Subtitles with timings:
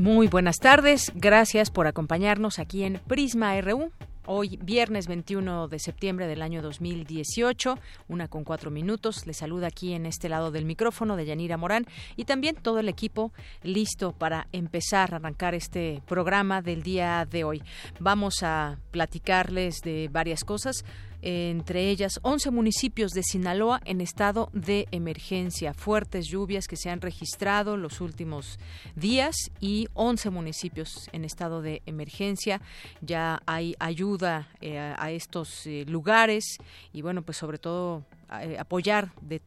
[0.00, 3.92] Muy buenas tardes, gracias por acompañarnos aquí en Prisma RU.
[4.24, 7.78] Hoy, viernes 21 de septiembre del año 2018,
[8.08, 9.26] una con cuatro minutos.
[9.26, 11.84] Les saluda aquí en este lado del micrófono de Yanira Morán
[12.16, 13.30] y también todo el equipo
[13.62, 17.62] listo para empezar a arrancar este programa del día de hoy.
[17.98, 20.82] Vamos a platicarles de varias cosas
[21.22, 25.74] entre ellas 11 municipios de Sinaloa en estado de emergencia.
[25.74, 28.58] Fuertes lluvias que se han registrado los últimos
[28.94, 32.60] días y 11 municipios en estado de emergencia.
[33.00, 36.58] Ya hay ayuda eh, a estos eh, lugares
[36.92, 38.04] y bueno, pues sobre todo
[38.40, 39.40] eh, apoyar de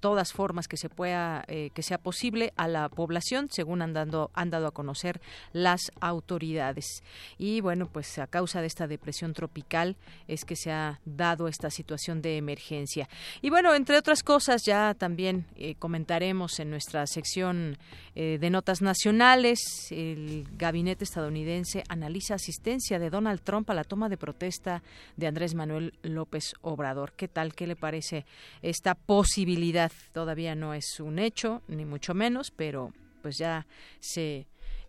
[0.00, 4.30] todas formas que se pueda eh, que sea posible a la población según han dado,
[4.34, 5.20] han dado a conocer
[5.52, 7.02] las autoridades.
[7.38, 11.70] Y bueno pues a causa de esta depresión tropical es que se ha dado esta
[11.70, 13.08] situación de emergencia.
[13.42, 17.78] Y bueno entre otras cosas ya también eh, comentaremos en nuestra sección
[18.14, 24.08] eh, de notas nacionales el gabinete estadounidense analiza asistencia de Donald Trump a la toma
[24.08, 24.82] de protesta
[25.16, 27.12] de Andrés Manuel López Obrador.
[27.12, 28.24] Qué tal qué le parece
[28.62, 33.66] esta posibilidad todavía no es un hecho, ni mucho menos, pero pues ya
[34.00, 34.46] se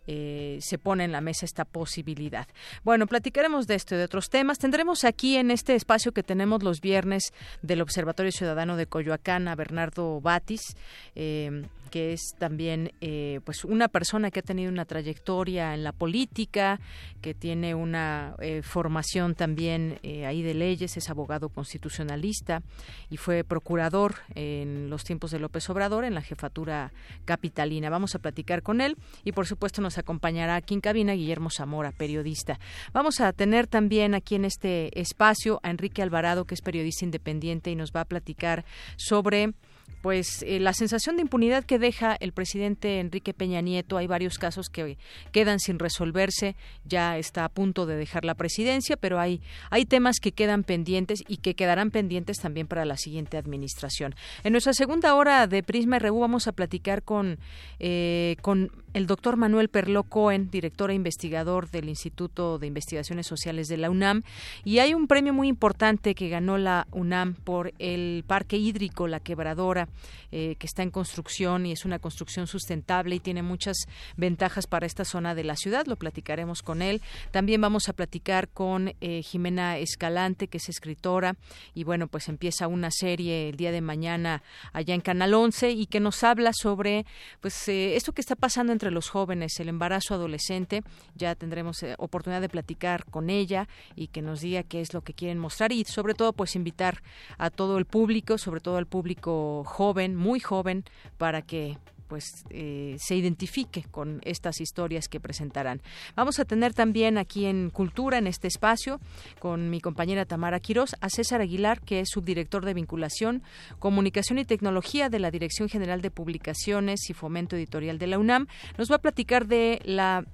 [0.08, 2.48] eh, se pone en la mesa esta posibilidad.
[2.82, 4.58] Bueno, platicaremos de esto y de otros temas.
[4.58, 9.54] Tendremos aquí en este espacio que tenemos los viernes del Observatorio Ciudadano de Coyoacán a
[9.54, 10.76] Bernardo Batis.
[11.14, 11.62] Eh,
[11.92, 16.80] que es también eh, pues una persona que ha tenido una trayectoria en la política,
[17.20, 22.62] que tiene una eh, formación también eh, ahí de leyes, es abogado constitucionalista
[23.10, 26.92] y fue procurador en los tiempos de López Obrador en la jefatura
[27.26, 27.90] capitalina.
[27.90, 31.92] Vamos a platicar con él y por supuesto nos acompañará aquí en cabina Guillermo Zamora,
[31.92, 32.58] periodista.
[32.94, 37.70] Vamos a tener también aquí en este espacio a Enrique Alvarado, que es periodista independiente
[37.70, 38.64] y nos va a platicar
[38.96, 39.52] sobre
[40.02, 44.36] pues eh, la sensación de impunidad que deja el presidente Enrique Peña Nieto, hay varios
[44.36, 44.98] casos que
[45.30, 50.18] quedan sin resolverse, ya está a punto de dejar la presidencia, pero hay, hay temas
[50.20, 54.14] que quedan pendientes y que quedarán pendientes también para la siguiente administración.
[54.42, 57.38] En nuestra segunda hora de Prisma RU vamos a platicar con,
[57.78, 63.68] eh, con el doctor Manuel Perló Cohen, director e investigador del Instituto de Investigaciones Sociales
[63.68, 64.22] de la UNAM,
[64.64, 69.20] y hay un premio muy importante que ganó la UNAM por el Parque Hídrico La
[69.20, 69.88] Quebradora,
[70.30, 73.76] eh, que está en construcción y es una construcción sustentable y tiene muchas
[74.16, 75.86] ventajas para esta zona de la ciudad.
[75.86, 77.02] Lo platicaremos con él.
[77.30, 81.36] También vamos a platicar con eh, Jimena Escalante, que es escritora,
[81.74, 84.42] y bueno, pues empieza una serie el día de mañana
[84.72, 87.06] allá en Canal 11 y que nos habla sobre
[87.40, 90.82] pues eh, esto que está pasando los jóvenes, el embarazo adolescente.
[91.14, 95.02] Ya tendremos eh, oportunidad de platicar con ella y que nos diga qué es lo
[95.02, 97.02] que quieren mostrar y sobre todo pues invitar
[97.38, 100.84] a todo el público, sobre todo al público joven, muy joven,
[101.18, 101.78] para que
[102.12, 105.80] pues eh, se identifique con estas historias que presentarán.
[106.14, 109.00] Vamos a tener también aquí en Cultura, en este espacio,
[109.38, 113.42] con mi compañera Tamara Quirós, a César Aguilar, que es subdirector de vinculación,
[113.78, 118.46] comunicación y tecnología de la Dirección General de Publicaciones y Fomento Editorial de la UNAM.
[118.76, 120.26] Nos va a platicar de la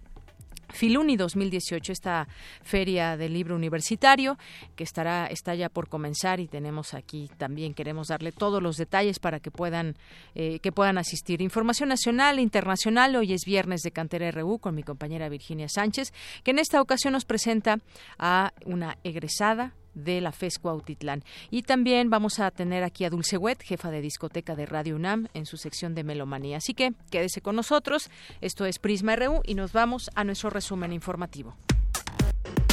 [0.72, 2.28] Filuni 2018, esta
[2.62, 4.38] feria del libro universitario
[4.76, 9.18] que estará está ya por comenzar y tenemos aquí también queremos darle todos los detalles
[9.18, 9.96] para que puedan
[10.34, 11.40] eh, que puedan asistir.
[11.40, 13.16] Información nacional e internacional.
[13.16, 16.12] Hoy es viernes de Cantera RU con mi compañera Virginia Sánchez,
[16.44, 17.78] que en esta ocasión nos presenta
[18.18, 21.24] a una egresada de la FES Cuautitlán.
[21.50, 25.28] Y también vamos a tener aquí a Dulce Wet, jefa de discoteca de Radio UNAM,
[25.34, 26.58] en su sección de Melomanía.
[26.58, 28.10] Así que quédese con nosotros.
[28.40, 31.56] Esto es Prisma RU y nos vamos a nuestro resumen informativo.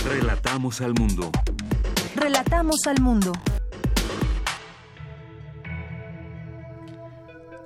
[0.05, 1.31] Relatamos al mundo.
[2.15, 3.33] Relatamos al mundo.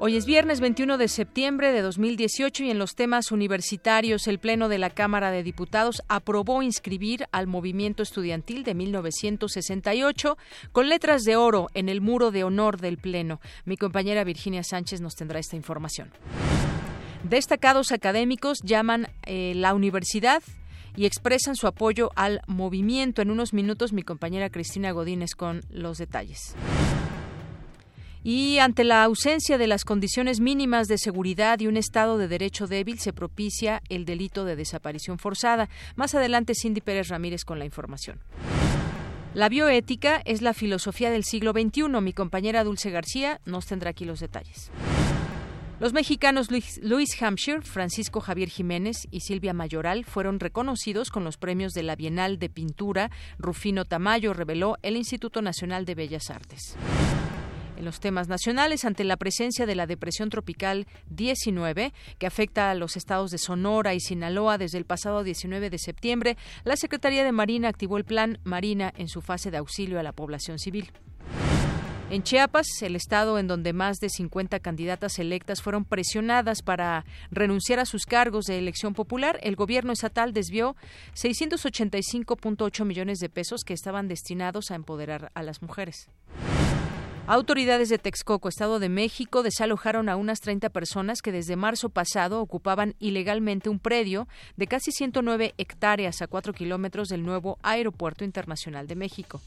[0.02, 4.70] Hoy es viernes 21 de septiembre de 2018 y en los temas universitarios el Pleno
[4.70, 10.38] de la Cámara de Diputados aprobó inscribir al movimiento estudiantil de 1968
[10.72, 13.42] con letras de oro en el muro de honor del Pleno.
[13.66, 16.12] Mi compañera Virginia Sánchez nos tendrá esta información.
[17.26, 20.42] Destacados académicos llaman eh, la universidad
[20.96, 23.22] y expresan su apoyo al movimiento.
[23.22, 26.56] En unos minutos mi compañera Cristina Godínez con los detalles.
[28.24, 32.68] Y ante la ausencia de las condiciones mínimas de seguridad y un Estado de Derecho
[32.68, 35.70] débil, se propicia el delito de desaparición forzada.
[35.96, 38.20] Más adelante, Cindy Pérez Ramírez con la información.
[39.34, 41.84] La bioética es la filosofía del siglo XXI.
[42.02, 44.72] Mi compañera Dulce García nos tendrá aquí los detalles.
[45.80, 46.50] Los mexicanos
[46.82, 51.96] Luis Hampshire, Francisco Javier Jiménez y Silvia Mayoral fueron reconocidos con los premios de la
[51.96, 56.76] Bienal de Pintura Rufino Tamayo, reveló el Instituto Nacional de Bellas Artes.
[57.80, 62.76] En los temas nacionales, ante la presencia de la depresión tropical 19, que afecta a
[62.76, 66.36] los estados de Sonora y Sinaloa desde el pasado 19 de septiembre,
[66.66, 70.12] la Secretaría de Marina activó el Plan Marina en su fase de auxilio a la
[70.12, 70.92] población civil.
[72.10, 77.80] En Chiapas, el estado en donde más de 50 candidatas electas fueron presionadas para renunciar
[77.80, 80.76] a sus cargos de elección popular, el gobierno estatal desvió
[81.14, 86.10] 685.8 millones de pesos que estaban destinados a empoderar a las mujeres.
[87.32, 92.42] Autoridades de Texcoco, Estado de México, desalojaron a unas 30 personas que desde marzo pasado
[92.42, 94.28] ocupaban ilegalmente un predio
[94.58, 99.42] de casi 109 hectáreas a 4 kilómetros del nuevo Aeropuerto Internacional de México.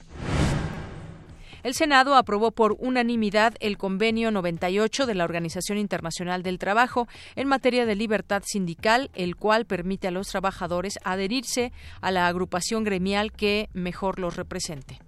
[1.65, 7.49] El Senado aprobó por unanimidad el convenio 98 de la Organización Internacional del Trabajo en
[7.49, 13.33] materia de libertad sindical, el cual permite a los trabajadores adherirse a la agrupación gremial
[13.33, 15.01] que mejor los represente.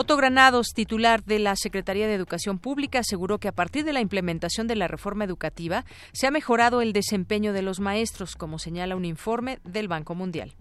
[0.00, 4.00] Otto Granados, titular de la Secretaría de Educación Pública, aseguró que a partir de la
[4.00, 8.94] implementación de la reforma educativa se ha mejorado el desempeño de los maestros, como señala
[8.94, 10.54] un informe del Banco Mundial.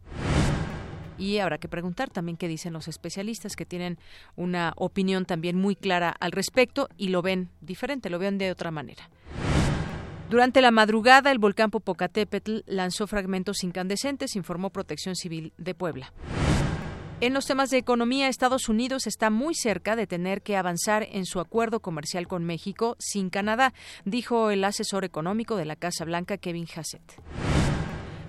[1.19, 3.99] Y habrá que preguntar también qué dicen los especialistas que tienen
[4.35, 8.71] una opinión también muy clara al respecto y lo ven diferente, lo ven de otra
[8.71, 9.07] manera.
[10.31, 16.11] Durante la madrugada, el volcán Popocatépetl lanzó fragmentos incandescentes, informó Protección Civil de Puebla.
[17.19, 21.25] En los temas de economía, Estados Unidos está muy cerca de tener que avanzar en
[21.25, 23.73] su acuerdo comercial con México sin Canadá,
[24.05, 27.01] dijo el asesor económico de la Casa Blanca, Kevin Hassett.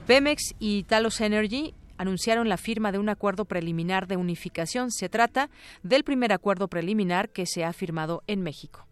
[0.07, 4.91] Pemex y Talos Energy anunciaron la firma de un acuerdo preliminar de unificación.
[4.91, 5.51] Se trata
[5.83, 8.87] del primer acuerdo preliminar que se ha firmado en México.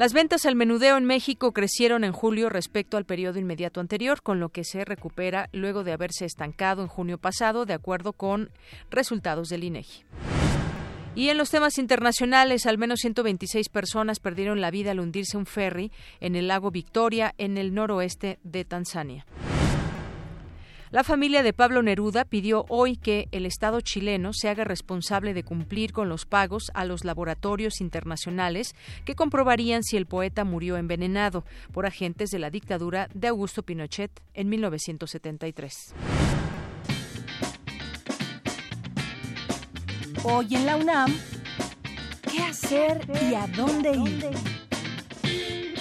[0.00, 4.40] Las ventas al menudeo en México crecieron en julio respecto al periodo inmediato anterior, con
[4.40, 8.48] lo que se recupera luego de haberse estancado en junio pasado, de acuerdo con
[8.90, 10.04] resultados del INEGI.
[11.14, 15.44] Y en los temas internacionales, al menos 126 personas perdieron la vida al hundirse un
[15.44, 19.26] ferry en el lago Victoria, en el noroeste de Tanzania.
[20.90, 25.44] La familia de Pablo Neruda pidió hoy que el Estado chileno se haga responsable de
[25.44, 31.44] cumplir con los pagos a los laboratorios internacionales que comprobarían si el poeta murió envenenado
[31.72, 35.94] por agentes de la dictadura de Augusto Pinochet en 1973.
[40.24, 41.14] Hoy en la UNAM,
[42.32, 44.59] ¿qué hacer y a dónde ir?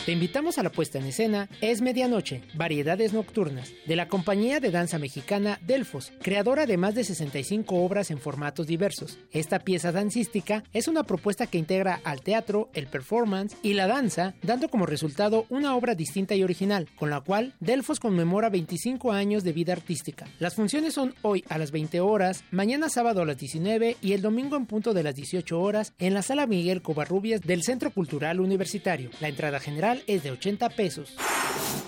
[0.10, 4.72] Te invitamos a la puesta en escena Es Medianoche, Variedades Nocturnas, de la compañía de
[4.72, 9.20] danza mexicana Delfos, creadora de más de 65 obras en formatos diversos.
[9.32, 14.34] Esta pieza dancística es una propuesta que integra al teatro, el performance y la danza,
[14.42, 19.44] dando como resultado una obra distinta y original, con la cual Delfos conmemora 25 años
[19.44, 20.26] de vida artística.
[20.40, 24.24] Las funciones son hoy a las 20 horas, mañana sábado a las 19 y el
[24.24, 28.40] domingo en punto de las 18 horas en la sala Miguel Covarrubias del Centro Cultural
[28.40, 29.12] Universitario.
[29.22, 31.16] La entrada general es de 80 pesos.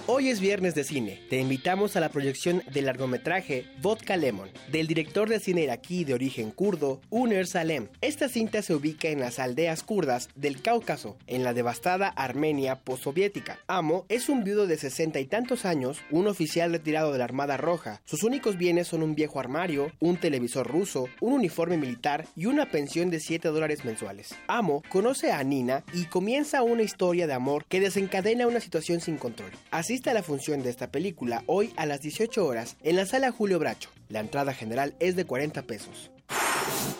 [0.08, 1.22] Hoy es viernes de cine.
[1.30, 6.16] Te invitamos a la proyección del largometraje Vodka Lemon, del director de cine iraquí de
[6.16, 7.88] origen kurdo, Uner Salem.
[8.02, 13.60] Esta cinta se ubica en las aldeas kurdas del Cáucaso, en la devastada Armenia postsoviética.
[13.68, 17.56] Amo es un viudo de sesenta y tantos años, un oficial retirado de la Armada
[17.58, 18.02] Roja.
[18.04, 22.70] Sus únicos bienes son un viejo armario, un televisor ruso, un uniforme militar y una
[22.70, 24.36] pensión de 7 dólares mensuales.
[24.48, 29.18] Amo conoce a Nina y comienza una historia de amor que desencadena una situación sin
[29.18, 29.52] control.
[29.70, 33.32] Asiste a la función de esta película hoy a las 18 horas en la sala
[33.32, 33.92] Julio Bracho.
[34.10, 36.10] La entrada general es de 40 pesos.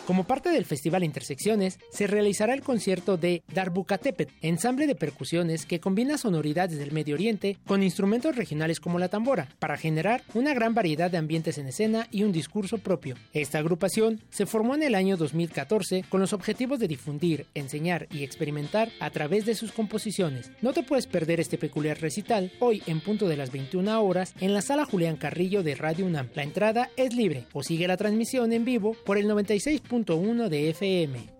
[0.06, 5.78] Como parte del Festival Intersecciones, se realizará el concierto de Darbucatepet, ensamble de percusiones que
[5.78, 10.74] combina sonoridades del Medio Oriente con instrumentos regionales como la tambora, para generar una gran
[10.74, 13.14] variedad de ambientes en escena y un discurso propio.
[13.32, 18.24] Esta agrupación se formó en el año 2014 con los objetivos de difundir, enseñar y
[18.24, 20.50] experimentar a través de sus composiciones.
[20.62, 24.52] No te puedes perder este peculiar recital hoy en punto de las 21 horas en
[24.52, 26.28] la sala Julián Carrillo de Radio UNAM.
[26.34, 30.70] La entrada es libre o sigue la transmisión en vivo por el 95 96.1 de
[30.70, 31.30] FM.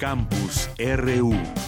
[0.00, 1.67] Campus RU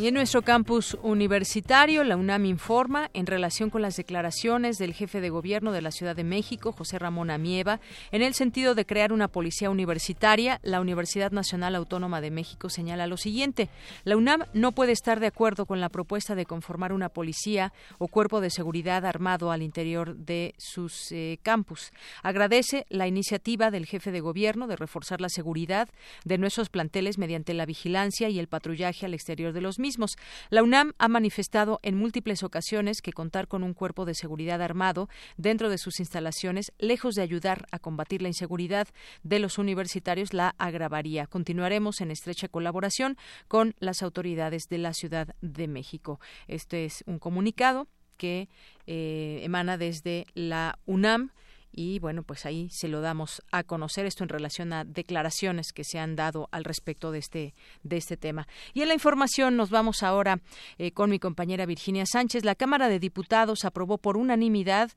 [0.00, 5.20] Y en nuestro campus universitario, la UNAM informa en relación con las declaraciones del jefe
[5.20, 7.78] de gobierno de la Ciudad de México, José Ramón Amieva,
[8.10, 10.60] en el sentido de crear una policía universitaria.
[10.62, 13.68] La Universidad Nacional Autónoma de México señala lo siguiente:
[14.04, 18.08] la UNAM no puede estar de acuerdo con la propuesta de conformar una policía o
[18.08, 21.92] cuerpo de seguridad armado al interior de sus eh, campus.
[22.22, 25.90] Agradece la iniciativa del jefe de gobierno de reforzar la seguridad
[26.24, 30.16] de nuestros planteles mediante la vigilancia y el patrullaje al exterior de los mismos
[30.48, 35.08] la UNAM ha manifestado en múltiples ocasiones que contar con un cuerpo de seguridad armado
[35.36, 38.88] dentro de sus instalaciones, lejos de ayudar a combatir la inseguridad
[39.22, 41.26] de los universitarios, la agravaría.
[41.26, 46.20] Continuaremos en estrecha colaboración con las autoridades de la Ciudad de México.
[46.48, 48.48] Este es un comunicado que
[48.86, 51.32] eh, emana desde la UNAM
[51.72, 55.84] y bueno, pues ahí se lo damos a conocer esto en relación a declaraciones que
[55.84, 58.46] se han dado al respecto de este de este tema.
[58.74, 60.40] Y en la información nos vamos ahora
[60.78, 62.44] eh, con mi compañera Virginia Sánchez.
[62.44, 64.90] La Cámara de Diputados aprobó por unanimidad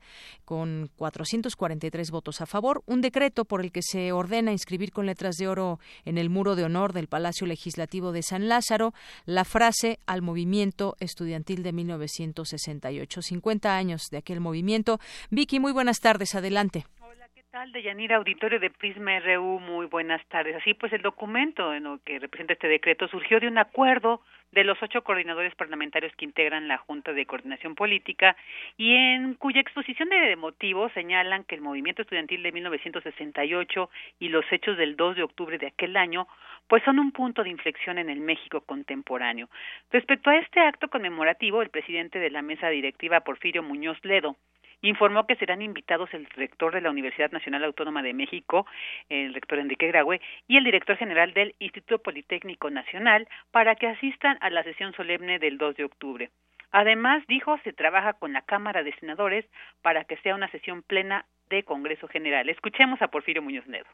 [0.44, 5.36] con 443 votos a favor un decreto por el que se ordena inscribir con letras
[5.36, 8.92] de oro en el muro de honor del Palacio Legislativo de San Lázaro
[9.24, 15.00] la frase al movimiento estudiantil de 1968, 50 años de aquel movimiento.
[15.30, 16.34] Vicky, muy buenas tardes.
[16.34, 16.65] Adelante.
[17.00, 17.70] Hola, ¿qué tal?
[17.70, 20.56] De Yanira Auditorio de Prisma RU, muy buenas tardes.
[20.56, 24.20] Así pues, el documento en lo que representa este decreto surgió de un acuerdo
[24.50, 28.36] de los ocho coordinadores parlamentarios que integran la Junta de Coordinación Política
[28.76, 34.44] y en cuya exposición de motivos señalan que el movimiento estudiantil de 1968 y los
[34.50, 36.26] hechos del 2 de octubre de aquel año
[36.68, 39.48] pues son un punto de inflexión en el México contemporáneo.
[39.92, 44.36] Respecto a este acto conmemorativo, el presidente de la mesa directiva Porfirio Muñoz Ledo
[44.82, 48.66] informó que serán invitados el rector de la Universidad Nacional Autónoma de México,
[49.08, 54.38] el rector Enrique Graue, y el director general del Instituto Politécnico Nacional para que asistan
[54.40, 56.30] a la sesión solemne del 2 de octubre.
[56.72, 59.46] Además, dijo, se trabaja con la Cámara de Senadores
[59.82, 62.48] para que sea una sesión plena de Congreso General.
[62.48, 63.86] Escuchemos a Porfirio Muñoz Ledo.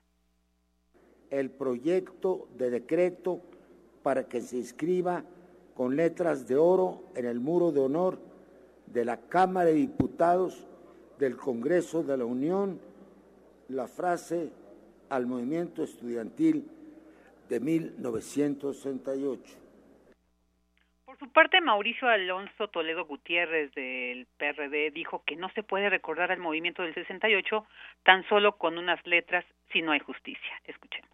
[1.31, 3.41] El proyecto de decreto
[4.03, 5.23] para que se inscriba
[5.75, 8.19] con letras de oro en el muro de honor
[8.87, 10.67] de la Cámara de Diputados
[11.23, 12.81] del Congreso de la Unión
[13.69, 14.51] la frase
[15.09, 16.69] al movimiento estudiantil
[17.49, 19.41] de 1968.
[21.05, 26.33] Por su parte, Mauricio Alonso Toledo Gutiérrez del PRD dijo que no se puede recordar
[26.33, 27.67] al movimiento del 68
[28.03, 30.61] tan solo con unas letras si no hay justicia.
[30.65, 31.09] Escuchemos.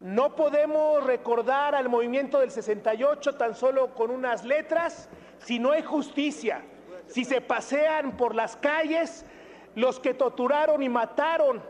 [0.00, 5.82] No podemos recordar al movimiento del 68 tan solo con unas letras si no hay
[5.82, 6.62] justicia.
[7.06, 9.24] Si se pasean por las calles
[9.74, 11.62] los que torturaron y mataron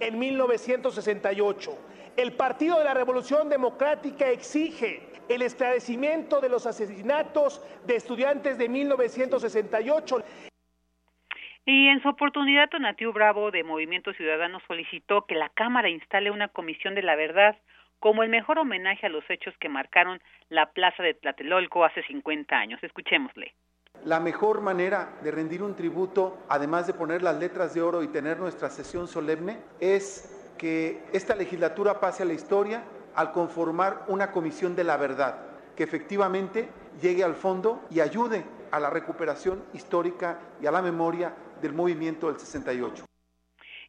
[0.00, 1.78] en 1968.
[2.16, 8.68] El Partido de la Revolución Democrática exige el esclarecimiento de los asesinatos de estudiantes de
[8.68, 10.22] 1968.
[11.66, 16.48] Y en su oportunidad, Tonatiu Bravo de Movimiento Ciudadano solicitó que la Cámara instale una
[16.48, 17.56] comisión de la verdad
[18.00, 20.20] como el mejor homenaje a los hechos que marcaron
[20.50, 22.82] la plaza de Tlatelolco hace 50 años.
[22.82, 23.54] Escuchémosle.
[24.04, 28.08] La mejor manera de rendir un tributo, además de poner las letras de oro y
[28.08, 32.84] tener nuestra sesión solemne, es que esta legislatura pase a la historia
[33.14, 35.38] al conformar una comisión de la verdad,
[35.74, 36.68] que efectivamente
[37.00, 42.26] llegue al fondo y ayude a la recuperación histórica y a la memoria del movimiento
[42.26, 43.06] del 68.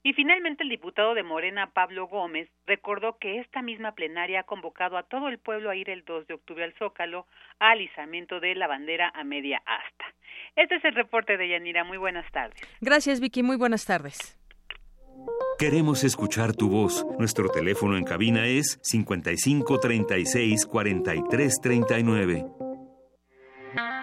[0.06, 5.00] Y finalmente el diputado de Morena, Pablo Gómez, recordó que esta misma plenaria ha convocado
[5.00, 7.26] a todo el pueblo a ir el 2 de octubre al Zócalo
[7.58, 10.06] al izamiento de la bandera a media asta.
[10.56, 11.84] Este es el reporte de Yanira.
[11.84, 12.62] Muy buenas tardes.
[12.82, 13.42] Gracias, Vicky.
[13.42, 14.38] Muy buenas tardes.
[15.58, 17.04] Queremos escuchar tu voz.
[17.18, 22.46] Nuestro teléfono en cabina es 55 36 43 39.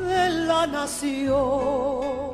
[0.00, 2.30] De la nación.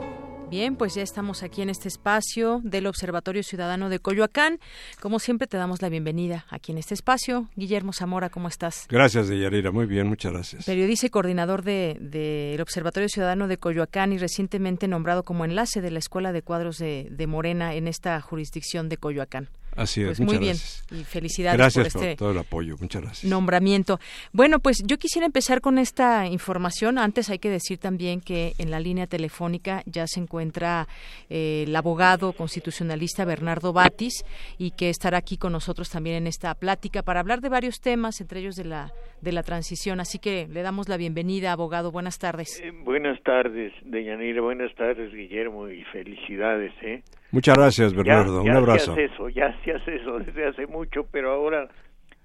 [0.48, 4.60] Bien, pues ya estamos aquí en este espacio del Observatorio Ciudadano de Coyoacán.
[5.00, 7.48] Como siempre, te damos la bienvenida aquí en este espacio.
[7.56, 8.86] Guillermo Zamora, ¿cómo estás?
[8.88, 9.72] Gracias, Deyanira.
[9.72, 10.64] Muy bien, muchas gracias.
[10.64, 15.90] Periodista y coordinador del de, Observatorio Ciudadano de Coyoacán y recientemente nombrado como enlace de
[15.90, 19.48] la Escuela de Cuadros de, de Morena en esta jurisdicción de Coyoacán.
[19.76, 20.86] Así es, pues muchas muy bien gracias.
[20.92, 23.30] y felicidades Gracias por este todo el apoyo, muchas gracias.
[23.30, 24.00] nombramiento.
[24.32, 26.98] Bueno, pues yo quisiera empezar con esta información.
[26.98, 30.88] Antes hay que decir también que en la línea telefónica ya se encuentra
[31.28, 34.24] eh, el abogado constitucionalista Bernardo Batis
[34.58, 38.20] y que estará aquí con nosotros también en esta plática para hablar de varios temas,
[38.20, 40.00] entre ellos de la de la transición.
[40.00, 41.90] Así que le damos la bienvenida, abogado.
[41.90, 42.60] Buenas tardes.
[42.62, 44.40] Eh, buenas tardes, Deyanira.
[44.40, 47.02] Buenas tardes, Guillermo, y felicidades, ¿eh?
[47.32, 48.44] Muchas gracias, Bernardo.
[48.44, 48.94] Ya, Un abrazo.
[48.94, 51.68] Se hace eso, ya se hace eso desde hace mucho, pero ahora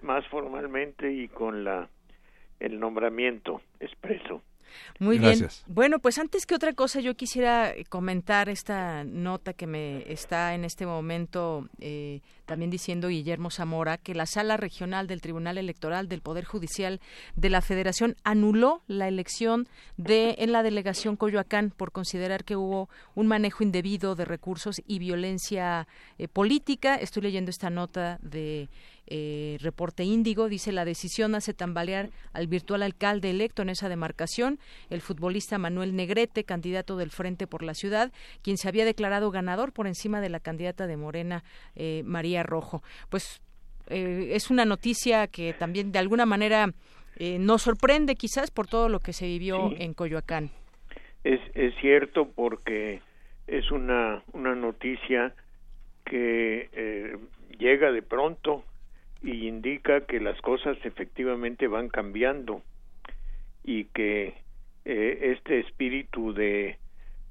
[0.01, 1.89] más formalmente y con la
[2.59, 4.43] el nombramiento expreso.
[4.99, 5.63] Muy Gracias.
[5.65, 5.75] bien.
[5.75, 10.65] Bueno, pues antes que otra cosa, yo quisiera comentar esta nota que me está en
[10.65, 16.21] este momento eh, también diciendo Guillermo Zamora que la Sala Regional del Tribunal Electoral del
[16.21, 16.99] Poder Judicial
[17.35, 22.89] de la Federación anuló la elección de en la delegación Coyoacán por considerar que hubo
[23.15, 25.87] un manejo indebido de recursos y violencia
[26.17, 26.95] eh, política.
[26.95, 28.69] Estoy leyendo esta nota de
[29.13, 34.57] eh, reporte Índigo dice la decisión hace tambalear al virtual alcalde electo en esa demarcación,
[34.89, 39.73] el futbolista Manuel Negrete, candidato del Frente por la Ciudad, quien se había declarado ganador
[39.73, 41.43] por encima de la candidata de Morena,
[41.75, 42.83] eh, María Rojo.
[43.09, 43.41] Pues
[43.89, 46.69] eh, es una noticia que también de alguna manera
[47.17, 49.75] eh, nos sorprende quizás por todo lo que se vivió Sí.
[49.79, 50.51] en Coyoacán.
[51.25, 53.01] Es, es cierto porque
[53.47, 55.33] es una, una noticia
[56.05, 57.17] que eh,
[57.59, 58.63] llega de pronto
[59.21, 62.61] y indica que las cosas efectivamente van cambiando
[63.63, 64.33] y que
[64.85, 66.77] eh, este espíritu de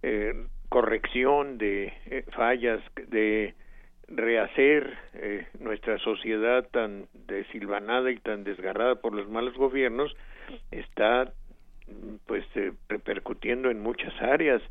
[0.02, 0.34] eh,
[0.68, 3.54] corrección de eh, fallas, de
[4.06, 10.16] rehacer eh, nuestra sociedad tan desilvanada y tan desgarrada por los malos gobiernos
[10.70, 11.32] está
[12.26, 12.44] pues
[12.88, 14.62] repercutiendo en muchas áreas.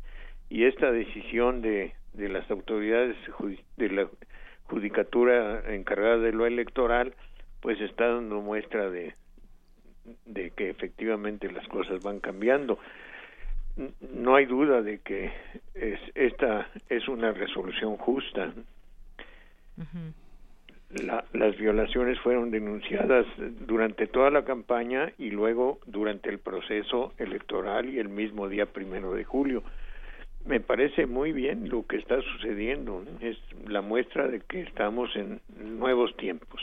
[0.48, 3.16] Y esta decisión de, de las autoridades
[3.76, 4.08] de la
[4.70, 7.14] judicatura encargada de lo electoral
[7.60, 9.14] pues está dando muestra de
[10.24, 12.78] de que efectivamente las cosas van cambiando.
[14.12, 15.30] No hay duda de que
[15.74, 18.52] es, esta es una resolución justa.
[20.90, 23.24] La- las violaciones fueron denunciadas
[23.66, 29.12] durante toda la campaña y luego durante el proceso electoral y el mismo día primero
[29.14, 29.62] de julio.
[30.46, 33.04] Me parece muy bien lo que está sucediendo.
[33.04, 33.26] ¿no?
[33.26, 33.36] Es
[33.68, 35.40] la muestra de que estamos en
[35.78, 36.60] nuevos tiempos.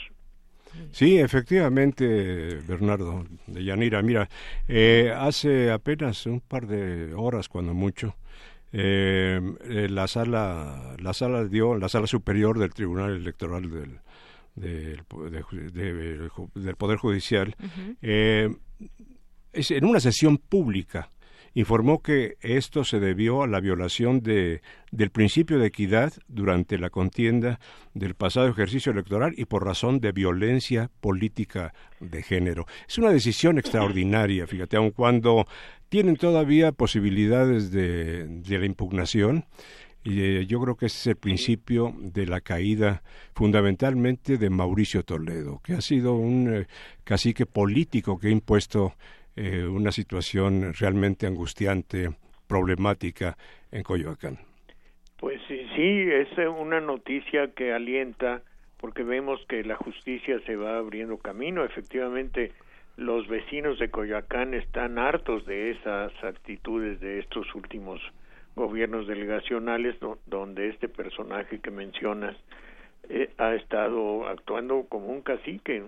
[0.91, 4.01] Sí, efectivamente, Bernardo de Yanira.
[4.01, 4.27] Mira,
[4.67, 8.15] eh, hace apenas un par de horas, cuando mucho,
[8.73, 13.99] eh, eh, la sala, la sala dio, la sala superior del Tribunal Electoral del,
[14.55, 17.55] del, de de- del Poder Judicial,
[18.01, 18.49] eh,
[19.53, 21.09] es- en una sesión pública
[21.57, 26.91] informó que esto se debió a la violación de, del principio de equidad durante la
[26.91, 27.59] contienda
[27.95, 32.67] del pasado ejercicio electoral y por razón de violencia política de género.
[32.87, 35.47] Es una decisión extraordinaria, fíjate, aun cuando
[35.89, 39.45] tienen todavía posibilidades de, la impugnación,
[40.03, 43.01] y eh, yo creo que ese es el principio de la caída
[43.33, 46.67] fundamentalmente de Mauricio Toledo, que ha sido un eh,
[47.03, 48.93] cacique político que ha impuesto
[49.37, 52.09] eh, una situación realmente angustiante,
[52.47, 53.37] problemática
[53.71, 54.39] en Coyoacán.
[55.19, 58.41] Pues sí, sí, es una noticia que alienta
[58.79, 61.63] porque vemos que la justicia se va abriendo camino.
[61.63, 62.51] Efectivamente,
[62.95, 68.01] los vecinos de Coyoacán están hartos de esas actitudes de estos últimos
[68.55, 72.35] gobiernos delegacionales do- donde este personaje que mencionas
[73.09, 75.83] eh, ha estado actuando como un cacique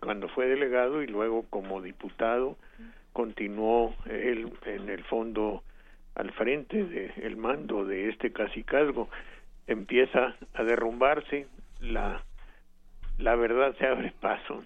[0.00, 2.56] cuando fue delegado y luego como diputado
[3.12, 5.62] continuó él en el fondo
[6.14, 9.08] al frente del mando de este cacicazgo.
[9.66, 11.46] Empieza a derrumbarse
[11.80, 12.22] la
[13.18, 14.64] la verdad se abre paso.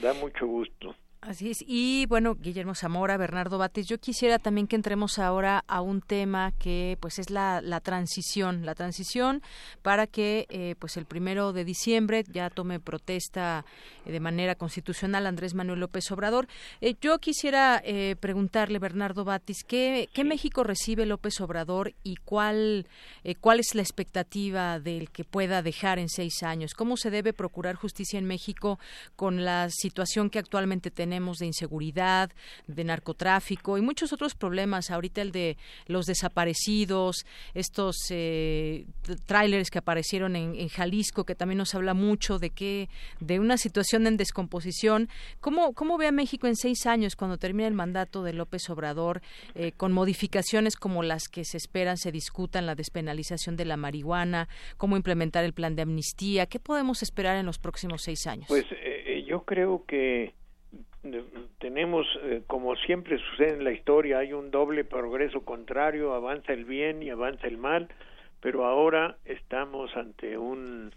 [0.00, 1.64] Da mucho gusto Así es.
[1.66, 6.52] Y bueno, Guillermo Zamora, Bernardo Batis, yo quisiera también que entremos ahora a un tema
[6.52, 9.42] que pues es la, la transición, la transición
[9.82, 13.64] para que eh, pues el primero de diciembre ya tome protesta
[14.06, 16.46] eh, de manera constitucional Andrés Manuel López Obrador.
[16.80, 22.86] Eh, yo quisiera eh, preguntarle, Bernardo Batis, ¿qué, ¿qué México recibe López Obrador y cuál,
[23.24, 26.74] eh, cuál es la expectativa del que pueda dejar en seis años?
[26.74, 28.78] ¿Cómo se debe procurar justicia en México
[29.16, 31.07] con la situación que actualmente tenemos?
[31.08, 32.30] Tenemos de inseguridad,
[32.66, 34.90] de narcotráfico y muchos otros problemas.
[34.90, 38.84] Ahorita el de los desaparecidos, estos eh,
[39.24, 42.90] trailers que aparecieron en, Jalisco, que también nos habla mucho de que
[43.20, 45.08] de una situación en descomposición.
[45.40, 49.22] ¿Cómo, cómo ve a México en seis años cuando termine el mandato de López Obrador,
[49.54, 54.46] eh, con modificaciones como las que se esperan, se discutan la despenalización de la marihuana,
[54.76, 56.44] cómo implementar el plan de amnistía?
[56.44, 58.44] ¿Qué podemos esperar en los próximos seis años?
[58.48, 60.34] Pues eh, yo creo que
[61.58, 66.64] tenemos, eh, como siempre sucede en la historia, hay un doble progreso contrario, avanza el
[66.64, 67.88] bien y avanza el mal,
[68.40, 70.92] pero ahora estamos ante un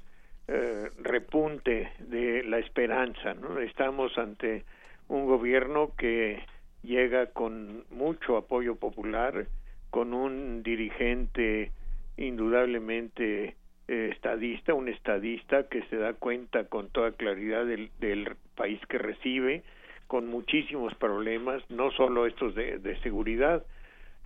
[0.47, 3.59] eh, repunte de la esperanza, ¿no?
[3.59, 4.65] Estamos ante
[5.07, 6.43] un gobierno que
[6.83, 9.47] llega con mucho apoyo popular,
[9.89, 11.71] con un dirigente
[12.17, 13.55] indudablemente
[13.87, 18.97] eh, estadista, un estadista que se da cuenta con toda claridad del, del país que
[18.97, 19.63] recibe,
[20.11, 23.63] con muchísimos problemas, no solo estos de, seguridad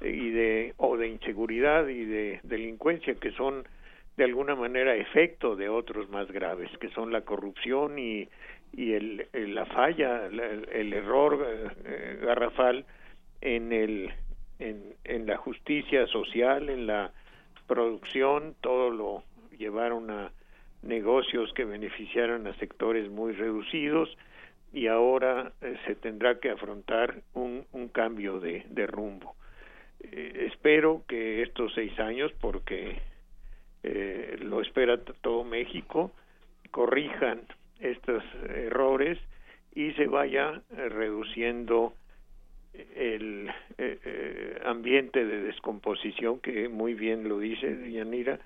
[0.01, 3.67] eh, y de o de inseguridad y de delincuencia que son
[4.17, 8.27] de alguna manera efecto de otros más graves, que son la corrupción y,
[8.73, 11.45] y el, la falla, el, error
[11.85, 12.83] eh, garrafal
[13.41, 14.11] en el
[14.57, 17.11] en, en la justicia social, en la
[17.67, 19.23] producción, todo lo
[19.55, 20.31] llevaron a
[20.81, 24.09] negocios que beneficiaron a sectores muy reducidos
[24.75, 29.35] y ahora eh, se tendrá que afrontar un, cambio de, rumbo.
[30.01, 32.99] Eh, espero que estos seis años, porque
[33.83, 36.11] eh, lo espera todo México,
[36.71, 37.43] corrijan
[37.79, 39.17] estos errores
[39.73, 41.93] y se vaya reduciendo
[42.95, 43.49] el
[44.65, 48.39] ambiente de descomposición que muy bien lo dice Yanira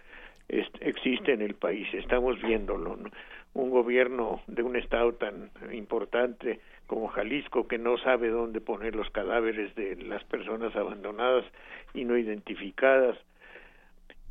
[0.47, 3.09] existe en el país estamos viéndolo ¿no?
[3.53, 9.09] Un gobierno de un estado tan importante como Jalisco que no sabe dónde poner los
[9.11, 11.45] cadáveres de las personas abandonadas
[11.93, 13.17] y no identificadas,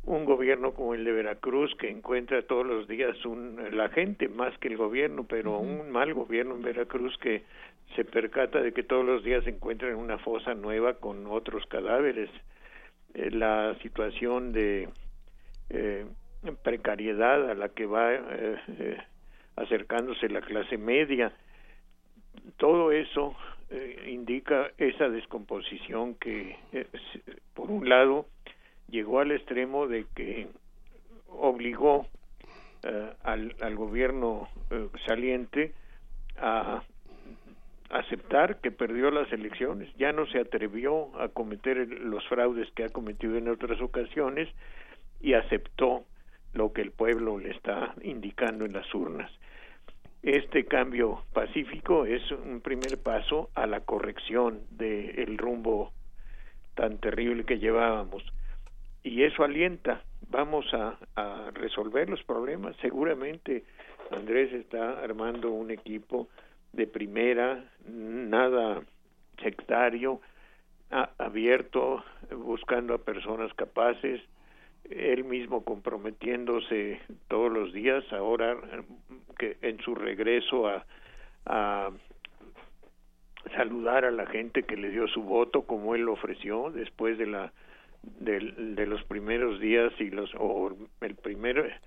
[0.05, 4.57] un gobierno como el de Veracruz que encuentra todos los días un, la gente más
[4.57, 7.43] que el gobierno, pero un mal gobierno en Veracruz que
[7.95, 12.29] se percata de que todos los días se encuentran una fosa nueva con otros cadáveres.
[13.13, 14.89] Eh, la situación de
[15.69, 16.05] eh,
[16.63, 18.21] precariedad a la que va eh,
[18.67, 18.97] eh,
[19.59, 21.31] acercándose la clase media.
[22.57, 23.35] Todo eso
[23.69, 26.57] eh, indica esa descomposición que,
[27.53, 28.25] por un lado,
[28.89, 30.47] llegó al extremo de que
[31.27, 32.07] obligó
[33.23, 34.47] al, al, gobierno
[35.05, 35.73] saliente
[36.37, 36.81] a
[37.89, 42.89] aceptar que perdió las elecciones, ya no se atrevió a cometer los fraudes que ha
[42.89, 44.47] cometido en otras ocasiones
[45.21, 46.05] y aceptó
[46.53, 49.31] lo que el pueblo le está indicando en las urnas.
[50.21, 55.93] Este cambio pacífico es un primer paso a la corrección del rumbo
[56.75, 58.23] tan terrible que llevábamos.
[59.01, 62.75] Y eso alienta, vamos a, a resolver los problemas.
[62.81, 63.63] Seguramente
[64.11, 66.27] Andrés está armando un equipo
[66.73, 68.81] de primera, nada
[69.41, 70.19] sectario,
[71.17, 74.21] abierto, buscando a personas capaces,
[74.89, 78.57] él mismo comprometiéndose todos los días ahora
[79.37, 80.85] que en su regreso a,
[81.45, 81.91] a
[83.55, 87.27] saludar a la gente que le dio su voto como él lo ofreció después de
[87.27, 87.53] la
[88.03, 91.79] de, de los primeros días y los o el primer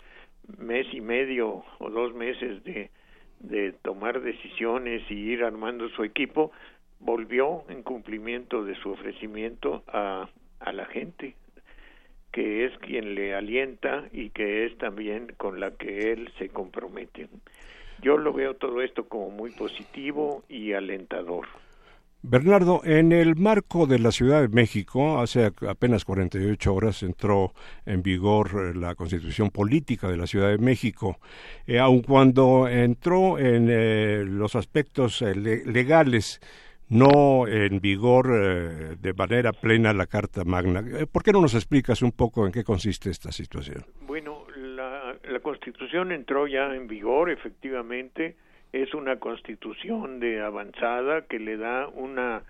[0.58, 2.90] mes y medio o dos meses de
[3.40, 6.52] de tomar decisiones y ir armando su equipo
[7.00, 10.28] volvió en cumplimiento de su ofrecimiento a
[10.60, 11.34] a la gente
[12.32, 17.28] que es quien le alienta y que es también con la que él se compromete.
[18.00, 21.46] Yo lo veo todo esto como muy positivo y alentador.
[22.24, 27.52] Bernardo, en el marco de la Ciudad de México, hace apenas 48 horas entró
[27.84, 31.18] en vigor eh, la constitución política de la Ciudad de México.
[31.66, 36.40] Eh, aun cuando entró en eh, los aspectos legales,
[36.92, 40.80] no en vigor eh, de manera plena la Carta Magna.
[40.80, 43.84] Eh, ¿Por qué no nos explicas un poco en qué consiste esta situación?
[44.02, 48.36] Bueno, la, la Constitución entró ya en vigor, efectivamente,
[48.72, 52.42] es una constitución de avanzada que le da una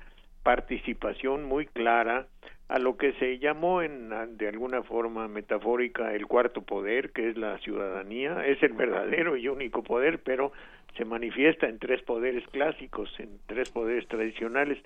[0.43, 2.27] participación muy clara
[2.69, 7.37] a lo que se llamó en de alguna forma metafórica el cuarto poder, que es
[7.37, 10.53] la ciudadanía, es el verdadero y único poder, pero
[10.97, 14.79] se manifiesta en tres poderes clásicos, en tres poderes tradicionales,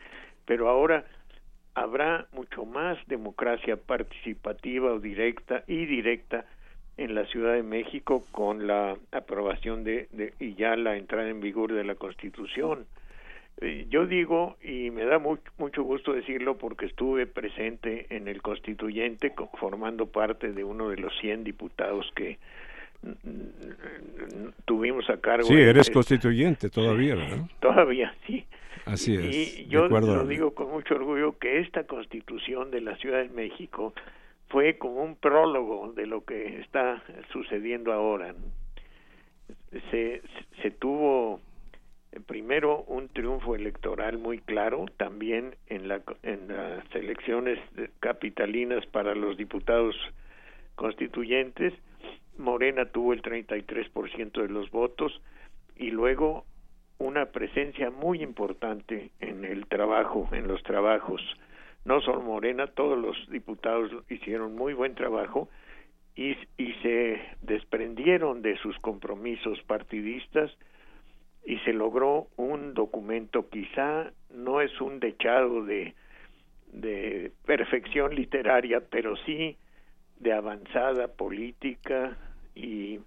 [0.44, 1.04] pero ahora
[1.74, 6.46] habrá mucho más democracia participativa o directa y directa
[6.96, 10.08] en la Ciudad de México con la aprobación de,
[10.40, 12.86] y ya la entrada en vigor de la Constitución.
[13.60, 19.32] Eh, yo digo, y me da mucho gusto decirlo porque estuve presente en el constituyente
[19.58, 22.38] formando parte de uno de los 100 diputados que
[24.64, 25.46] tuvimos a cargo.
[25.46, 27.46] Sí, eres constituyente todavía, ¿verdad?
[27.60, 28.44] Todavía, sí.
[28.84, 29.58] Así es.
[29.58, 33.92] Y yo lo digo con mucho orgullo que esta constitución de la Ciudad de México
[34.48, 38.34] fue como un prólogo de lo que está sucediendo ahora.
[39.90, 40.22] Se,
[40.62, 41.40] se tuvo
[42.26, 47.58] primero un triunfo electoral muy claro también en, la, en las elecciones
[48.00, 49.96] capitalinas para los diputados
[50.76, 51.74] constituyentes.
[52.38, 55.20] Morena tuvo el 33% de los votos
[55.76, 56.44] y luego
[56.98, 61.20] una presencia muy importante en el trabajo, en los trabajos.
[61.84, 65.48] No solo Morena, todos los diputados hicieron muy buen trabajo
[66.14, 70.50] y, y se desprendieron de sus compromisos partidistas
[71.44, 75.94] y se logró un documento quizá no es un dechado de,
[76.72, 79.56] de perfección literaria, pero sí
[80.18, 82.16] de avanzada política
[82.56, 82.98] y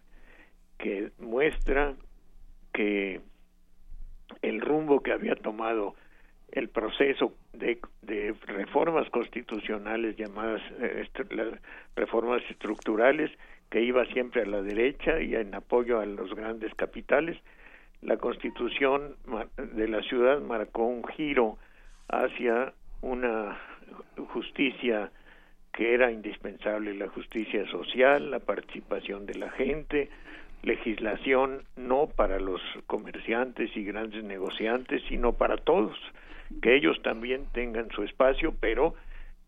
[0.78, 1.96] que muestra
[2.72, 3.20] que
[4.42, 5.96] el rumbo que había tomado
[6.52, 11.06] el proceso de, de reformas constitucionales llamadas eh,
[11.96, 13.30] reformas estructurales
[13.70, 17.38] que iba siempre a la derecha y en apoyo a los grandes capitales
[18.02, 19.16] la constitución
[19.58, 21.58] de la ciudad marcó un giro
[22.08, 23.60] hacia una
[24.34, 25.12] justicia
[25.80, 30.10] que era indispensable, la justicia social, la participación de la gente,
[30.62, 35.98] legislación no para los comerciantes y grandes negociantes, sino para todos,
[36.62, 38.94] que ellos también tengan su espacio, pero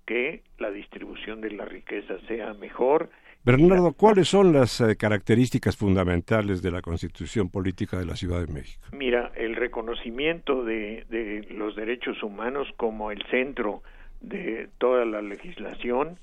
[0.06, 3.10] que la distribución de la riqueza sea mejor
[3.44, 8.54] Bernardo, ¿cuáles son las eh, características fundamentales de la Constitución Política de la Ciudad de
[8.54, 8.86] México?
[8.94, 13.82] Mira, el reconocimiento de, los derechos humanos como el centro
[14.21, 16.17] de toda la legislación,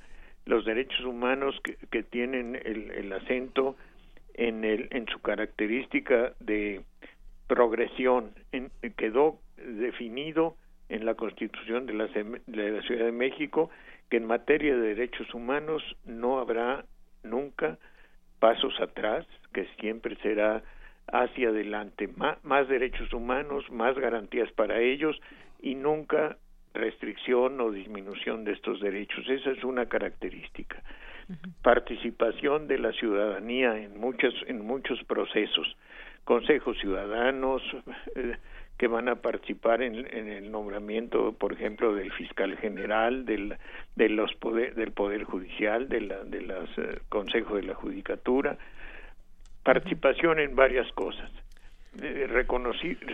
[0.46, 3.76] los derechos humanos que, tienen el, acento
[4.34, 6.82] en, el, en su característica de
[7.46, 8.32] progresión,
[8.96, 10.56] quedó definido
[10.88, 13.70] en la Constitución de la, de la Ciudad de México
[14.10, 16.84] que en materia de derechos humanos no habrá
[17.22, 17.78] nunca
[18.38, 20.62] pasos atrás, que siempre será
[21.10, 22.08] hacia adelante,
[22.42, 25.18] más, derechos humanos, más garantías para ellos
[25.60, 26.36] y nunca
[26.74, 29.28] restricción o disminución de estos derechos.
[29.28, 30.82] Esa es una característica.
[31.62, 35.76] Participación de la ciudadanía en muchos en muchos procesos,
[36.24, 37.62] consejos ciudadanos,
[38.14, 38.36] eh,
[38.78, 43.56] que van a participar en, el nombramiento, por ejemplo, del fiscal general, del,
[43.96, 48.56] de los poder, del Poder Judicial, de, la, de eh, consejos de la Judicatura,
[49.64, 51.28] participación en varias cosas.
[52.00, 52.26] Eh,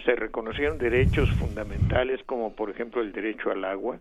[0.05, 4.01] se reconocieron derechos fundamentales como, por ejemplo, el derecho al agua.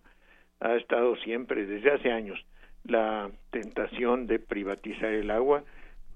[0.60, 2.40] Ha estado siempre, desde hace años,
[2.84, 5.64] la tentación de privatizar el agua.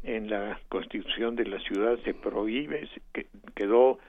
[0.03, 3.99] En la constitución de la ciudad se prohíbe, que quedó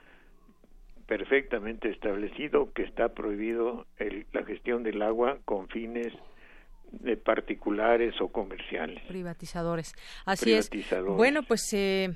[1.07, 3.87] perfectamente establecido que está prohibido
[4.31, 6.13] la gestión del agua con fines
[6.91, 9.01] de particulares o comerciales.
[9.07, 9.93] Privatizadores.
[10.25, 10.69] Así es.
[11.15, 12.15] Bueno, pues eh,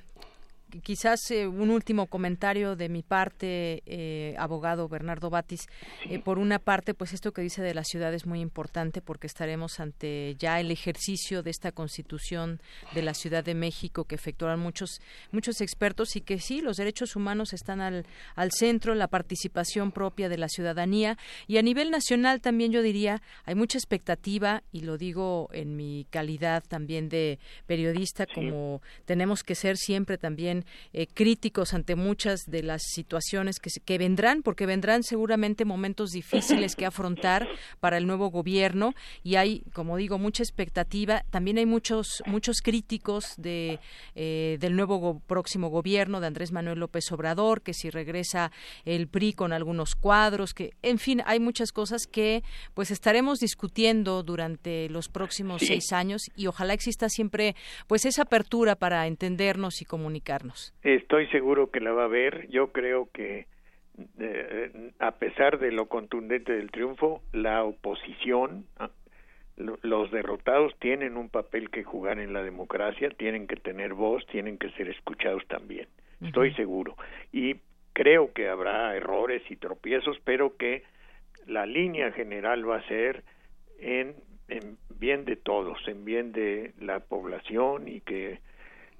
[0.81, 5.67] quizás eh, un último comentario de mi parte, eh, abogado Bernardo Batis.
[6.09, 9.27] Eh, por una parte, pues esto que dice de la ciudad es muy importante porque
[9.27, 12.59] estaremos ante ya el ejercicio de esta constitución
[12.93, 17.15] de la Ciudad de México que efectuaron muchos, muchos expertos y que sí, los derechos
[17.15, 18.05] humanos están al,
[18.35, 21.17] al centro, la participación propia de la ciudadanía.
[21.47, 26.07] Y a nivel nacional también yo diría hay mucha expectativa y lo digo en mi
[26.09, 30.62] calidad también de periodista como tenemos que ser siempre también
[30.93, 36.75] eh, críticos ante muchas de las situaciones que, que vendrán, porque vendrán seguramente momentos difíciles
[36.75, 37.47] que afrontar
[37.79, 41.23] para el nuevo gobierno y hay, como digo, mucha expectativa.
[41.29, 43.79] También hay muchos muchos críticos de
[44.15, 48.51] eh, del nuevo próximo gobierno de Andrés Manuel López Obrador, que si regresa
[48.85, 54.23] el PRI con algunos cuadros, que en fin hay muchas cosas que pues estaremos discutiendo
[54.23, 57.55] durante los próximos seis años y ojalá exista siempre
[57.87, 60.52] pues esa apertura para entendernos y comunicarnos.
[60.81, 62.47] Estoy seguro que la va a ver.
[62.49, 63.47] Yo creo que
[64.19, 68.89] eh, a pesar de lo contundente del triunfo, la oposición, ah,
[69.55, 74.57] los derrotados tienen un papel que jugar en la democracia, tienen que tener voz, tienen
[74.57, 75.87] que ser escuchados también.
[76.21, 76.95] Estoy seguro.
[77.31, 77.57] Y
[77.91, 80.83] creo que habrá errores y tropiezos, pero que
[81.45, 83.23] la línea general va a ser
[83.79, 84.15] en,
[84.47, 88.39] en bien de todos, en bien de la población y que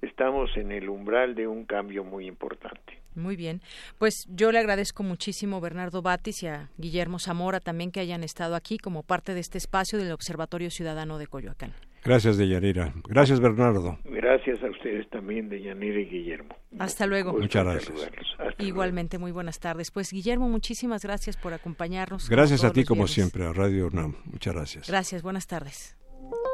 [0.04, 3.00] estamos en el umbral de un cambio muy importante.
[3.16, 3.62] Muy bien.
[3.98, 8.56] Pues yo le agradezco muchísimo Bernardo Batis y a Guillermo Zamora también que hayan estado
[8.56, 11.74] aquí como parte de este espacio del Observatorio Ciudadano de Coyoacán.
[12.04, 12.94] Gracias, Deyanira.
[13.08, 13.98] Gracias, Bernardo.
[14.04, 16.56] Gracias a ustedes también, Deyanira y Guillermo.
[16.78, 17.32] Hasta luego.
[17.32, 18.12] Muchas gracias.
[18.58, 19.90] Igualmente, muy buenas tardes.
[19.90, 22.30] Pues, Guillermo, muchísimas gracias por acompañarnos.
[22.30, 24.16] Gracias a ti, como siempre, a Radio UNAM.
[24.26, 24.88] Muchas gracias.
[24.90, 25.96] Gracias, buenas tardes.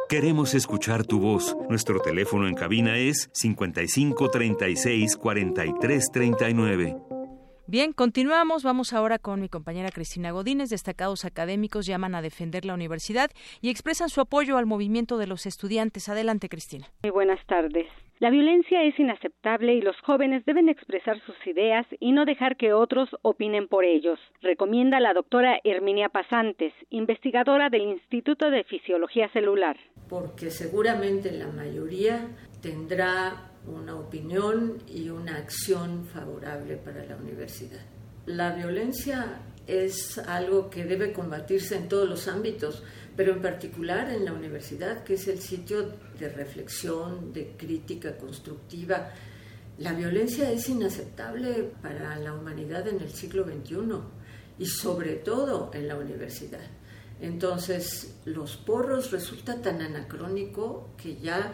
[0.10, 1.56] Queremos escuchar tu voz.
[1.69, 6.95] Nuestro teléfono en cabina es 55 36 43 39.
[7.67, 8.63] Bien, continuamos.
[8.63, 10.72] Vamos ahora con mi compañera Cristina Godínez.
[10.72, 13.30] Destacados académicos llaman a defender la universidad
[13.62, 16.10] y expresan su apoyo al movimiento de los estudiantes.
[16.10, 16.88] Adelante, Cristina.
[17.04, 17.86] Muy buenas tardes.
[18.19, 22.73] La violencia es inaceptable y los jóvenes deben expresar sus ideas y no dejar que
[22.73, 29.77] otros opinen por ellos, recomienda la doctora Herminia Pasantes, investigadora del Instituto de Fisiología Celular.
[30.10, 32.27] Porque seguramente la mayoría
[32.62, 37.86] tendrá una opinión y una acción favorable para la universidad.
[38.25, 42.84] La violencia es algo que debe combatirse en todos los ámbitos,
[43.19, 49.10] pero en particular en la universidad, que es el sitio de reflexión, de crítica constructiva.
[49.77, 53.75] La violencia es inaceptable para la humanidad en el siglo XXI
[54.58, 56.65] y sobre todo en la universidad.
[57.19, 61.51] Entonces, los porros resulta tan anacrónico que ya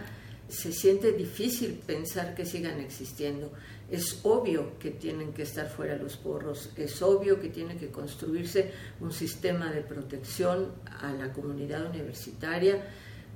[0.47, 3.51] se siente difícil pensar que sigan existiendo.
[3.89, 8.71] Es obvio que tienen que estar fuera los porros, es obvio que tiene que construirse
[8.99, 12.83] un sistema de protección a la comunidad universitaria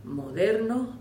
[0.03, 0.99] moderno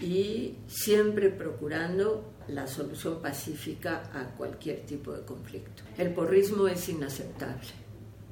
[0.00, 5.82] y siempre procurando la solución pacífica a cualquier tipo de conflicto.
[5.98, 7.68] El porrismo es inaceptable.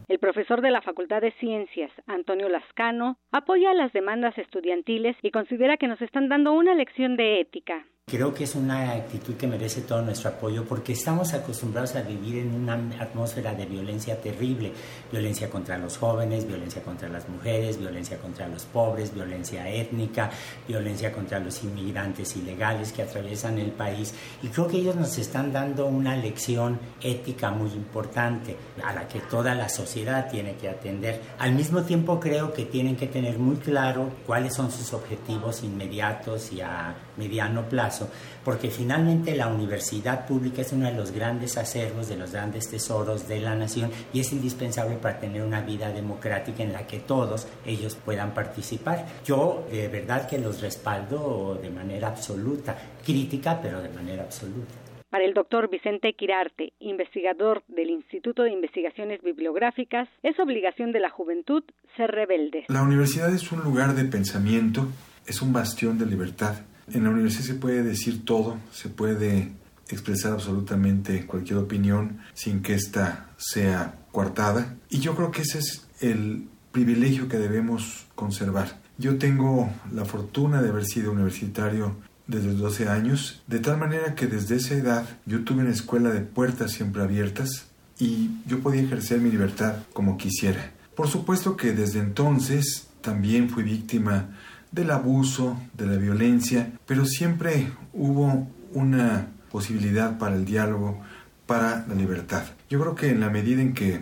[0.09, 5.77] El profesor de la Facultad de Ciencias, Antonio Lascano, apoya las demandas estudiantiles y considera
[5.79, 7.87] que nos están dando una lección de ética.
[8.13, 12.41] Creo que es una actitud que merece todo nuestro apoyo porque estamos acostumbrados a vivir
[12.41, 14.71] en una atmósfera de violencia terrible,
[15.11, 20.31] violencia contra los jóvenes, violencia contra las mujeres, violencia contra los pobres, violencia étnica,
[20.69, 24.13] violencia contra los inmigrantes ilegales que atraviesan el país
[24.43, 29.21] y creo que ellos nos están dando una lección ética muy importante a la que
[29.21, 31.23] toda la sociedad tiene que atender.
[31.39, 36.53] Al mismo tiempo creo que tienen que tener muy claro cuáles son sus objetivos inmediatos
[36.53, 38.11] y a mediano plazo,
[38.45, 43.29] porque finalmente la universidad pública es uno de los grandes acervos, de los grandes tesoros
[43.29, 47.47] de la nación y es indispensable para tener una vida democrática en la que todos
[47.67, 49.07] ellos puedan participar.
[49.25, 54.73] Yo de verdad que los respaldo de manera absoluta, crítica, pero de manera absoluta.
[55.11, 61.11] Para el doctor Vicente Quirarte, investigador del Instituto de Investigaciones Bibliográficas, es obligación de la
[61.11, 61.63] juventud
[61.99, 62.65] ser rebelde.
[62.69, 64.87] La universidad es un lugar de pensamiento,
[65.27, 66.55] es un bastión de libertad
[66.91, 69.53] en la universidad se puede decir todo, se puede
[69.89, 74.77] expresar absolutamente cualquier opinión sin que ésta sea coartada.
[74.89, 78.81] Y yo creo que ese es el privilegio que debemos conservar.
[78.99, 84.15] Yo tengo la fortuna de haber sido universitario desde los 12 años, de tal manera
[84.15, 87.67] que desde esa edad yo tuve una escuela de puertas siempre abiertas
[87.99, 90.73] y yo podía ejercer mi libertad como quisiera.
[90.95, 94.31] Por supuesto que desde entonces también fui víctima
[94.73, 101.01] del abuso, de la violencia, pero siempre hubo una posibilidad para el diálogo,
[101.47, 102.45] para la libertad.
[102.71, 104.01] Yo creo que en la medida en que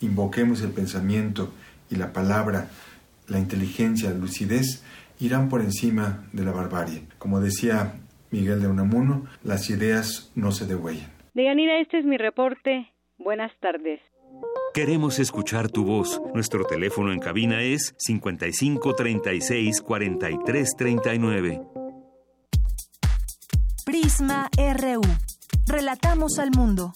[0.00, 1.52] invoquemos el pensamiento
[1.90, 2.68] y la palabra,
[3.26, 4.84] la inteligencia, la lucidez,
[5.18, 7.02] irán por encima de la barbarie.
[7.18, 7.94] Como decía
[8.30, 11.10] Miguel de Unamuno, las ideas no se degüellan.
[11.34, 12.92] Deyanira, este es mi reporte.
[13.18, 14.00] Buenas tardes.
[14.74, 16.20] Queremos escuchar tu voz.
[16.34, 21.62] Nuestro teléfono en cabina es 55 36 43 39.
[23.86, 25.00] Prisma RU.
[25.68, 26.92] Relatamos al mundo.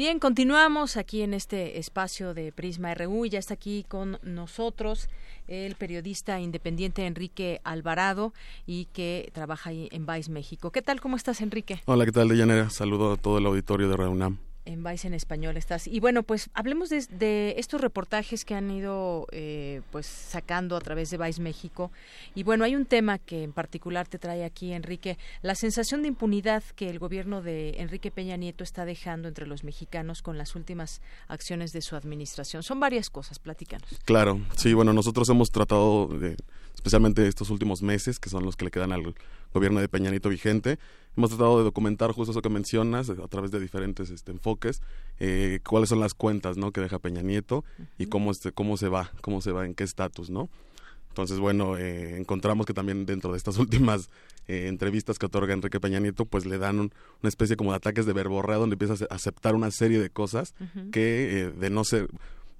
[0.00, 5.10] Bien, continuamos aquí en este espacio de Prisma RU ya está aquí con nosotros
[5.46, 8.32] el periodista independiente Enrique Alvarado
[8.66, 10.70] y que trabaja ahí en Vice México.
[10.70, 11.02] ¿Qué tal?
[11.02, 11.82] ¿Cómo estás, Enrique?
[11.84, 12.70] Hola, ¿qué tal, Deyanira?
[12.70, 15.86] Saludo a todo el auditorio de Reunam en Vice en español estás.
[15.86, 21.10] Y bueno, pues hablemos de, estos reportajes que han ido eh, pues sacando a través
[21.10, 21.90] de Vice México.
[22.34, 26.08] Y bueno, hay un tema que en particular te trae aquí, Enrique, la sensación de
[26.08, 30.54] impunidad que el gobierno de Enrique Peña Nieto está dejando entre los mexicanos con las
[30.54, 32.62] últimas acciones de su administración.
[32.62, 33.88] Son varias cosas, platícanos.
[34.04, 36.36] Claro, sí, bueno, nosotros hemos tratado de
[36.74, 39.14] especialmente estos últimos meses, que son los que le quedan al
[39.52, 40.78] gobierno de Peña Nieto vigente.
[41.16, 44.80] Hemos tratado de documentar justo eso que mencionas a través de diferentes este, enfoques,
[45.18, 46.72] eh, cuáles son las cuentas ¿no?
[46.72, 47.64] que deja Peña Nieto
[47.98, 50.48] y cómo, este, cómo se va, cómo se va, en qué estatus, ¿no?
[51.10, 54.08] Entonces, bueno, eh, encontramos que también dentro de estas últimas
[54.46, 56.90] eh, entrevistas que otorga Enrique Peña Nieto, pues le dan una
[57.28, 60.54] especie como de ataques de verborrea donde empieza a aceptar una serie de cosas
[60.92, 62.08] que eh, de no ser,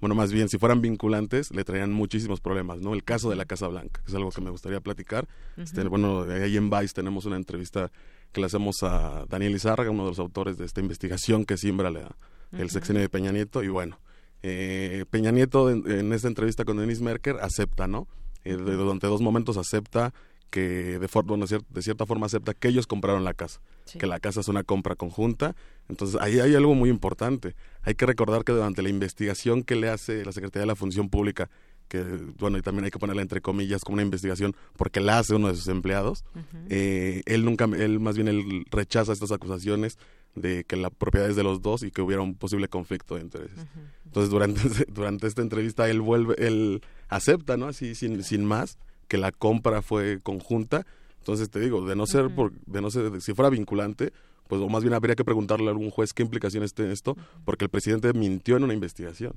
[0.01, 2.93] bueno, más bien, si fueran vinculantes, le traían muchísimos problemas, ¿no?
[2.93, 5.27] El caso de la Casa Blanca, que es algo que me gustaría platicar.
[5.57, 7.91] este, bueno, ahí en Vice tenemos una entrevista
[8.31, 11.91] que le hacemos a Daniel Izárraga, uno de los autores de esta investigación que siembra
[11.91, 12.15] la,
[12.51, 13.99] el sexenio de Peña Nieto, y bueno,
[14.41, 18.07] eh, Peña Nieto en, esta entrevista con Denis Merker acepta, ¿no?
[18.43, 20.13] Eh, durante dos momentos acepta
[20.51, 23.61] que de, de cierta forma acepta que ellos compraron la casa,
[23.97, 25.55] que la casa es una compra conjunta.
[25.89, 27.55] Entonces ahí hay algo muy importante.
[27.81, 31.09] Hay que recordar que durante la investigación que le hace la Secretaría de la Función
[31.09, 31.49] Pública,
[31.87, 32.03] que
[32.37, 35.47] bueno, y también hay que ponerla entre comillas como una investigación porque la hace uno
[35.47, 36.25] de sus empleados,
[36.69, 39.97] eh, él nunca, él más bien él rechaza estas acusaciones
[40.35, 43.21] de que la propiedad es de los dos y que hubiera un posible conflicto de
[43.21, 43.57] intereses.
[44.05, 47.67] Entonces durante, durante esta entrevista él vuelve, él acepta, ¿no?
[47.67, 48.77] Así sin, sin más,
[49.11, 50.85] que la compra fue conjunta.
[51.17, 54.13] Entonces te digo, de no ser por, de no ser, si fuera vinculante,
[54.47, 57.65] pues o más bien habría que preguntarle a algún juez qué implicaciones tiene esto, porque
[57.65, 59.33] el presidente mintió en una investigación.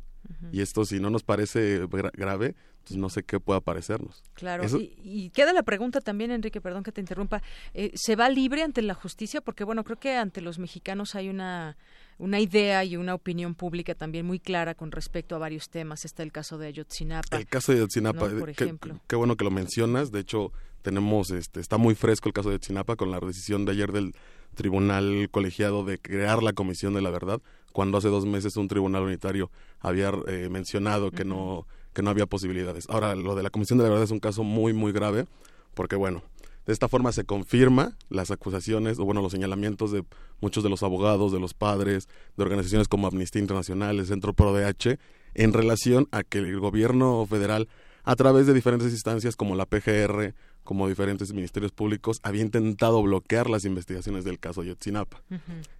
[0.52, 2.54] Y esto si no nos parece grave,
[2.84, 4.22] pues no sé qué pueda parecernos.
[4.34, 8.62] Claro, y, queda la pregunta también, Enrique, perdón que te interrumpa, eh, ¿se va libre
[8.62, 9.40] ante la justicia?
[9.40, 11.76] Porque bueno, creo que ante los mexicanos hay una
[12.18, 16.04] una idea y una opinión pública también muy clara con respecto a varios temas.
[16.04, 17.36] Está el caso de Ayotzinapa.
[17.36, 19.00] El caso de Ayotzinapa, por ejemplo.
[19.06, 20.12] Qué, bueno que lo mencionas.
[20.12, 20.52] De hecho,
[20.82, 24.14] tenemos, este, está muy fresco el caso de Ayotzinapa con la decisión de ayer del
[24.54, 27.40] Tribunal Colegiado de crear la Comisión de la Verdad,
[27.72, 29.50] cuando hace dos meses un tribunal unitario
[29.80, 32.86] había eh, mencionado que no que no había posibilidades.
[32.90, 35.26] Ahora, lo de la Comisión de la Verdad es un caso muy, muy grave,
[35.74, 36.22] porque bueno,
[36.66, 40.04] de esta forma se confirma las acusaciones o bueno los señalamientos de
[40.40, 44.98] muchos de los abogados, de los padres, de organizaciones como Amnistía Internacional, el Centro ProDH,
[45.34, 47.68] en relación a que el gobierno federal,
[48.04, 53.50] a través de diferentes instancias como la PGR, como diferentes ministerios públicos, había intentado bloquear
[53.50, 55.22] las investigaciones del caso Yotzinapa.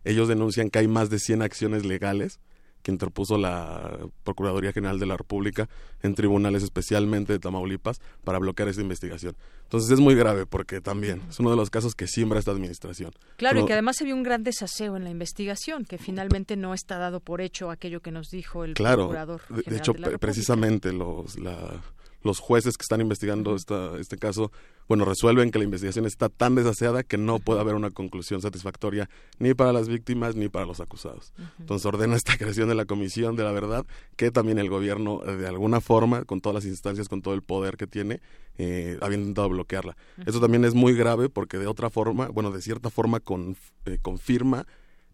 [0.05, 2.41] Ellos denuncian que hay más de 100 acciones legales
[2.85, 5.69] que interpuso la Procuraduría General de la República
[6.03, 9.35] en tribunales especialmente de Tamaulipas para bloquear esta investigación.
[9.63, 13.13] Entonces es muy grave porque también es uno de los casos que siembra esta administración.
[13.39, 16.75] Claro, y que además se vio un gran desaseo en la investigación, que finalmente no
[16.75, 19.41] está dado por hecho aquello que nos dijo el Procurador.
[19.41, 21.81] General de, de hecho, precisamente los, la,
[22.25, 24.51] los jueces que están investigando esta, este caso,
[24.89, 29.09] bueno, resuelven que la investigación está tan desaseada que no puede haber una conclusión satisfactoria
[29.39, 31.33] ni para las víctimas ni para los acusados.
[31.59, 35.37] Entonces ordena esta creación de la Comisión de la Verdad, que también el gobierno, eh,
[35.37, 38.21] de alguna forma, con todas las instancias, con todo el poder que tiene,
[38.57, 39.97] eh, había intentado bloquearla.
[40.25, 43.99] Eso también es muy grave porque de otra forma, bueno, de cierta forma con, eh,
[44.01, 44.67] confirma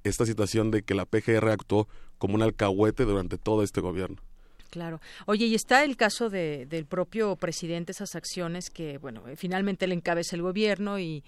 [0.05, 1.89] esta situación de que la PGR actuó
[2.19, 4.23] como un alcahuete durante todo este gobierno.
[4.71, 5.01] Claro.
[5.27, 9.89] Oye, y está el caso de, del propio presidente, esas acciones que, bueno, eh, finalmente
[9.89, 11.25] le encabeza el gobierno y,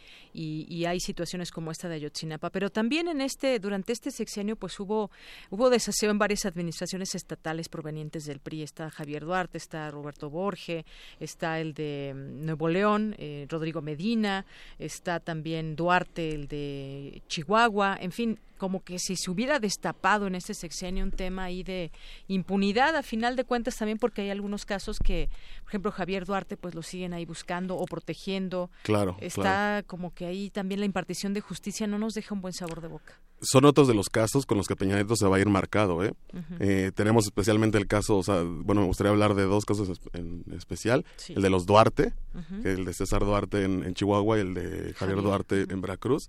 [0.87, 2.51] hay situaciones como esta de Ayotzinapa.
[2.51, 5.11] Pero también en este, durante este sexenio, pues hubo,
[5.51, 8.63] hubo desaseo en varias administraciones estatales provenientes del PRI.
[8.63, 10.85] Está Javier Duarte, está Roberto Borge,
[11.21, 14.47] está el de mm, Nuevo León, eh, Rodrigo Medina,
[14.79, 20.37] está también Duarte, el de Chihuahua, en fin, como que si se hubiera destapado en
[20.37, 21.91] este sexenio un tema ahí de
[22.29, 25.29] impunidad, a final de cuentas también porque hay algunos casos que,
[25.61, 28.71] por ejemplo, Javier Duarte, pues lo siguen ahí buscando o protegiendo.
[28.83, 29.17] Claro.
[29.21, 32.81] Está como que ahí también la impartición de justicia no nos deja un buen sabor
[32.81, 33.21] de boca.
[33.41, 36.05] Son otros de los casos con los que Peña Nieto se va a ir marcado,
[36.05, 36.13] ¿eh?
[36.61, 40.45] eh tenemos especialmente el caso, o sea, bueno, me gustaría hablar de dos casos en
[40.57, 42.15] especial, el de los Duarte,
[42.63, 45.23] el de César Duarte en, Chihuahua y el de Javier.
[45.23, 46.29] Duarte en Veracruz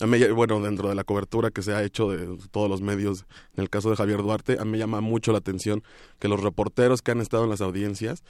[0.00, 3.26] a mí, bueno, dentro de la cobertura que se ha hecho de todos los medios,
[3.56, 5.82] en el caso de Javier Duarte, a mí me llama mucho la atención
[6.18, 8.24] que los reporteros que han estado en las audiencias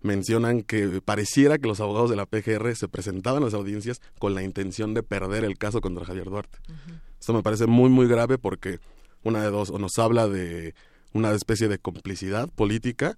[0.00, 4.34] mencionan que pareciera que los abogados de la PGR se presentaban a las audiencias con
[4.34, 6.58] la intención de perder el caso contra Javier Duarte.
[7.20, 8.80] Esto me parece muy, muy grave porque
[9.22, 10.74] una de dos, o nos habla de
[11.12, 13.16] una especie de complicidad política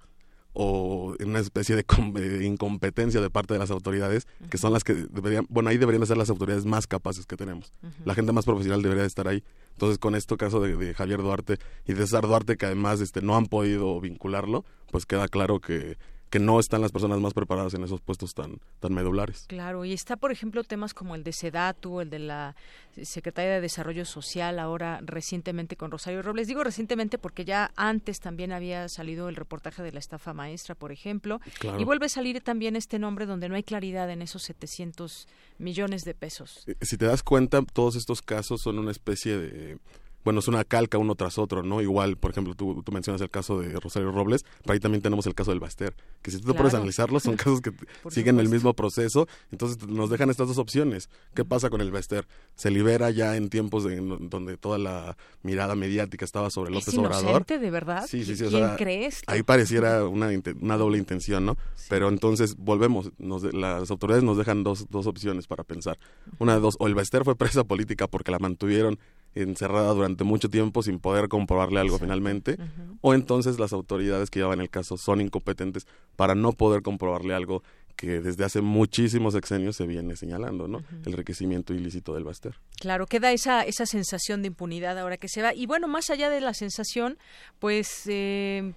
[0.55, 4.95] o en una especie de, incompetencia de parte de las autoridades, que son las que
[4.95, 7.73] deberían, bueno, ahí deberían ser las autoridades más capaces que tenemos.
[8.05, 9.43] La gente más profesional debería estar ahí.
[9.73, 13.37] Entonces, con este caso de, Javier Duarte y de César Duarte, que además este, no
[13.37, 15.99] han podido vincularlo, pues queda claro que
[16.31, 19.45] que no están las personas más preparadas en esos puestos tan, tan medulares.
[19.49, 22.57] Claro, y está, por ejemplo, temas como el de SEDATU, el de la
[23.03, 26.49] Secretaría de Desarrollo Social, ahora recientemente con Rosario Robles.
[26.49, 30.93] Digo recientemente porque ya antes también había salido el reportaje de la estafa maestra, por
[30.93, 31.41] ejemplo,
[31.79, 36.05] y vuelve a salir también este nombre donde no hay claridad en esos 700 millones
[36.05, 36.65] de pesos.
[36.67, 39.79] Eh, si te das cuenta, todos estos casos son una especie de
[40.25, 41.83] bueno, es una calca uno tras otro, ¿no?
[41.83, 45.27] Igual, por ejemplo, tú, tú mencionas el caso de Rosario Robles, pero ahí también tenemos
[45.27, 47.73] el caso del Baster, que si tú te pones a analizarlo, son casos que
[48.09, 51.11] siguen el mismo proceso, entonces nos dejan estas dos opciones.
[51.35, 52.27] ¿Qué pasa con el Baster?
[52.55, 56.99] Se libera ya en tiempos de, donde toda la mirada mediática estaba sobre López ¿Es
[56.99, 57.45] Obrador.
[57.45, 58.07] de verdad?
[58.09, 58.47] Sí, sí, sí.
[58.49, 59.23] ¿Quién crees?
[59.27, 61.57] Ahí pareciera una, una doble intención, ¿no?
[61.89, 65.99] Pero entonces volvemos, nos, las autoridades nos dejan dos, dos opciones para pensar.
[66.39, 68.99] Una de dos, o el Baster fue presa política porque la mantuvieron
[69.35, 72.57] encerrada durante mucho tiempo sin poder comprobarle algo finalmente,
[73.01, 77.63] o entonces las autoridades que llevan el caso son incompetentes para no poder comprobarle algo
[77.97, 80.83] que desde hace muchísimos sexenios se viene señalando, ¿no?
[81.05, 82.57] El enriquecimiento ilícito del Baster.
[82.81, 85.55] Claro, queda esa, esa sensación de impunidad ahora que se va.
[85.55, 87.19] Y bueno, más allá de la sensación,
[87.61, 88.75] pues eh,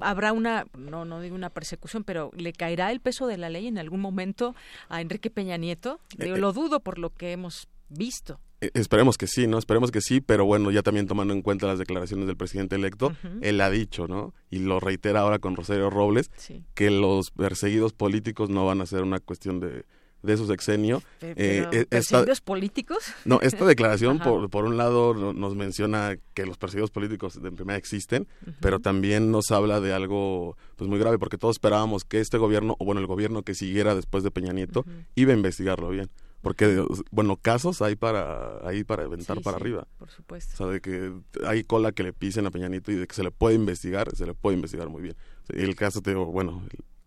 [0.00, 3.66] habrá una, no, no digo una persecución, pero ¿le caerá el peso de la ley
[3.66, 4.54] en algún momento
[4.88, 6.00] a Enrique Peña Nieto?
[6.16, 8.40] Yo eh, lo dudo por lo que hemos visto.
[8.64, 9.58] Eh, esperemos que sí, ¿no?
[9.58, 13.14] Esperemos que sí, pero bueno, ya también tomando en cuenta las declaraciones del presidente electo,
[13.42, 14.32] él ha dicho, ¿no?
[14.50, 16.30] Y lo reitera ahora con Rosario Robles,
[16.74, 19.84] que los perseguidos políticos no van a ser una cuestión de,
[20.22, 21.02] de su sexenio.
[21.20, 23.04] Eh, eh ¿Perseguidos políticos?
[23.24, 27.78] No, esta declaración, por, por un lado, nos menciona que los perseguidos políticos de primera
[27.78, 28.26] existen,
[28.60, 32.76] pero también nos habla de algo pues muy grave, porque todos esperábamos que este gobierno,
[32.78, 34.84] o bueno, el gobierno que siguiera después de Peña Nieto,
[35.14, 36.08] iba a investigarlo bien
[36.44, 39.88] porque bueno casos hay para ahí para aventar para arriba.
[39.98, 40.52] por supuesto.
[40.54, 41.12] o sea de que
[41.44, 44.26] hay cola que le pisen a Peñanito y de que se le puede investigar se
[44.26, 45.16] le puede investigar muy bien.
[45.48, 46.62] El caso te bueno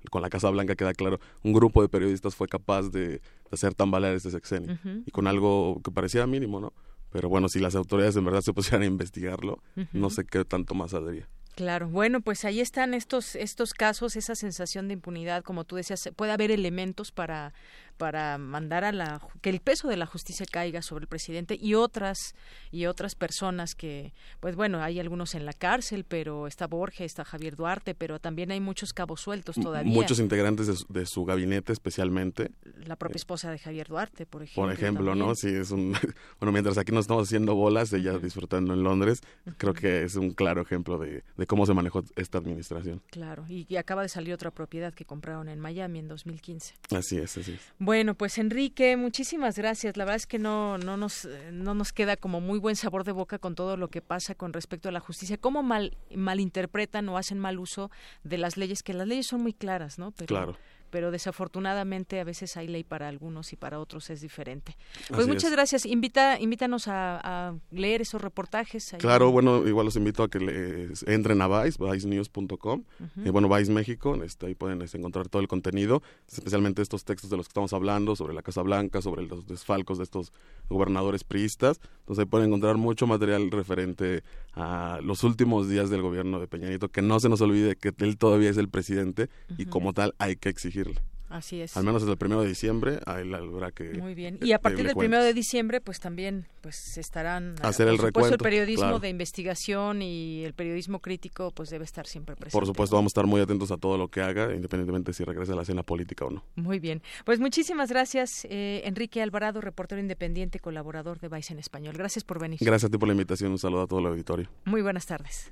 [0.09, 3.21] con la Casa Blanca queda claro un grupo de periodistas fue capaz de,
[3.51, 6.73] hacer tambalear este sexenio y con algo que pareciera mínimo no
[7.11, 9.63] pero bueno si las autoridades en verdad se pusieran a investigarlo
[9.93, 11.29] no sé qué tanto más saldría.
[11.57, 16.07] Claro, bueno, pues ahí están estos estos casos, esa sensación de impunidad, como tú decías,
[16.15, 17.55] puede haber elementos para
[17.97, 21.73] para mandar a la que el peso de la justicia caiga sobre el presidente y
[21.73, 22.35] otras
[22.71, 27.25] y otras personas que pues bueno hay algunos en la cárcel pero está Borges está
[27.25, 29.91] Javier Duarte pero también hay muchos cabos sueltos todavía.
[29.91, 32.51] muchos integrantes de su, gabinete especialmente.
[32.85, 35.93] La propia esposa de Javier Duarte por ejemplo por ejemplo no sí es un
[36.39, 39.21] bueno mientras aquí nos estamos haciendo bolas ella disfrutando en Londres
[39.57, 43.01] creo que es un claro ejemplo de, cómo se manejó esta administración.
[43.09, 47.17] Claro y, y acaba de salir otra propiedad que compraron en Miami en 2015 así
[47.17, 49.95] es así es bueno, pues Enrique, muchísimas gracias.
[49.95, 53.13] La verdad es que no, no, nos, no nos queda como muy buen sabor de
[53.13, 55.37] boca con todo lo que pasa con respecto a la justicia.
[55.37, 57.89] ¿Cómo mal, malinterpretan o hacen mal uso
[58.25, 58.83] de las leyes?
[58.83, 60.11] Que las leyes son muy claras, ¿no?
[60.11, 60.57] Pero, claro
[60.89, 64.77] pero desafortunadamente a veces hay ley para algunos y para otros es diferente.
[65.09, 65.85] Pues muchas gracias.
[65.85, 68.95] Invita, invítanos a, leer esos reportajes.
[68.99, 72.83] Claro, bueno, igual los invito a que les entren a Vice, vicenews.com,
[73.23, 77.29] y bueno, Vice México, este, ahí pueden este, encontrar todo el contenido, especialmente estos textos
[77.29, 80.33] de los que estamos hablando, sobre la Casa Blanca, sobre los desfalcos de estos
[80.69, 81.79] gobernadores priistas.
[81.99, 84.23] Entonces ahí pueden encontrar mucho material referente
[84.53, 87.93] a los últimos días del gobierno de Peña Nieto, que no se nos olvide que
[87.97, 91.01] él todavía es el presidente y como tal hay que exigirle.
[91.29, 91.75] Así es.
[91.75, 93.95] Al menos desde el primero de diciembre, ahí habrá que.
[93.95, 94.39] Muy bien.
[94.41, 97.55] Y a partir del primero de diciembre, pues también pues estarán.
[97.63, 98.35] Hacer el recuento.
[98.35, 102.57] el periodismo de investigación y el periodismo crítico, pues debe estar siempre presente.
[102.57, 105.51] Por supuesto, vamos a estar muy atentos a todo lo que haga, independientemente si regresa
[105.51, 106.45] a la escena política o no.
[106.55, 107.01] Muy bien.
[107.25, 111.95] Pues muchísimas gracias, eh, Enrique Alvarado, reportero independiente, colaborador de Vice en Español.
[111.97, 112.59] Gracias por venir.
[112.61, 113.51] Gracias a ti por la invitación.
[113.51, 114.49] Un saludo a todo el auditorio.
[114.63, 115.51] Muy buenas tardes.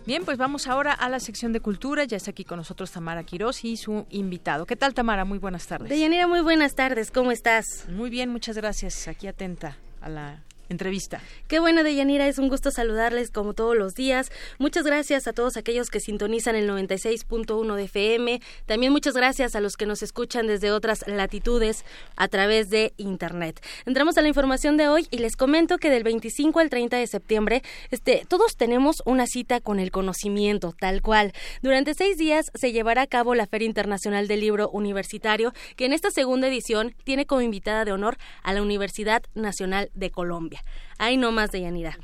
[0.06, 2.04] Bien, pues vamos ahora a la sección de cultura.
[2.04, 4.66] Ya está aquí con nosotros Tamara Quiroz y su invitado.
[4.66, 5.24] ¿Qué tal, Tamara?
[5.24, 5.88] Muy buenas tardes.
[5.88, 7.10] Deyanira, muy buenas tardes.
[7.10, 7.86] ¿Cómo estás?
[7.88, 9.08] Muy bien, muchas gracias.
[9.08, 11.20] Aquí atenta a la entrevista.
[11.48, 14.30] Qué bueno, Deyanira, es un gusto saludarles como todos los días.
[14.58, 18.40] Muchas gracias a todos aquellos que sintonizan el 96.1 de FM.
[18.66, 21.84] También muchas gracias a los que nos escuchan desde otras latitudes
[22.16, 23.60] a través de Internet.
[23.86, 27.06] Entramos a la información de hoy y les comento que del 25 al 30 de
[27.06, 31.32] septiembre, este, todos tenemos una cita con el conocimiento, tal cual.
[31.62, 35.92] Durante seis días se llevará a cabo la Feria Internacional del Libro Universitario, que en
[35.92, 40.53] esta segunda edición tiene como invitada de honor a la Universidad Nacional de Colombia.
[40.98, 41.98] Ahí no más de Yanira.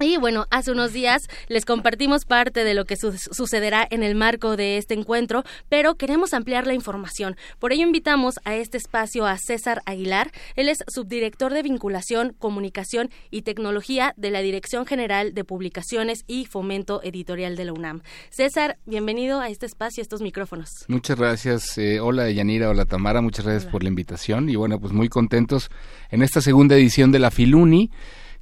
[0.00, 4.56] Y bueno, hace unos días les compartimos parte de lo que sucederá en el marco
[4.56, 7.36] de este encuentro, pero queremos ampliar la información.
[7.58, 10.30] Por ello invitamos a este espacio a César Aguilar.
[10.54, 16.46] Él es subdirector de vinculación, comunicación y tecnología de la Dirección General de Publicaciones y
[16.46, 18.02] Fomento Editorial de la UNAM.
[18.30, 20.68] César, bienvenido a este espacio, a estos micrófonos.
[20.86, 21.76] Muchas gracias.
[21.76, 25.70] Eh, hola Yanira, hola Tamara, muchas gracias por la invitación y bueno, pues muy contentos
[26.10, 27.90] en esta segunda edición de la Filuni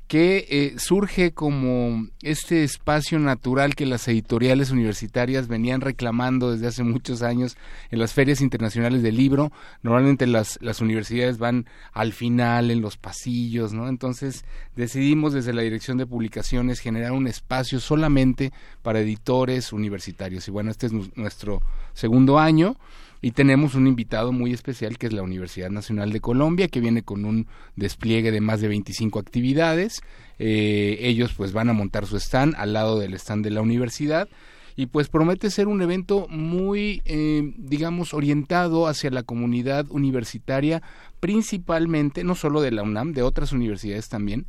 [0.09, 6.85] que eh, surge como este espacio natural que las editoriales universitarias venían reclamando desde hace
[6.85, 7.57] muchos años
[7.91, 9.51] en las ferias internacionales del libro.
[9.83, 13.89] Normalmente las, las universidades van al final, en los pasillos, ¿no?
[13.89, 14.45] Entonces
[14.77, 18.53] decidimos desde la Dirección de Publicaciones generar un espacio solamente
[18.83, 20.47] para editores universitarios.
[20.47, 21.63] Y bueno, este es nuestro
[21.95, 22.77] segundo año
[23.21, 27.03] y tenemos un invitado muy especial que es la Universidad Nacional de Colombia, que viene
[27.03, 30.03] con un despliegue de más de 25 actividades.
[30.39, 34.29] Eh, ellos pues van a montar su stand al lado del stand de la universidad
[34.77, 40.83] y pues promete ser un evento muy, eh, digamos, orientado hacia la comunidad universitaria,
[41.19, 44.47] principalmente, no solo de la UNAM, de otras universidades también.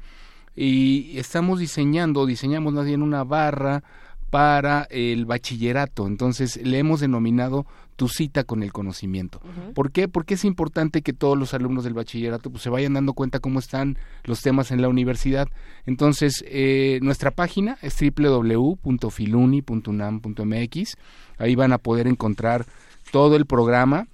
[0.54, 3.84] Y estamos diseñando, diseñamos más bien una barra
[4.30, 6.08] para el bachillerato.
[6.08, 7.66] Entonces le hemos denominado
[7.98, 9.42] tu cita con el conocimiento.
[9.74, 10.08] ¿Por qué?
[10.08, 13.58] Porque es importante que todos los alumnos del bachillerato pues, se vayan dando cuenta cómo
[13.60, 15.50] están los temas en la universidad.
[15.86, 20.96] Entonces, eh, nuestra página es www.filuni.unam.mx.
[21.40, 22.68] Ahí van a poder encontrar
[23.12, 24.08] todo el programa.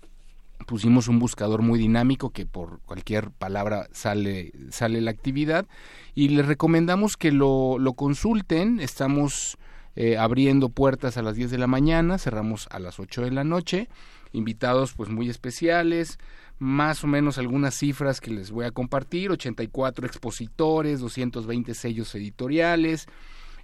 [0.66, 5.66] Pusimos un buscador muy dinámico que por cualquier palabra sale, sale la actividad.
[6.16, 8.80] Y les recomendamos que lo, lo consulten.
[8.80, 9.58] Estamos
[9.96, 13.44] eh, abriendo puertas a las 10 de la mañana, cerramos a las 8 de la
[13.44, 13.90] noche,
[14.32, 16.18] invitados pues muy especiales,
[16.60, 23.08] más o menos algunas cifras que les voy a compartir, 84 expositores, 220 sellos editoriales,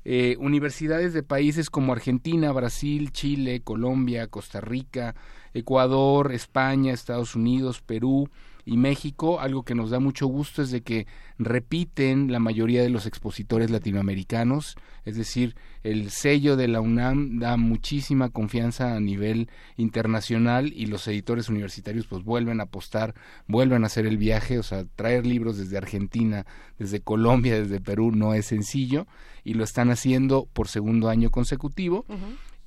[0.06, 5.16] eh, universidades de países como Argentina, Brasil, Chile, Colombia, Costa Rica,
[5.54, 8.30] Ecuador, España, Estados Unidos, Perú,
[8.70, 11.08] y México, algo que nos da mucho gusto es de que
[11.40, 17.58] repiten la mayoría de los expositores latinoamericanos, es decir, el sello de la UNAM da
[17.58, 23.16] muchísima confianza a nivel internacional y los editores universitarios pues vuelven a apostar,
[23.48, 26.46] vuelven a hacer el viaje, o sea, traer libros desde Argentina,
[26.78, 29.08] desde Colombia, desde Perú no es sencillo
[29.44, 32.06] y lo están haciendo por segundo año consecutivo.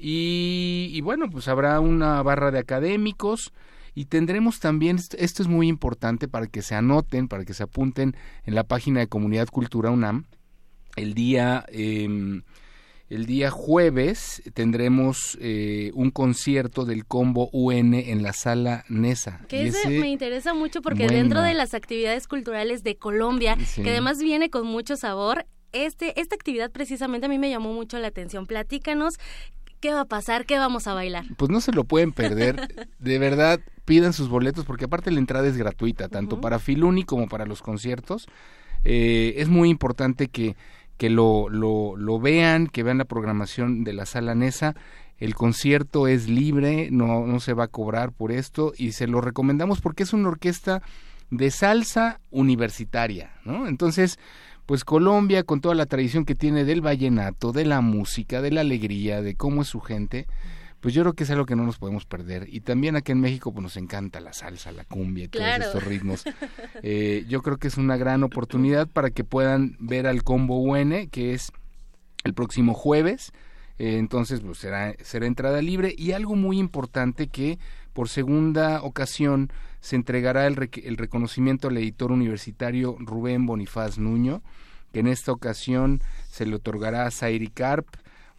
[0.00, 3.52] y, y bueno, pues habrá una barra de académicos,
[3.94, 8.16] y tendremos también, esto es muy importante para que se anoten, para que se apunten
[8.44, 10.26] en la página de Comunidad Cultura UNAM,
[10.96, 11.64] el día...
[11.68, 12.42] Em,
[13.08, 19.44] el día jueves tendremos eh, un concierto del combo UN en la sala NESA.
[19.48, 24.18] Que ese, me interesa mucho porque dentro de las actividades culturales de Colombia, que además
[24.18, 28.46] viene con mucho sabor, este, esta actividad precisamente a mí me llamó mucho la atención.
[28.46, 29.18] Platícanos
[29.82, 30.46] ¿Qué va a pasar?
[30.46, 31.24] ¿Qué vamos a bailar?
[31.36, 32.88] Pues no se lo pueden perder.
[33.00, 37.28] De verdad, pidan sus boletos porque aparte la entrada es gratuita, tanto para Filuni como
[37.28, 38.28] para los conciertos.
[38.84, 40.54] Eh, es muy importante que,
[40.98, 44.76] que lo, lo, lo, vean, que vean la programación de la sala Nesa.
[45.18, 49.20] El concierto es libre, no, no se va a cobrar por esto y se lo
[49.20, 50.80] recomendamos porque es una orquesta
[51.30, 53.66] de salsa universitaria, ¿no?
[53.66, 54.20] Entonces,
[54.72, 58.62] pues Colombia, con toda la tradición que tiene del vallenato, de la música, de la
[58.62, 60.26] alegría, de cómo es su gente,
[60.80, 62.46] pues yo creo que es algo que no nos podemos perder.
[62.50, 65.84] Y también aquí en México pues nos encanta la salsa, la cumbia y todos estos
[65.84, 66.24] ritmos.
[66.82, 71.06] Eh, yo creo que es una gran oportunidad para que puedan ver al Combo UN,
[71.10, 71.52] que es
[72.24, 73.32] el próximo jueves.
[73.78, 75.94] Eh, entonces pues será, será entrada libre.
[75.98, 77.58] Y algo muy importante que
[77.92, 79.52] por segunda ocasión
[79.82, 84.40] se entregará el, el reconocimiento al editor universitario Rubén Bonifaz Nuño,
[84.92, 87.88] que en esta ocasión se le otorgará a Sairi Karp,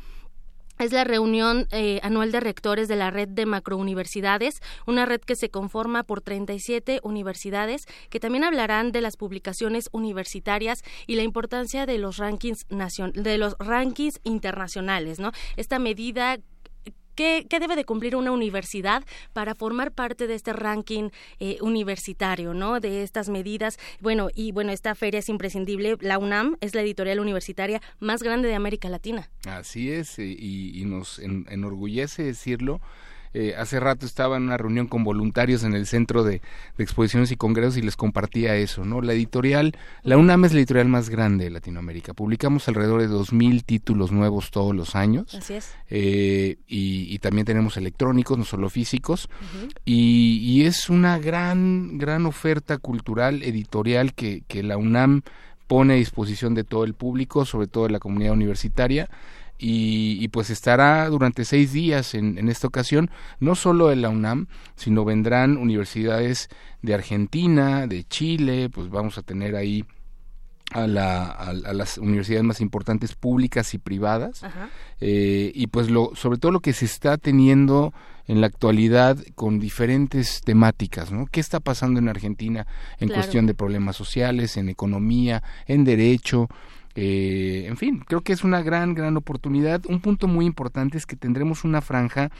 [0.79, 5.35] es la reunión eh, anual de rectores de la red de macrouniversidades, una red que
[5.35, 11.85] se conforma por 37 universidades que también hablarán de las publicaciones universitarias y la importancia
[11.85, 12.65] de los rankings
[13.13, 15.31] de los rankings internacionales, ¿no?
[15.55, 16.37] Esta medida
[17.15, 19.03] ¿Qué, debe de cumplir una universidad
[19.33, 21.09] para formar parte de este ranking
[21.39, 22.79] eh, universitario, ¿no?
[22.79, 23.77] De estas medidas.
[24.01, 25.97] Bueno, y bueno, esta feria es imprescindible.
[26.01, 29.29] La UNAM es la editorial universitaria más grande de América Latina.
[29.45, 32.79] Así es, eh, y, nos enorgullece decirlo
[33.37, 36.41] eh, hace rato estaba en una reunión con voluntarios en el Centro de,
[36.77, 39.01] Exposiciones y Congresos y les compartía eso, ¿no?
[39.01, 42.13] La editorial, la UNAM es la editorial más grande de Latinoamérica.
[42.13, 45.35] Publicamos alrededor de 2.000 títulos nuevos todos los años.
[45.35, 45.75] Así es.
[45.89, 49.27] Eh, y, también tenemos electrónicos, no solo físicos.
[49.83, 55.23] y, es una gran, gran oferta cultural, editorial que, que la UNAM
[55.67, 59.09] pone a disposición de todo el público, sobre todo de la comunidad universitaria
[59.57, 64.47] y, pues estará durante seis días en, en, esta ocasión, no solo en la UNAM,
[64.75, 66.49] sino vendrán universidades
[66.81, 69.85] de Argentina, de Chile, pues vamos a tener ahí
[70.71, 74.41] a, la, a, las universidades más importantes públicas y privadas
[74.99, 77.93] eh, y pues lo sobre todo lo que se está teniendo
[78.27, 81.27] en la actualidad con diferentes temáticas, ¿no?
[81.27, 82.65] ¿Qué está pasando en Argentina
[82.99, 86.49] en cuestión de problemas sociales, en economía, en derecho?
[86.95, 89.81] Eh, en fin, creo que es una gran, gran oportunidad.
[89.87, 92.31] Un punto muy importante es que tendremos una franja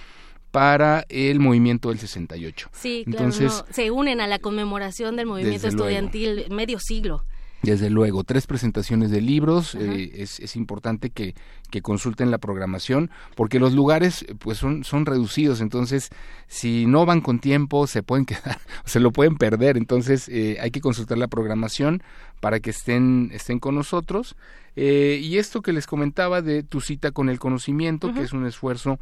[0.51, 2.69] para el movimiento del 68.
[2.71, 7.25] Sí, Entonces, se unen a la conmemoración del movimiento estudiantil medio siglo.
[7.61, 9.75] Desde luego, tres presentaciones de libros.
[9.75, 11.33] Eh, es, es, importante que,
[11.71, 15.61] que, consulten la programación porque los lugares pues son, son reducidos.
[15.61, 16.09] Entonces,
[16.47, 19.77] si no van con tiempo, se pueden quedar, se lo pueden perder.
[19.77, 22.03] Entonces, eh, hay que consultar la programación
[22.45, 24.35] para que estén, estén con nosotros.
[24.75, 28.45] Eh, y esto que les comentaba de tu cita con el conocimiento, que es un
[28.45, 28.99] esfuerzo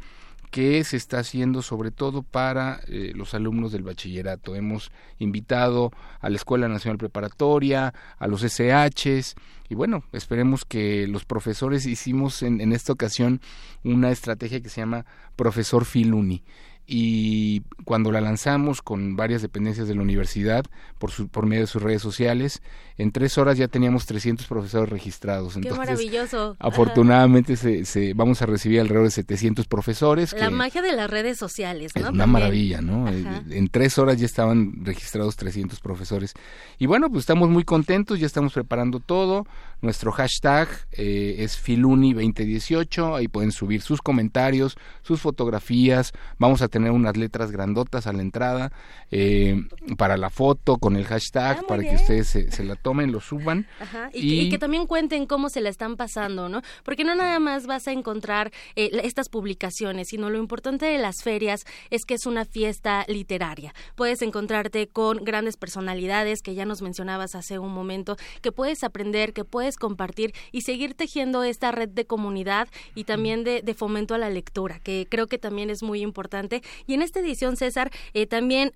[0.50, 4.54] que se está haciendo sobre todo para eh, los alumnos del bachillerato.
[4.54, 9.34] Hemos invitado a la Escuela Nacional Preparatoria, a los SHs,
[9.68, 13.42] y bueno, esperemos que los profesores hicimos en, en esta ocasión
[13.82, 15.04] una estrategia que se llama
[15.36, 16.42] Profesor Filuni
[16.86, 20.64] y cuando la lanzamos con varias dependencias de la universidad
[20.98, 22.62] por, su, por medio de sus redes sociales,
[22.98, 25.56] en tres horas ya teníamos 300 profesores registrados.
[25.60, 26.56] ¡Qué maravilloso!
[26.58, 30.34] Afortunadamente se, se, vamos a recibir alrededor de 700 profesores.
[30.34, 32.02] La magia de las redes sociales, ¿no?
[32.02, 33.08] Es una maravilla, ¿no?
[33.08, 36.34] Eh, en tres horas ya estaban registrados 300 profesores.
[36.78, 39.46] Y bueno, pues estamos muy contentos, ya estamos preparando todo.
[39.84, 46.90] Nuestro hashtag eh, es Filuni2018, ahí pueden subir sus comentarios, sus fotografías, vamos a tener
[46.90, 48.72] unas letras grandotas a la entrada
[49.10, 49.62] eh,
[49.98, 53.66] para la foto con el hashtag, ah, para que ustedes se, la tomen, lo suban.
[54.14, 56.62] Y, que también cuenten cómo se la están pasando, ¿no?
[56.82, 61.16] Porque no nada más vas a encontrar eh, estas publicaciones, sino lo importante de las
[61.22, 63.74] ferias es que es una fiesta literaria.
[63.96, 69.32] Puedes encontrarte con grandes personalidades que ya nos mencionabas hace un momento, que puedes aprender,
[69.32, 74.14] que puedes compartir y seguir tejiendo esta red de comunidad y también de, de fomento
[74.14, 77.90] a la lectura, que creo que también es muy importante y en esta edición, César,
[78.12, 78.72] eh, también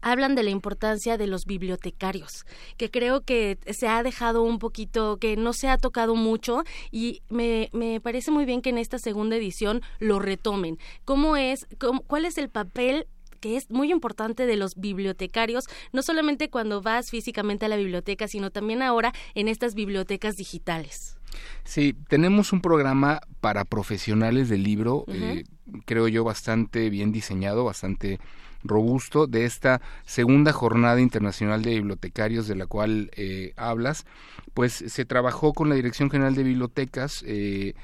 [0.00, 2.44] hablan de la importancia de los bibliotecarios,
[2.76, 7.22] que creo que se ha dejado un poquito, que no se ha tocado mucho y
[7.28, 10.78] me, me parece muy bien que en esta segunda edición lo retomen.
[11.04, 11.66] ¿Cómo es,
[12.06, 13.06] cuál es el papel
[13.38, 18.28] que es muy importante de los bibliotecarios, no solamente cuando vas físicamente a la biblioteca,
[18.28, 21.18] sino también ahora en estas bibliotecas digitales?
[21.64, 25.44] Sí, tenemos un programa para profesionales del libro, eh,
[25.84, 28.18] creo yo, bastante bien diseñado, bastante
[28.64, 34.06] robusto de esta segunda jornada internacional de bibliotecarios de la cual eh, hablas,
[34.54, 37.22] pues se trabajó con la Dirección General de Bibliotecas.
[37.26, 37.74] Eh,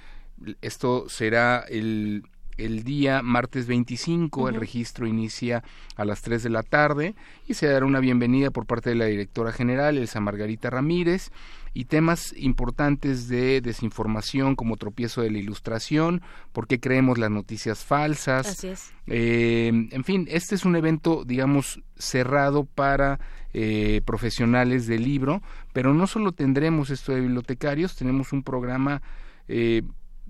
[0.62, 2.24] esto será el
[2.56, 5.62] el día martes 25 el registro inicia
[5.96, 7.14] a las 3 de la tarde
[7.46, 11.30] y se dará una bienvenida por parte de la directora general, Elsa Margarita Ramírez,
[11.76, 17.84] y temas importantes de desinformación como tropiezo de la ilustración, por qué creemos las noticias
[17.84, 18.46] falsas.
[18.46, 18.92] Así es.
[19.08, 23.18] Eh, en fin, este es un evento, digamos, cerrado para
[23.52, 25.42] eh, profesionales del libro,
[25.72, 29.02] pero no solo tendremos esto de bibliotecarios, tenemos un programa
[29.48, 29.82] eh,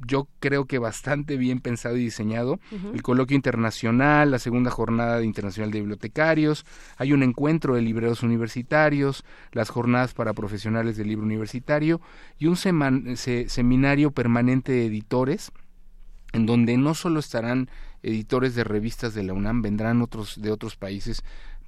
[0.07, 2.61] yo creo que bastante bien pensado y diseñado.
[2.93, 6.65] El coloquio internacional, la segunda jornada internacional de bibliotecarios,
[6.97, 12.01] hay un encuentro de libreros universitarios, las jornadas para profesionales del libro universitario
[12.39, 15.53] y un seminario permanente de editores
[16.33, 17.71] en donde no solo estarán
[18.03, 21.23] editores de revistas de la UNAM, vendrán otros de otros países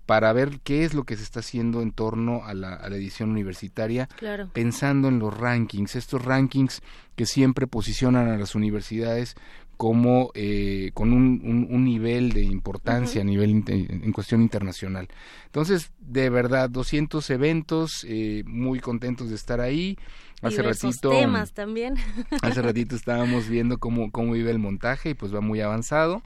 [0.07, 4.09] para ver qué es lo que se está haciendo en torno a la, edición universitaria,
[4.53, 6.81] pensando en los rankings, estos rankings
[7.17, 9.35] que siempre posicionan a las universidades
[9.77, 15.09] como eh, con un, un, nivel de importancia a nivel en cuestión internacional.
[15.47, 19.99] Entonces, de verdad, 200 eventos, eh, muy contentos de estar ahí.
[20.41, 21.97] Hace ratito temas también.
[22.43, 26.23] hace ratito estábamos viendo cómo cómo vive el montaje y pues va muy avanzado.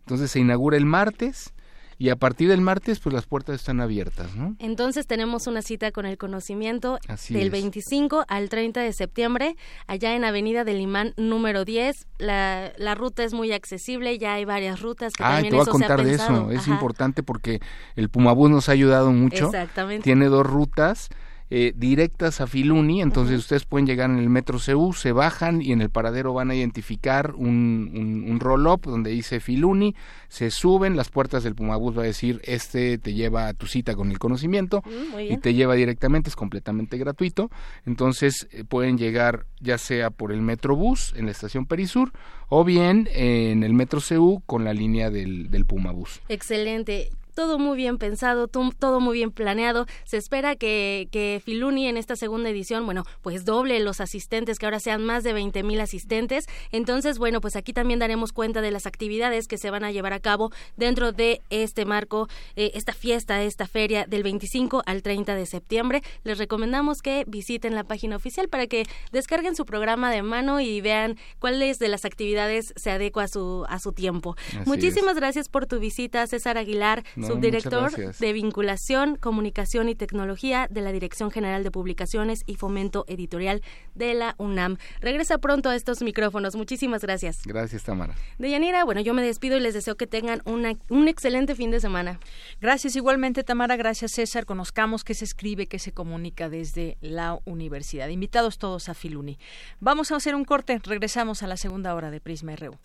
[0.00, 1.52] Entonces se inaugura el martes
[1.98, 4.54] y a partir del martes pues las puertas están abiertas, ¿no?
[4.60, 9.56] Entonces tenemos una cita con el conocimiento del 25 al 30 de septiembre
[9.88, 12.06] allá en Avenida del Imán número 10.
[12.18, 15.66] La, la ruta es muy accesible, ya hay varias rutas que ah, también te voy
[15.68, 17.60] a contar de eso, es importante porque
[17.96, 19.46] el Pumabús nos ha ayudado mucho.
[19.46, 20.04] Exactamente.
[20.04, 21.08] Tiene dos rutas
[21.50, 25.72] eh, directas a Filuni, entonces ustedes pueden llegar en el metro CU, se bajan y
[25.72, 29.94] en el paradero van a identificar un, un, roll-up donde dice Filuni,
[30.28, 33.94] se suben, las puertas del Pumabús va a decir, este te lleva a tu cita
[33.94, 37.50] con el conocimiento mm, y te lleva directamente, es completamente gratuito,
[37.86, 42.12] entonces eh, pueden llegar ya sea por el Metrobús en la estación Perisur
[42.48, 46.20] o bien en el metro CU con la línea del, del Pumabús.
[46.28, 49.86] Excelente todo muy bien pensado, todo muy bien planeado.
[50.02, 54.66] Se espera que, que Filuni en esta segunda edición, bueno, pues doble los asistentes, que
[54.66, 56.46] ahora sean más de 20 mil asistentes.
[56.72, 60.14] Entonces, bueno, pues aquí también daremos cuenta de las actividades que se van a llevar
[60.14, 62.26] a cabo dentro de este marco,
[62.56, 66.02] eh, esta fiesta, esta feria del 25 al 30 de septiembre.
[66.24, 70.80] Les recomendamos que visiten la página oficial para que descarguen su programa de mano y
[70.80, 74.34] vean cuáles de las actividades se adecua a su, a su tiempo.
[74.66, 80.92] Muchísimas gracias por tu visita, César Aguilar subdirector de Vinculación, Comunicación y Tecnología de la
[80.92, 83.62] Dirección General de Publicaciones y Fomento Editorial
[83.94, 84.76] de la UNAM.
[85.00, 86.56] Regresa pronto a estos micrófonos.
[86.56, 87.42] Muchísimas gracias.
[87.44, 88.14] Gracias, Tamara.
[88.38, 92.18] Deyanira, bueno, yo me despido y les deseo que tengan un excelente fin de semana.
[92.60, 93.76] Gracias igualmente, Tamara.
[93.76, 94.46] Gracias, César.
[94.46, 98.08] Conozcamos qué se escribe, qué se comunica desde la universidad.
[98.08, 99.38] Invitados todos a Filuni.
[99.80, 100.80] Vamos a hacer un corte.
[100.84, 102.76] Regresamos a la segunda hora de Prisma RU.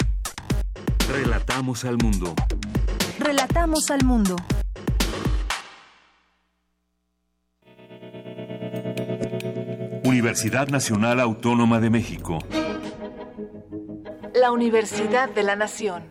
[1.08, 2.34] Relatamos al mundo.
[3.20, 4.36] Relatamos al mundo.
[10.04, 12.40] Universidad Nacional Autónoma de México.
[14.34, 16.04] La Universidad de la Nación.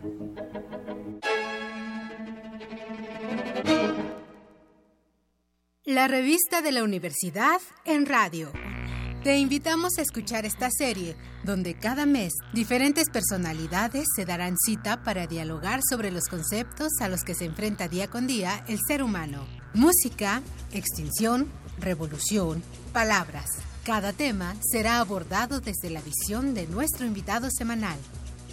[5.83, 8.51] La revista de la universidad en radio.
[9.23, 11.15] Te invitamos a escuchar esta serie,
[11.45, 17.23] donde cada mes diferentes personalidades se darán cita para dialogar sobre los conceptos a los
[17.23, 19.45] que se enfrenta día con día el ser humano.
[19.73, 20.41] Música,
[20.73, 21.47] extinción,
[21.79, 22.61] revolución,
[22.91, 23.45] palabras.
[23.85, 27.97] Cada tema será abordado desde la visión de nuestro invitado semanal.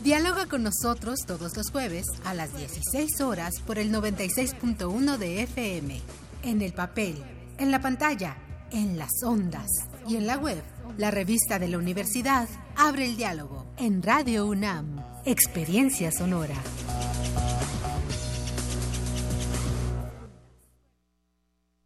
[0.05, 6.01] Dialoga con nosotros todos los jueves a las 16 horas por el 96.1 de FM,
[6.45, 7.21] en el papel,
[7.59, 8.37] en la pantalla,
[8.71, 10.63] en las ondas y en la web.
[10.99, 15.03] La revista de la universidad abre el diálogo en Radio UNAM.
[15.25, 16.57] Experiencia Sonora.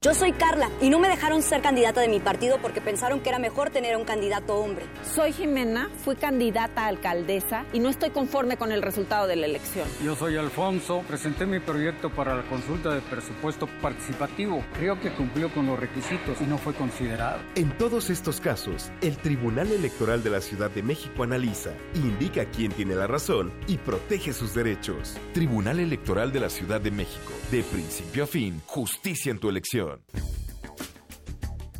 [0.04, 3.30] Yo soy Carla y no me dejaron ser candidata de mi partido porque pensaron que
[3.30, 4.84] era mejor tener un candidato hombre.
[5.02, 9.46] Soy Jimena, fui candidata a alcaldesa y no estoy conforme con el resultado de la
[9.46, 9.88] elección.
[10.04, 14.62] Yo soy Alfonso, presenté mi proyecto para la consulta de presupuesto participativo.
[14.74, 17.40] Creo que cumplió con los requisitos y no fue considerado.
[17.54, 22.72] En todos estos casos, el Tribunal Electoral de la Ciudad de México analiza, indica quién
[22.72, 25.16] tiene la razón y protege sus derechos.
[25.32, 27.32] Tribunal Electoral de la Ciudad de México.
[27.50, 29.93] De principio a fin, justicia en tu elección.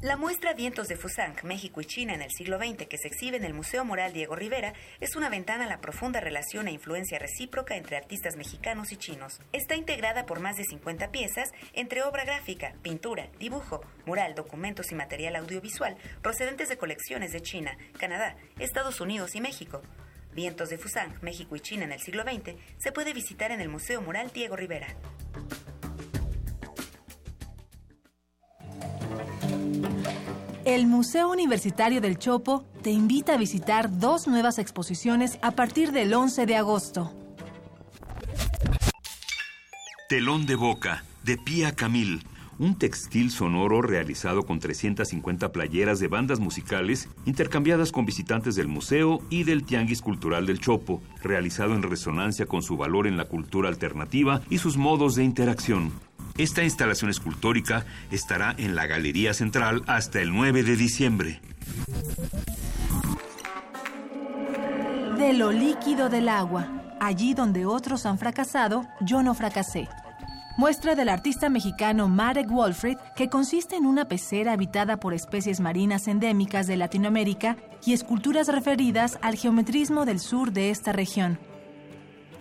[0.04, 3.38] La muestra Vientos de Fusang, México y China en el siglo XX que se exhibe
[3.38, 7.18] en el Museo Moral Diego Rivera es una ventana a la profunda relación e influencia
[7.18, 9.40] recíproca entre artistas mexicanos y chinos.
[9.54, 14.94] Está integrada por más de 50 piezas entre obra gráfica, pintura, dibujo, mural, documentos y
[14.94, 19.80] material audiovisual procedentes de colecciones de China, Canadá, Estados Unidos y México.
[20.34, 23.70] Vientos de Fusang, México y China en el siglo XX, se puede visitar en el
[23.70, 24.88] Museo Mural Diego Rivera.
[30.64, 36.14] El Museo Universitario del Chopo te invita a visitar dos nuevas exposiciones a partir del
[36.14, 37.12] 11 de agosto.
[40.08, 42.26] Telón de Boca, de Pía Camil.
[42.58, 49.20] Un textil sonoro realizado con 350 playeras de bandas musicales intercambiadas con visitantes del museo
[49.28, 53.68] y del Tianguis Cultural del Chopo, realizado en resonancia con su valor en la cultura
[53.68, 55.92] alternativa y sus modos de interacción.
[56.37, 61.41] Esta instalación escultórica estará en la Galería Central hasta el 9 de diciembre.
[65.16, 66.66] De lo líquido del agua.
[67.01, 69.89] Allí donde otros han fracasado, yo no fracasé.
[70.57, 76.09] Muestra del artista mexicano Marek Wolfrid, que consiste en una pecera habitada por especies marinas
[76.09, 81.39] endémicas de Latinoamérica y esculturas referidas al geometrismo del sur de esta región.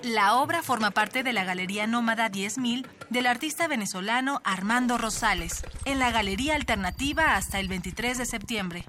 [0.03, 5.97] La obra forma parte de la Galería Nómada 10.000 del artista venezolano Armando Rosales, en
[5.97, 8.83] la Galería Alternativa hasta el 23 de septiembre.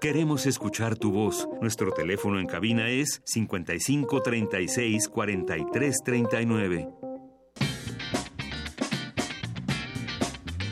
[0.00, 1.46] Queremos escuchar tu voz.
[1.60, 6.88] Nuestro teléfono en cabina es 55 36 43 39.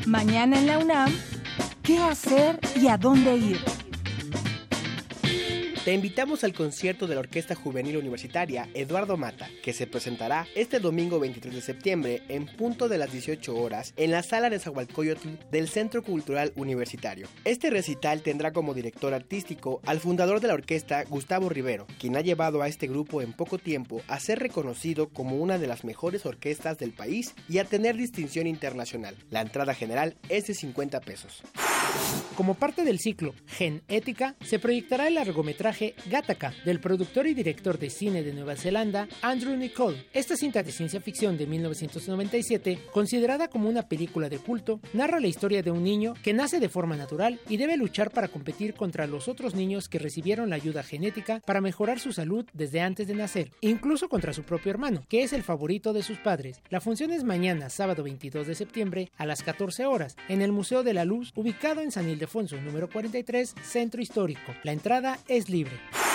[0.06, 1.12] Mañana en la UNAM,
[1.82, 3.77] ¿qué hacer y a dónde ir?
[5.88, 10.80] Te invitamos al concierto de la Orquesta Juvenil Universitaria Eduardo Mata, que se presentará este
[10.80, 15.38] domingo 23 de septiembre en punto de las 18 horas en la sala de Zahualcoyotl
[15.50, 17.26] del Centro Cultural Universitario.
[17.46, 22.20] Este recital tendrá como director artístico al fundador de la orquesta, Gustavo Rivero, quien ha
[22.20, 26.26] llevado a este grupo en poco tiempo a ser reconocido como una de las mejores
[26.26, 29.16] orquestas del país y a tener distinción internacional.
[29.30, 31.42] La entrada general es de 50 pesos.
[32.36, 35.77] Como parte del ciclo Gen Ética, se proyectará el largometraje
[36.10, 40.04] Gattaca del productor y director de cine de Nueva Zelanda, Andrew Nicole.
[40.12, 45.28] Esta cinta de ciencia ficción de 1997, considerada como una película de culto, narra la
[45.28, 49.06] historia de un niño que nace de forma natural y debe luchar para competir contra
[49.06, 53.14] los otros niños que recibieron la ayuda genética para mejorar su salud desde antes de
[53.14, 56.60] nacer, incluso contra su propio hermano, que es el favorito de sus padres.
[56.70, 60.82] La función es mañana, sábado 22 de septiembre, a las 14 horas, en el Museo
[60.82, 64.54] de la Luz, ubicado en San Ildefonso, número 43, Centro Histórico.
[64.64, 65.67] La entrada es libre.
[65.68, 66.07] libre.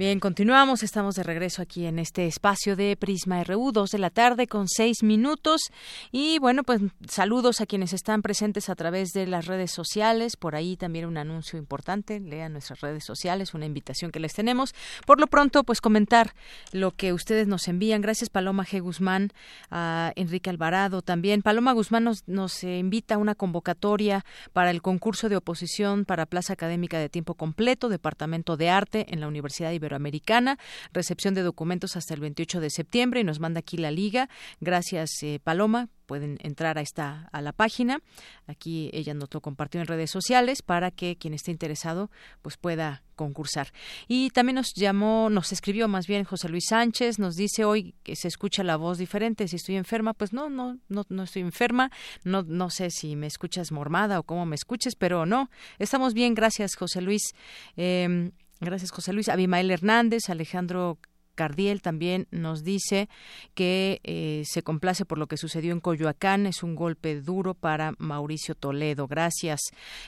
[0.00, 0.82] Bien, continuamos.
[0.82, 4.66] Estamos de regreso aquí en este espacio de Prisma RU, dos de la tarde con
[4.66, 5.60] seis minutos.
[6.10, 10.38] Y bueno, pues saludos a quienes están presentes a través de las redes sociales.
[10.38, 12.18] Por ahí también un anuncio importante.
[12.18, 14.74] Lean nuestras redes sociales, una invitación que les tenemos.
[15.04, 16.32] Por lo pronto, pues comentar
[16.72, 18.00] lo que ustedes nos envían.
[18.00, 18.80] Gracias, Paloma G.
[18.80, 19.32] Guzmán,
[19.70, 21.42] a Enrique Alvarado también.
[21.42, 24.24] Paloma Guzmán nos, nos invita a una convocatoria
[24.54, 29.20] para el concurso de oposición para Plaza Académica de Tiempo Completo, Departamento de Arte en
[29.20, 30.58] la Universidad Iberoamericana Iberoamericana,
[30.92, 34.28] recepción de documentos hasta el 28 de septiembre y nos manda aquí la liga.
[34.60, 38.00] Gracias, eh, Paloma, pueden entrar a esta a la página.
[38.46, 42.10] Aquí ella nos lo compartió en redes sociales para que quien esté interesado
[42.42, 43.72] pues pueda concursar.
[44.08, 48.16] Y también nos llamó, nos escribió más bien José Luis Sánchez, nos dice hoy que
[48.16, 51.90] se escucha la voz diferente, si estoy enferma, pues no, no, no, no estoy enferma,
[52.24, 56.34] no, no sé si me escuchas mormada o cómo me escuches, pero no, estamos bien,
[56.34, 57.34] gracias José Luis.
[57.76, 59.30] Eh, Gracias, José Luis.
[59.30, 60.98] Abimael Hernández, Alejandro
[61.34, 63.08] Cardiel también nos dice
[63.54, 66.46] que eh, se complace por lo que sucedió en Coyoacán.
[66.46, 69.06] Es un golpe duro para Mauricio Toledo.
[69.06, 69.60] Gracias.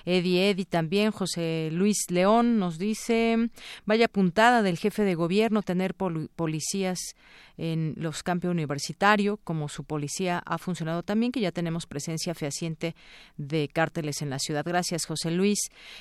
[0.05, 1.11] Eddie Eddie también.
[1.11, 3.51] José Luis León nos dice,
[3.85, 7.15] vaya puntada del jefe de gobierno tener policías
[7.57, 12.95] en los campos universitarios, como su policía ha funcionado también, que ya tenemos presencia fehaciente
[13.37, 14.65] de cárteles en la ciudad.
[14.67, 15.59] Gracias, José Luis.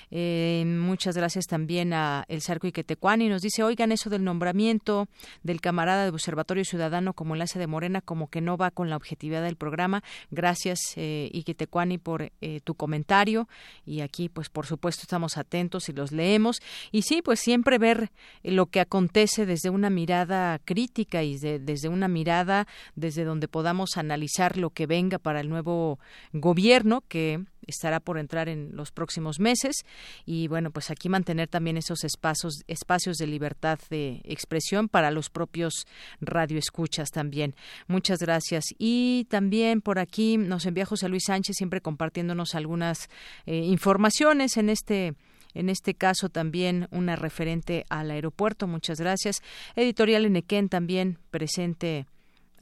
[0.09, 3.30] Eh, muchas gracias también a El Sarco Iquetecuani.
[3.30, 5.07] Nos dice, oigan, eso del nombramiento
[5.43, 8.95] del camarada de Observatorio Ciudadano como enlace de Morena, como que no va con la
[8.95, 10.03] objetividad del programa.
[10.30, 13.47] Gracias, eh, Iquetecuani, por eh, tu comentario.
[13.86, 16.61] Y aquí, pues, por supuesto, estamos atentos y los leemos.
[16.91, 18.11] Y sí, pues siempre ver
[18.43, 24.57] lo que acontece desde una mirada crítica y desde una mirada desde donde podamos analizar
[24.57, 25.99] lo que venga para el nuevo
[26.34, 29.86] gobierno que estará por entrar en los próximos meses
[30.26, 35.30] y bueno pues aquí mantener también esos espacios espacios de libertad de expresión para los
[35.30, 35.86] propios
[36.20, 37.55] radioescuchas también
[37.88, 43.09] muchas gracias y también por aquí nos envía José Luis Sánchez siempre compartiéndonos algunas
[43.45, 45.14] eh, informaciones en este
[45.53, 48.68] en este caso también una referente al aeropuerto.
[48.68, 49.41] Muchas gracias.
[49.76, 52.05] Editorial Enequén también presente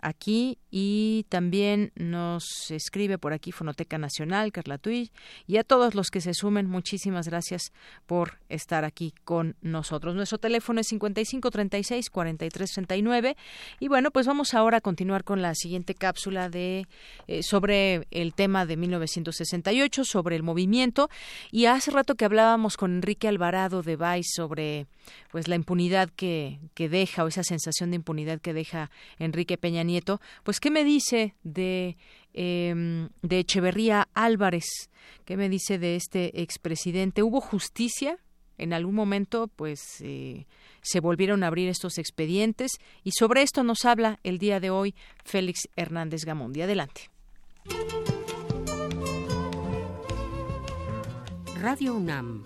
[0.02, 5.10] aquí y también nos escribe por aquí Fonoteca Nacional, Carla Tuy,
[5.47, 7.72] y a todos los que se sumen, muchísimas gracias
[8.06, 10.14] por estar aquí con nosotros.
[10.16, 13.36] Nuestro teléfono es 5536-4339
[13.80, 16.86] y bueno, pues vamos ahora a continuar con la siguiente cápsula de
[17.28, 21.10] eh, sobre el tema de 1968, sobre el movimiento
[21.52, 24.88] y hace rato que hablábamos con Enrique Alvarado de Vice sobre
[25.32, 29.84] pues la impunidad que, que deja o esa sensación de impunidad que deja Enrique Peña
[29.90, 31.98] Nieto, pues ¿qué me dice de,
[32.34, 34.90] em, de Echeverría Álvarez?
[35.26, 37.24] ¿Qué me dice de este expresidente?
[37.24, 38.20] ¿Hubo justicia?
[38.60, 40.46] En algún momento, pues, eh,
[40.82, 42.74] se volvieron a abrir estos expedientes
[43.04, 46.62] y sobre esto nos habla el día de hoy Félix Hernández Gamondi.
[46.62, 47.10] Adelante.
[51.62, 52.46] Radio UNAM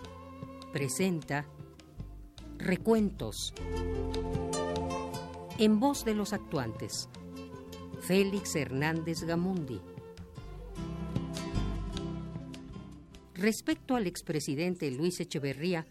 [0.71, 1.45] presenta
[2.57, 3.53] Recuentos
[5.57, 7.09] en voz de los actuantes.
[8.05, 9.79] Félix Hernández Gamundi.
[13.33, 15.85] Respecto al expresidente Luis Echeverría,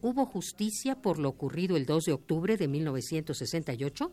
[0.00, 4.12] ¿hubo justicia por lo ocurrido el 2 de octubre de 1968?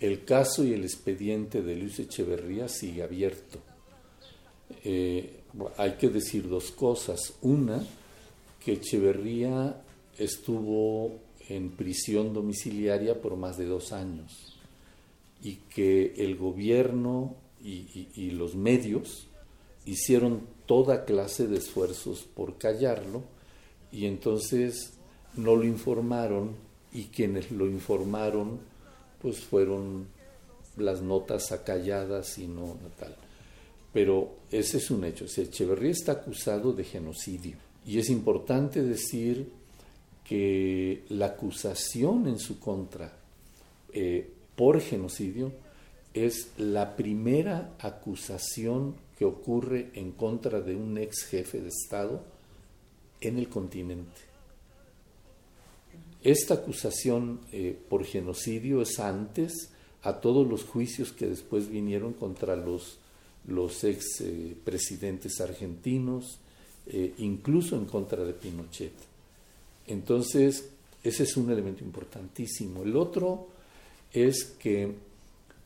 [0.00, 3.58] El caso y el expediente de Luis Echeverría sigue abierto.
[4.84, 5.42] Eh,
[5.76, 7.34] hay que decir dos cosas.
[7.42, 7.84] Una,
[8.64, 9.82] que Echeverría
[10.16, 14.57] estuvo en prisión domiciliaria por más de dos años
[15.42, 19.26] y que el gobierno y, los medios
[19.84, 23.22] hicieron toda clase de esfuerzos por callarlo
[23.90, 24.92] y entonces
[25.34, 26.54] no lo informaron
[26.92, 28.58] y quienes lo informaron
[29.20, 30.06] pues fueron
[30.76, 33.16] las notas acalladas y no tal.
[33.92, 35.24] Pero ese es un hecho.
[35.24, 37.56] O Echeverría está acusado de genocidio.
[37.84, 39.50] Y es importante decir
[40.24, 43.10] que la acusación en su contra
[43.92, 45.52] eh, por genocidio
[46.14, 52.24] es la primera acusación que ocurre en contra de un ex jefe de Estado
[53.20, 54.20] en el continente.
[56.24, 59.70] Esta acusación eh, por genocidio es antes
[60.02, 62.98] a todos los juicios que después vinieron contra los,
[63.46, 66.40] los ex eh, presidentes argentinos,
[67.18, 68.94] incluso en contra de Pinochet.
[69.86, 70.70] Entonces,
[71.04, 72.82] ese es un elemento importantísimo.
[72.82, 73.57] El otro
[74.12, 74.94] es que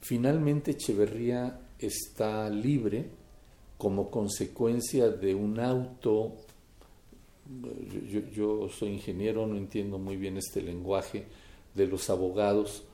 [0.00, 3.06] finalmente Echeverría está libre
[3.78, 6.36] como consecuencia de un auto.
[8.32, 11.26] Yo, soy ingeniero, no entiendo muy bien este lenguaje
[11.74, 12.84] de los abogados,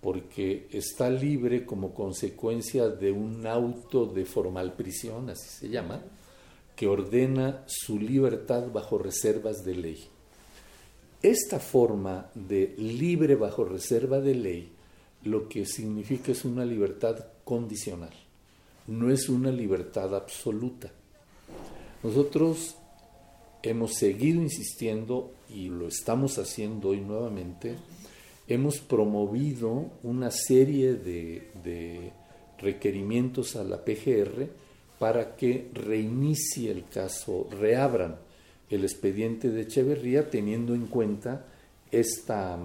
[0.00, 6.02] porque está libre como consecuencia de un auto de formal prisión, así se llama,
[6.76, 10.04] que ordena su libertad bajo reservas de ley.
[11.22, 14.75] Esta forma de libre bajo reserva de ley
[15.26, 18.12] lo que significa es una libertad condicional,
[18.86, 20.90] no es una libertad absoluta.
[22.02, 22.76] Nosotros
[23.62, 27.76] hemos seguido insistiendo y lo estamos haciendo hoy nuevamente,
[28.48, 32.12] hemos promovido una serie de,
[32.58, 34.48] requerimientos a la PGR
[34.98, 38.16] para que reinicie el caso, reabran
[38.70, 41.44] el expediente de Echeverría teniendo en cuenta
[41.90, 42.58] esta,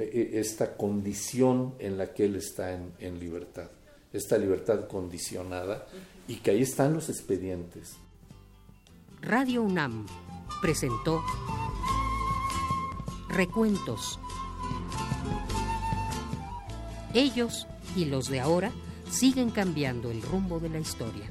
[0.00, 3.70] esta condición en la que él está en, en libertad,
[4.12, 5.86] esta libertad condicionada
[6.26, 7.96] y que ahí están los expedientes.
[9.20, 10.06] Radio UNAM
[10.60, 11.22] presentó
[13.28, 14.18] Recuentos.
[17.14, 17.66] Ellos
[17.96, 18.72] y los de ahora
[19.10, 21.30] siguen cambiando el rumbo de la historia.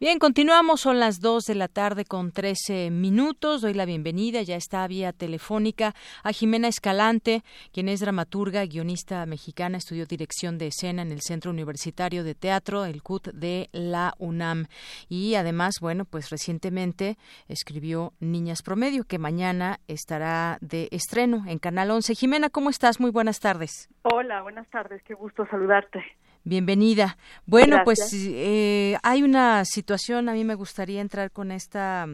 [0.00, 3.62] Bien, continuamos, son las 2 de la tarde con 13 minutos.
[3.62, 5.92] Doy la bienvenida, ya está vía telefónica,
[6.22, 7.42] a Jimena Escalante,
[7.72, 12.84] quien es dramaturga, guionista mexicana, estudió dirección de escena en el Centro Universitario de Teatro,
[12.84, 14.66] el CUT de la UNAM.
[15.08, 17.18] Y además, bueno, pues recientemente
[17.48, 22.14] escribió Niñas Promedio, que mañana estará de estreno en Canal 11.
[22.14, 23.00] Jimena, ¿cómo estás?
[23.00, 23.88] Muy buenas tardes.
[24.02, 26.04] Hola, buenas tardes, qué gusto saludarte.
[26.44, 27.18] Bienvenida.
[27.46, 32.06] Bueno, pues eh, hay una situación, a mí me gustaría entrar con esta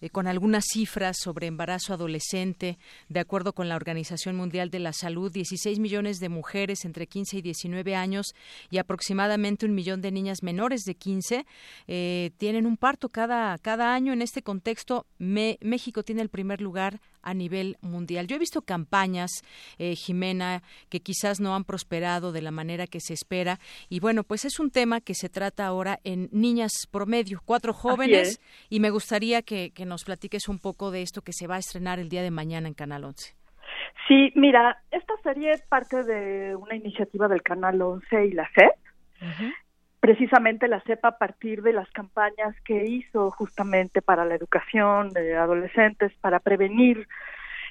[0.00, 2.78] eh, con algunas cifras sobre embarazo adolescente.
[3.08, 7.38] De acuerdo con la Organización Mundial de la Salud, 16 millones de mujeres entre 15
[7.38, 8.34] y 19 años
[8.70, 11.46] y aproximadamente un millón de niñas menores de 15
[11.88, 14.12] eh, tienen un parto cada, cada año.
[14.12, 18.26] En este contexto, México tiene el primer lugar a nivel mundial.
[18.26, 19.30] Yo he visto campañas,
[19.78, 23.58] eh, Jimena, que quizás no han prosperado de la manera que se espera.
[23.88, 28.40] Y bueno, pues es un tema que se trata ahora en Niñas Promedio, cuatro jóvenes,
[28.68, 31.58] y me gustaría que, que nos platiques un poco de esto que se va a
[31.58, 33.34] estrenar el día de mañana en Canal 11.
[34.06, 38.72] Sí, mira, esta serie es parte de una iniciativa del Canal 11 y la CEP.
[40.08, 45.36] Precisamente la CEP a partir de las campañas que hizo justamente para la educación de
[45.36, 47.06] adolescentes, para prevenir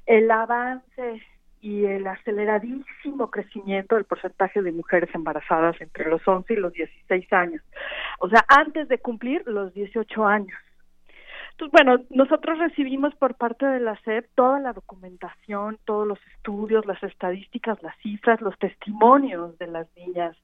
[0.05, 1.23] el avance
[1.61, 7.33] y el aceleradísimo crecimiento del porcentaje de mujeres embarazadas entre los 11 y los 16
[7.33, 7.63] años.
[8.19, 10.59] O sea, antes de cumplir los 18 años.
[11.53, 16.85] Entonces, bueno, nosotros recibimos por parte de la SEP toda la documentación, todos los estudios,
[16.85, 20.37] las estadísticas, las cifras, los testimonios de las niñas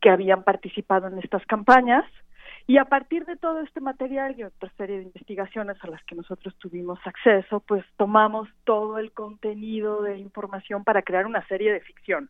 [0.00, 2.04] que habían participado en estas campañas.
[2.68, 6.16] Y a partir de todo este material y otra serie de investigaciones a las que
[6.16, 11.80] nosotros tuvimos acceso, pues tomamos todo el contenido de información para crear una serie de
[11.80, 12.28] ficción.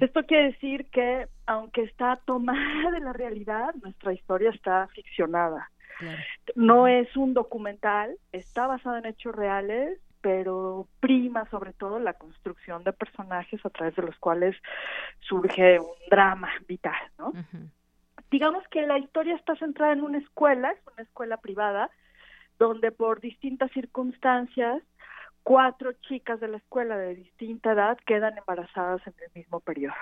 [0.00, 5.70] Esto quiere decir que, aunque está tomada de la realidad, nuestra historia está ficcionada.
[6.54, 12.84] No es un documental, está basado en hechos reales, pero prima sobre todo la construcción
[12.84, 14.56] de personajes a través de los cuales
[15.20, 17.32] surge un drama vital, ¿no?
[18.30, 21.90] Digamos que la historia está centrada en una escuela, es una escuela privada,
[22.58, 24.82] donde por distintas circunstancias
[25.42, 29.94] cuatro chicas de la escuela de distinta edad quedan embarazadas en el mismo periodo.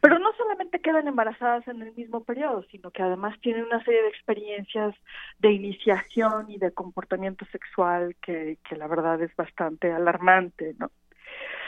[0.00, 4.02] Pero no solamente quedan embarazadas en el mismo periodo, sino que además tienen una serie
[4.02, 4.94] de experiencias
[5.38, 10.90] de iniciación y de comportamiento sexual que, que la verdad es bastante alarmante, ¿no?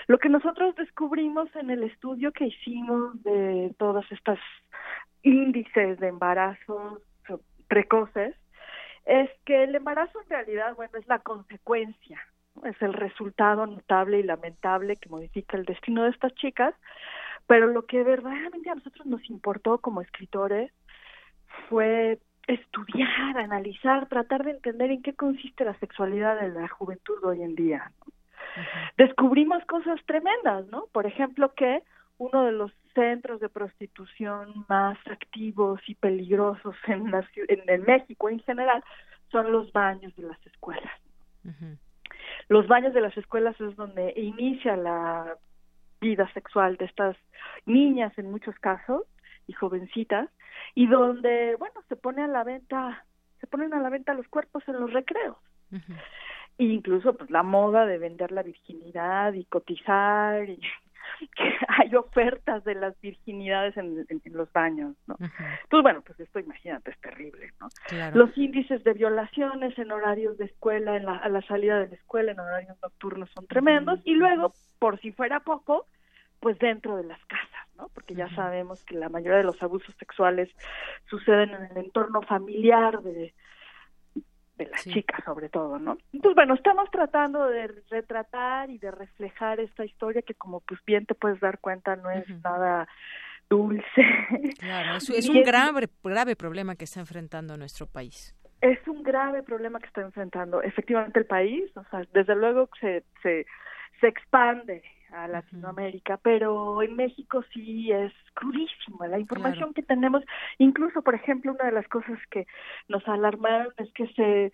[0.06, 4.39] Lo que nosotros descubrimos en el estudio que hicimos de todas estas
[5.22, 7.02] índices de embarazos
[7.68, 8.35] precoces
[9.05, 12.18] es que el embarazo en realidad, bueno, es la consecuencia
[12.64, 16.74] es el resultado notable y lamentable que modifica el destino de estas chicas,
[17.47, 20.72] pero lo que verdaderamente a nosotros nos importó como escritores
[21.68, 27.43] fue estudiar, analizar, tratar de entender en qué consiste la sexualidad de la juventud hoy
[27.43, 27.93] en día.
[28.97, 30.86] Descubrimos cosas tremendas, ¿no?
[30.93, 31.82] Por ejemplo, que
[32.16, 38.40] uno de los centros de prostitución más activos y peligrosos en, la, en, México en
[38.40, 38.82] general
[39.30, 40.93] son los baños de las escuelas.
[42.48, 45.36] Los baños de las escuelas es donde inicia la
[46.00, 47.16] vida sexual de estas
[47.66, 49.02] niñas en muchos casos
[49.46, 50.28] y jovencitas
[50.74, 53.04] y donde bueno se pone a la venta
[53.40, 55.36] se ponen a la venta los cuerpos en los recreos
[56.58, 60.60] e incluso pues la moda de vender la virginidad y cotizar y
[61.36, 65.16] que hay ofertas de las virginidades en, los baños, ¿no?
[65.18, 67.67] Entonces, bueno, pues esto imagínate, es terrible, ¿no?
[68.15, 71.94] Los índices de violaciones en horarios de escuela, en la, a la salida de la
[71.94, 75.86] escuela, en horarios nocturnos son tremendos, y luego, por si fuera poco,
[76.40, 77.89] pues dentro de las casas, ¿no?
[77.94, 80.48] Porque ya sabemos que la mayoría de los abusos sexuales
[81.09, 83.35] suceden en el entorno familiar de,
[84.59, 85.98] de las chicas sobre todo, ¿no?
[86.12, 91.06] Entonces, bueno, estamos tratando de retratar y de reflejar esta historia que como pues bien
[91.06, 92.86] te puedes dar cuenta no es nada
[93.48, 93.84] dulce.
[94.58, 98.34] Claro, es, un grave, grave problema que está enfrentando nuestro país.
[98.60, 103.04] Es un grave problema que está enfrentando efectivamente el país, o sea, desde luego se,
[103.22, 103.46] se,
[104.00, 110.22] se expande a Latinoamérica, pero en México sí es crudísimo la información que tenemos.
[110.58, 112.46] Incluso, por ejemplo, una de las cosas que
[112.88, 114.52] nos alarmaron es que se,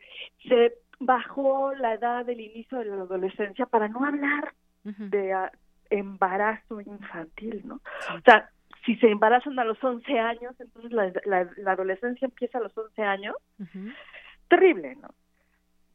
[0.49, 4.55] se bajó la edad del inicio de la adolescencia para no hablar
[4.85, 5.35] de
[5.91, 7.77] embarazo infantil, ¿no?
[7.77, 8.51] O sea,
[8.85, 13.03] si se embarazan a los 11 años, entonces la, la, adolescencia empieza a los 11
[13.03, 13.35] años.
[14.49, 15.09] Terrible, ¿no?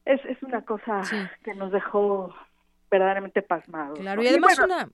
[0.06, 1.04] Es, es una cosa
[1.44, 2.34] que nos dejó
[2.90, 3.94] verdaderamente pasmado.
[3.96, 4.90] Claro, y además una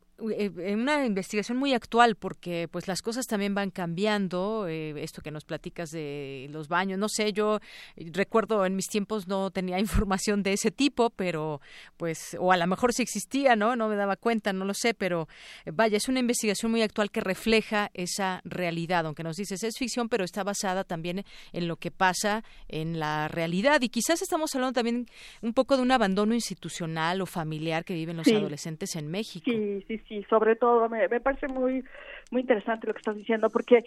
[1.05, 5.89] investigación muy actual porque pues las cosas también van cambiando eh, esto que nos platicas
[5.89, 7.59] de los baños no sé yo
[7.97, 11.61] recuerdo en mis tiempos no tenía información de ese tipo pero
[11.97, 14.93] pues o a lo mejor sí existía no no me daba cuenta no lo sé
[14.93, 15.27] pero
[15.65, 19.77] eh, vaya es una investigación muy actual que refleja esa realidad aunque nos dices es
[19.77, 23.81] ficción pero está basada también en lo que pasa en la realidad.
[23.81, 25.07] Y quizás estamos hablando también
[25.41, 29.51] un poco de un abandono institucional o familiar que viven los adolescentes en México.
[29.51, 31.83] Sí sí sí, sobre todo me, me parece muy
[32.31, 33.85] muy interesante lo que estás diciendo porque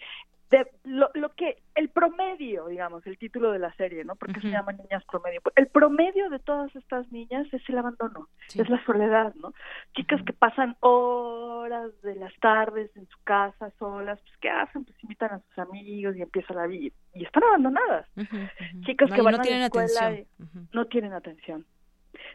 [0.51, 4.17] de, lo, lo que el promedio, digamos, el título de la serie, ¿no?
[4.17, 5.43] Porque se llama Niñas Promedio.
[5.57, 9.53] El promedio de todas estas niñas es el abandono, es la soledad, ¿no?
[9.95, 14.85] Chicas que pasan horas de las tardes en su casa solas, pues ¿qué hacen?
[14.85, 18.07] Pues invitan a sus amigos y empieza la vida y están abandonadas.
[18.87, 20.27] Chicas que van a la escuela y
[20.73, 21.67] no tienen atención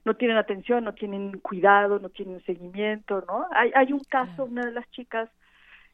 [0.06, 3.48] no tienen atención, no tienen cuidado, no tienen seguimiento, ¿no?
[3.52, 5.30] Hay, hay un caso, una de las chicas,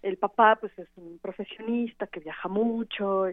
[0.01, 3.27] el papá pues es un profesionista que viaja mucho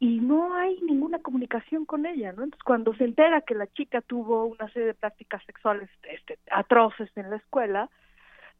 [0.00, 2.44] y no hay ninguna comunicación con ella, ¿no?
[2.44, 7.10] Entonces cuando se entera que la chica tuvo una serie de prácticas sexuales este, atroces
[7.16, 7.88] en la escuela,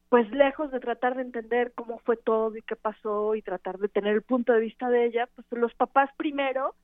[0.09, 3.89] pues lejos de tratar de entender cómo fue todo y qué pasó y tratar de
[3.89, 6.75] tener el punto de vista de ella, pues los papás primero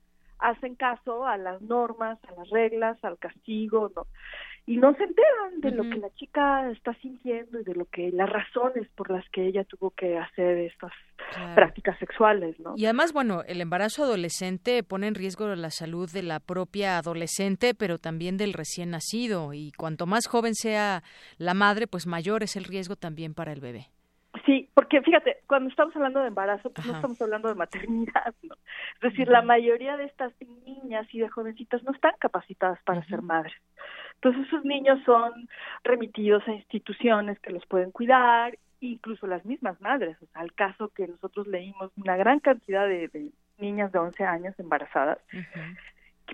[0.49, 4.05] hacen caso a las normas, a las reglas, al castigo, ¿no?
[4.67, 8.11] y no se enteran de lo que la chica está sintiendo y de lo que
[8.11, 10.91] las razones por las que ella tuvo que hacer estas
[11.53, 12.73] prácticas sexuales, ¿no?
[12.75, 17.75] Y además, bueno, el embarazo adolescente pone en riesgo la salud de la propia adolescente,
[17.75, 21.03] pero también del recién nacido y cuanto más joven sea
[21.37, 23.89] la madre, pues mayor es el riesgo también para el bebé.
[24.45, 28.55] Sí, porque fíjate, cuando estamos hablando de embarazo, pues no estamos hablando de maternidad, ¿no?
[28.95, 30.33] Es decir, la mayoría de estas
[30.65, 33.55] niñas y de jovencitas no están capacitadas para ser madres.
[34.15, 35.49] Entonces esos niños son
[35.83, 40.15] remitidos a instituciones que los pueden cuidar, incluso las mismas madres.
[40.21, 44.59] O sea, al caso que nosotros leímos, una gran cantidad de, niñas de 11 años
[44.59, 45.17] embarazadas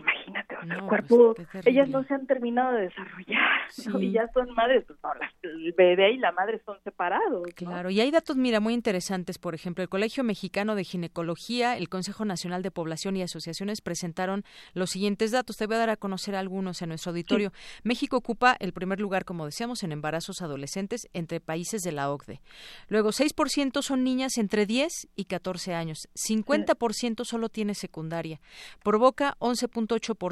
[0.01, 3.61] imagínate, el pues, cuerpo, ellas no se han terminado de desarrollar,
[4.01, 5.11] y ya son madres, pues no,
[5.43, 7.47] el bebé y la madre son separados.
[7.55, 11.89] Claro, y hay datos, mira, muy interesantes, por ejemplo, el Colegio Mexicano de Ginecología, el
[11.89, 15.97] Consejo Nacional de Población y Asociaciones presentaron los siguientes datos, te voy a dar a
[15.97, 17.51] conocer algunos en nuestro auditorio.
[17.83, 22.41] México ocupa el primer lugar, como decíamos, en embarazos adolescentes entre países de la OCDE.
[22.87, 28.39] Luego, 6% son niñas entre 10 y 14 años, 50% solo tiene secundaria,
[28.83, 29.67] provoca 11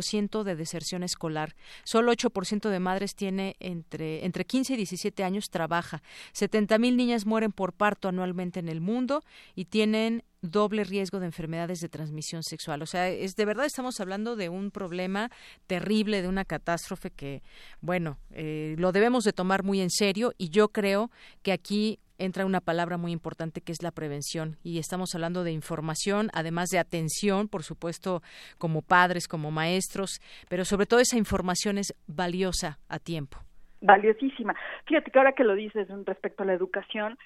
[0.02, 1.56] ciento de deserción escolar.
[1.84, 6.02] Solo 8% de madres tiene entre, entre 15 y 17 años trabaja.
[6.34, 9.24] 70.000 niñas mueren por parto anualmente en el mundo
[9.56, 12.82] y tienen doble riesgo de enfermedades de transmisión sexual.
[12.82, 15.32] O sea, es de verdad estamos hablando de un problema
[15.68, 17.44] terrible, de una catástrofe que,
[17.82, 21.12] bueno, eh, lo debemos de tomar muy en serio y yo creo
[21.42, 25.52] que aquí entra una palabra muy importante que es la prevención y estamos hablando de
[25.52, 28.22] información, además de atención, por supuesto,
[28.58, 30.20] como padres, como maestros,
[30.50, 33.40] pero sobre todo esa información es valiosa a tiempo.
[33.82, 34.56] Valiosísima.
[34.86, 37.18] Fíjate que ahora que lo dices respecto a la educación,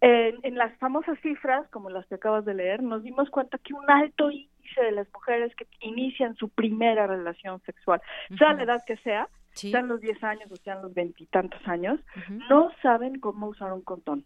[0.00, 3.88] en, las famosas cifras, como las que acabas de leer, nos dimos cuenta que un
[3.90, 8.00] alto índice de las mujeres que inician su primera relación sexual,
[8.38, 12.00] sea la edad que sea, sean los 10 años o sean los veintitantos años,
[12.48, 14.24] no saben cómo usar un condón.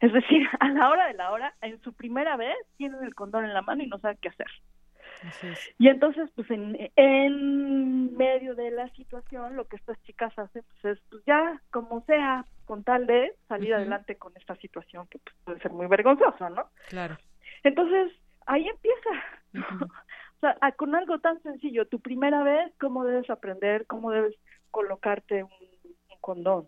[0.00, 3.44] Es decir, a la hora de la hora, en su primera vez, tienen el condón
[3.44, 4.48] en la mano y no saben qué hacer.
[5.78, 10.96] Y entonces, pues en, en medio de la situación, lo que estas chicas hacen, pues
[10.96, 15.36] es, pues ya, como sea, con tal de salir adelante con esta situación que pues,
[15.44, 16.68] puede ser muy vergonzosa, ¿no?
[16.88, 17.16] Claro.
[17.62, 18.12] Entonces,
[18.46, 19.10] ahí empieza.
[19.84, 24.34] o sea, con algo tan sencillo, tu primera vez, cómo debes aprender, cómo debes
[24.70, 25.50] colocarte un
[26.24, 26.66] condón.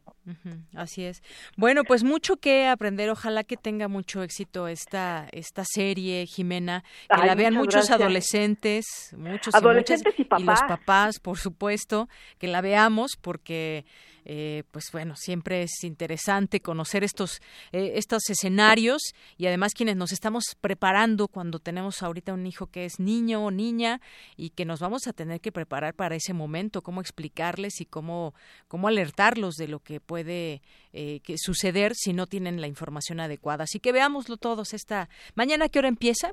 [0.74, 1.22] así es.
[1.56, 3.08] Bueno, pues mucho que aprender.
[3.08, 6.84] Ojalá que tenga mucho éxito esta esta serie, Jimena.
[7.08, 12.60] Que la vean muchos adolescentes, muchos adolescentes y, y, los papás, por supuesto, que la
[12.60, 13.86] veamos porque
[14.28, 17.40] eh, pues bueno, siempre es interesante conocer estos,
[17.70, 22.86] eh, estos escenarios y además quienes nos estamos preparando cuando tenemos ahorita un hijo que
[22.86, 24.00] es niño o niña
[24.36, 28.34] y que nos vamos a tener que preparar para ese momento, cómo explicarles y cómo,
[28.66, 30.60] cómo alertarlos de lo que puede
[30.92, 33.62] eh, que suceder si no tienen la información adecuada.
[33.62, 36.32] Así que veámoslo todos esta mañana, ¿qué hora empieza?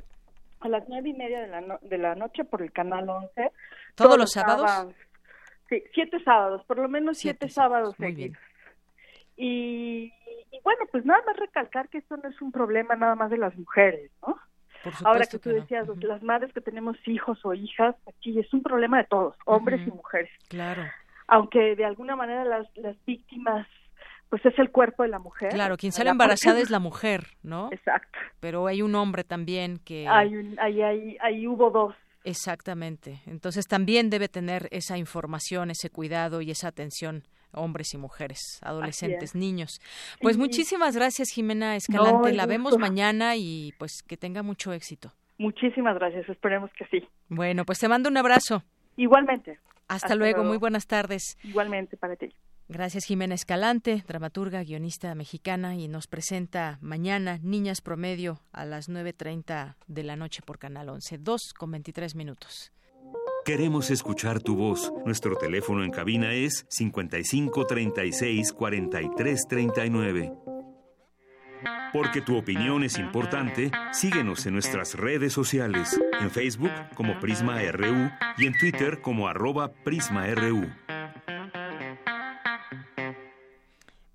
[0.62, 3.52] A las nueve y media de la, de la noche por el canal 11.
[3.94, 4.96] ¿Todos, los sábados?
[5.74, 7.98] Sí, siete sábados, por lo menos siete, sábados.
[7.98, 8.38] Muy bien.
[9.36, 10.14] Y,
[10.64, 13.58] bueno, pues nada más recalcar que esto no es un problema nada más de las
[13.58, 14.38] mujeres, ¿no?
[15.06, 18.98] Ahora que tú decías, las madres que tenemos hijos o hijas, aquí es un problema
[18.98, 20.30] de todos, hombres y mujeres.
[20.50, 20.84] Claro.
[21.28, 23.66] Aunque de alguna manera las, las víctimas
[24.30, 25.50] pues es el cuerpo de la mujer.
[25.50, 27.70] Claro, quien sale embarazada es la mujer, ¿no?
[27.72, 28.18] Exacto.
[28.40, 30.08] Pero hay un hombre también que...
[30.08, 33.22] Hay, un, hay, hay, hay hubo dos Exactamente.
[33.26, 37.24] Entonces también debe tener esa información, ese cuidado y esa atención
[37.54, 39.80] hombres y mujeres, adolescentes, niños.
[40.22, 42.34] Pues muchísimas gracias, Jimena Escalante.
[42.34, 45.12] la vemos mañana y pues que tenga mucho éxito.
[45.38, 47.08] Muchísimas gracias, esperemos que sí.
[47.30, 48.64] Bueno, pues te mando un abrazo.
[48.98, 49.60] Igualmente.
[49.88, 50.44] Hasta, luego.
[50.44, 51.38] muy buenas tardes.
[51.44, 52.34] Igualmente para ti.
[52.74, 59.76] Gracias Jimena Escalante, dramaturga, guionista mexicana y nos presenta mañana Niñas Promedio a las 9.30
[59.86, 62.72] de la noche por Canal 11, 2 con 23 minutos.
[63.46, 64.92] Queremos escuchar tu voz.
[65.06, 70.34] Nuestro teléfono en cabina es 55 36 43 39.
[71.94, 78.10] Porque tu opinión es importante, síguenos en nuestras redes sociales, en Facebook como Prisma RU
[78.40, 80.72] y en Twitter como arroba PrismaRU.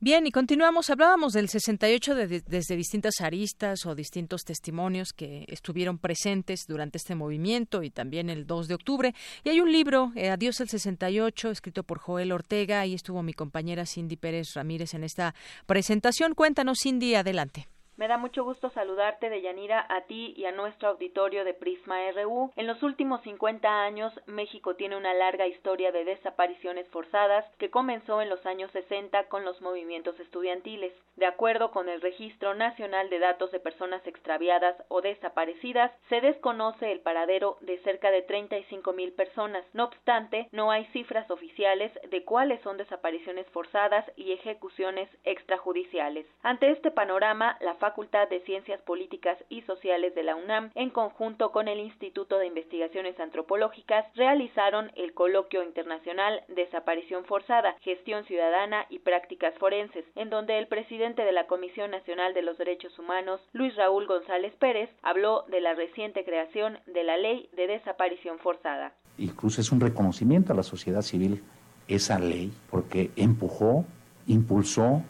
[0.01, 0.91] Bien, y continuamos.
[0.91, 7.83] Hablábamos del 68 desde distintas aristas o distintos testimonios que estuvieron presentes durante este movimiento
[7.83, 9.15] y también el 2 de octubre.
[9.43, 12.79] Y hay un libro, eh, Adiós el 68, escrito por Joel Ortega.
[12.79, 15.35] Ahí estuvo mi compañera Cindy Pérez Ramírez en esta
[15.67, 16.35] presentación.
[16.35, 17.67] Cuéntanos, Cindy, adelante.
[17.99, 22.53] Me da mucho gusto saludarte, Deyanira, a ti y a nuestro auditorio de Prisma RU.
[22.55, 28.23] En los últimos 50 años, México tiene una larga historia de desapariciones forzadas que comenzó
[28.23, 30.93] en los años 60 con los movimientos estudiantiles.
[31.17, 36.93] De acuerdo con el Registro Nacional de Datos de Personas Extraviadas o Desaparecidas, se desconoce
[36.93, 39.65] el paradero de cerca de 35 mil personas.
[39.73, 46.27] No obstante, no hay cifras oficiales de cuáles son desapariciones forzadas y ejecuciones extrajudiciales.
[46.45, 51.53] Ante este panorama, la Facultad de Ciencias Políticas y Sociales de la UNAM, en conjunto
[51.53, 58.99] con el Instituto de Investigaciones Antropológicas, realizaron el Coloquio Internacional Desaparición Forzada, Gestión Ciudadana y
[58.99, 63.75] Prácticas Forenses, en donde el presidente de la Comisión Nacional de los Derechos Humanos, Luis
[63.75, 68.93] Raúl González Pérez, habló de la reciente creación de la Ley de Desaparición Forzada.
[69.17, 71.43] Incluso es un reconocimiento a la sociedad civil
[71.89, 73.87] esa ley, porque empujó,
[74.27, 75.03] impulsó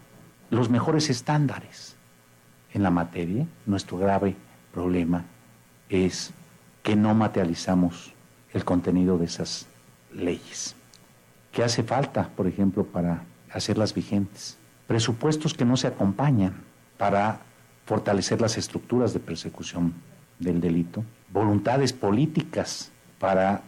[0.51, 1.98] los mejores estándares
[2.73, 3.47] en la materia.
[3.67, 4.37] Nuestro grave
[4.73, 5.25] problema
[5.89, 6.33] es
[6.83, 8.13] que no materializamos
[8.53, 9.67] el contenido de esas
[10.13, 10.75] leyes.
[11.53, 14.59] ¿Qué hace falta, por ejemplo, para hacerlas vigentes?
[14.87, 16.55] Presupuestos que no se acompañan
[16.97, 17.41] para
[17.87, 19.95] fortalecer las estructuras de persecución
[20.39, 23.63] del delito, voluntades políticas para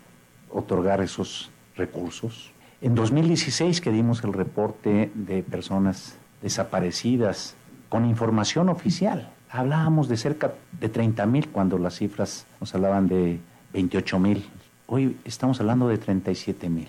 [0.51, 2.53] otorgar esos recursos.
[2.81, 7.57] En 2016 que dimos el reporte de personas desaparecidas
[7.91, 9.29] con información oficial.
[9.51, 13.41] Hablábamos de cerca de 30 mil cuando las cifras nos hablaban de
[13.75, 14.49] 28 mil.
[14.87, 16.89] Hoy estamos hablando de 37 mil.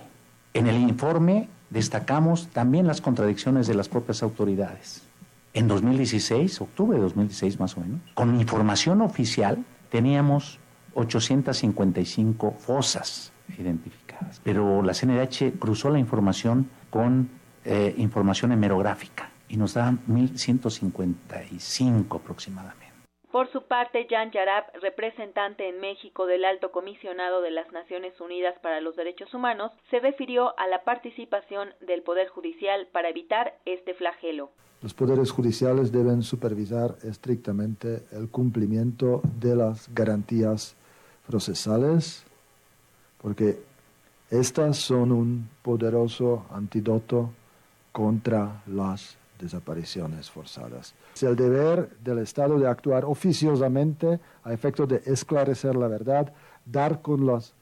[0.53, 5.01] En el informe destacamos también las contradicciones de las propias autoridades.
[5.53, 10.59] En 2016, octubre de 2016 más o menos, con información oficial teníamos
[10.93, 17.29] 855 fosas identificadas, pero la CNDH cruzó la información con
[17.65, 22.91] eh, información hemerográfica y nos dan 1.155 aproximadamente.
[23.31, 28.55] Por su parte, Jan Yarab, representante en México del Alto Comisionado de las Naciones Unidas
[28.61, 33.93] para los Derechos Humanos, se refirió a la participación del Poder Judicial para evitar este
[33.93, 34.49] flagelo.
[34.81, 40.75] Los poderes judiciales deben supervisar estrictamente el cumplimiento de las garantías
[41.27, 42.25] procesales,
[43.21, 43.59] porque
[44.29, 47.29] estas son un poderoso antídoto
[47.93, 50.93] contra las desapariciones forzadas.
[51.15, 56.33] Es el deber del Estado de actuar oficiosamente a efecto de esclarecer la verdad,
[56.65, 57.53] dar con los,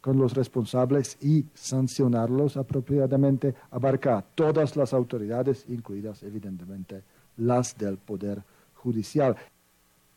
[0.00, 7.02] con los responsables y sancionarlos apropiadamente, abarca todas las autoridades, incluidas evidentemente
[7.36, 8.42] las del Poder
[8.74, 9.36] Judicial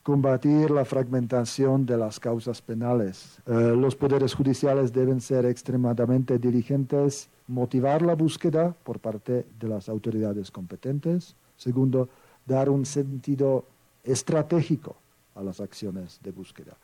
[0.06, 3.40] combatir la fragmentación de las causas penales.
[3.48, 9.90] Eh, los poderes judiciales deben ser extremadamente diligentes, motivar la búsqueda por parte de las
[9.90, 11.36] autoridades competentes.
[11.57, 12.07] Segundo,
[12.45, 13.65] dar un sentido
[14.03, 14.95] estratégico
[15.34, 16.77] a las acciones de búsqueda.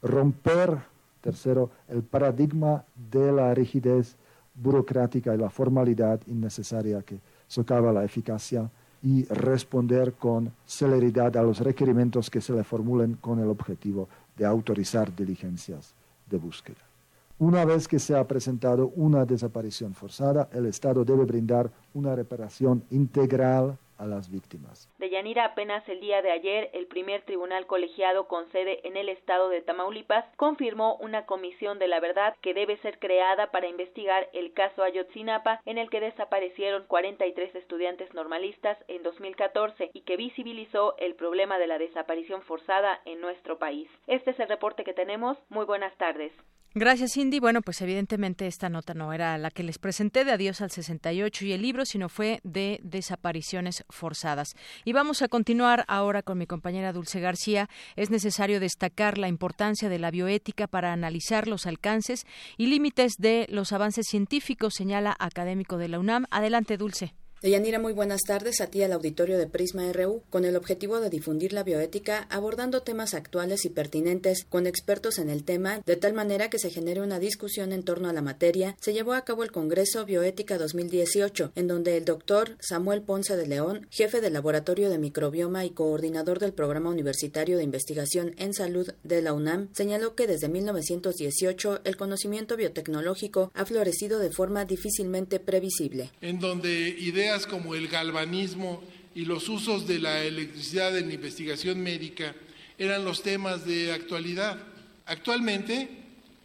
[0.00, 0.78] Romper,
[1.20, 4.16] tercero, el paradigma de la rigidez
[4.54, 7.18] burocrática y la formalidad innecesaria que
[7.48, 8.70] socava la eficacia
[9.02, 14.46] y responder con celeridad a los requerimientos que se le formulen con el objetivo de
[14.46, 15.94] autorizar diligencias
[16.30, 16.78] de búsqueda.
[17.38, 22.84] Una vez que se ha presentado una desaparición forzada, el Estado debe brindar una reparación
[22.90, 24.32] integral a las.
[24.98, 29.08] De Yanira, apenas el día de ayer, el primer tribunal colegiado con sede en el
[29.08, 34.28] estado de Tamaulipas confirmó una comisión de la verdad que debe ser creada para investigar
[34.32, 40.96] el caso Ayotzinapa en el que desaparecieron 43 estudiantes normalistas en 2014 y que visibilizó
[40.98, 43.88] el problema de la desaparición forzada en nuestro país.
[44.06, 45.38] Este es el reporte que tenemos.
[45.48, 46.32] Muy buenas tardes.
[46.74, 47.38] Gracias, Cindy.
[47.38, 51.44] Bueno, pues evidentemente esta nota no era la que les presenté de Adiós al 68
[51.44, 54.54] y el libro, sino fue de desapariciones forzadas.
[54.86, 57.68] Y vamos a continuar ahora con mi compañera Dulce García.
[57.94, 62.24] Es necesario destacar la importancia de la bioética para analizar los alcances
[62.56, 66.24] y límites de los avances científicos, señala académico de la UNAM.
[66.30, 67.12] Adelante, Dulce.
[67.42, 71.10] Deyanira, muy buenas tardes a ti al auditorio de Prisma RU, con el objetivo de
[71.10, 76.12] difundir la bioética abordando temas actuales y pertinentes con expertos en el tema, de tal
[76.12, 79.42] manera que se genere una discusión en torno a la materia, se llevó a cabo
[79.42, 84.88] el Congreso Bioética 2018, en donde el doctor Samuel Ponce de León, jefe del Laboratorio
[84.88, 90.14] de Microbioma y coordinador del Programa Universitario de Investigación en Salud de la UNAM, señaló
[90.14, 96.12] que desde 1918 el conocimiento biotecnológico ha florecido de forma difícilmente previsible.
[96.20, 98.82] En donde ideas como el galvanismo
[99.14, 102.34] y los usos de la electricidad en investigación médica
[102.78, 104.58] eran los temas de actualidad.
[105.06, 105.88] Actualmente,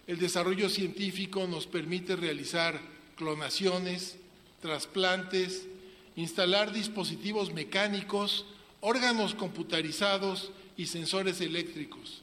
[0.08, 2.80] el desarrollo científico nos permite realizar
[3.18, 4.16] clonaciones,
[4.62, 5.68] trasplantes,
[6.16, 8.46] instalar dispositivos mecánicos,
[8.80, 12.22] órganos computarizados y sensores eléctricos,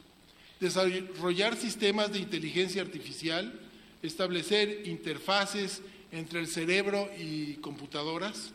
[0.58, 3.60] desarrollar sistemas de inteligencia artificial,
[4.02, 5.82] establecer interfaces
[6.14, 8.52] entre el cerebro y computadoras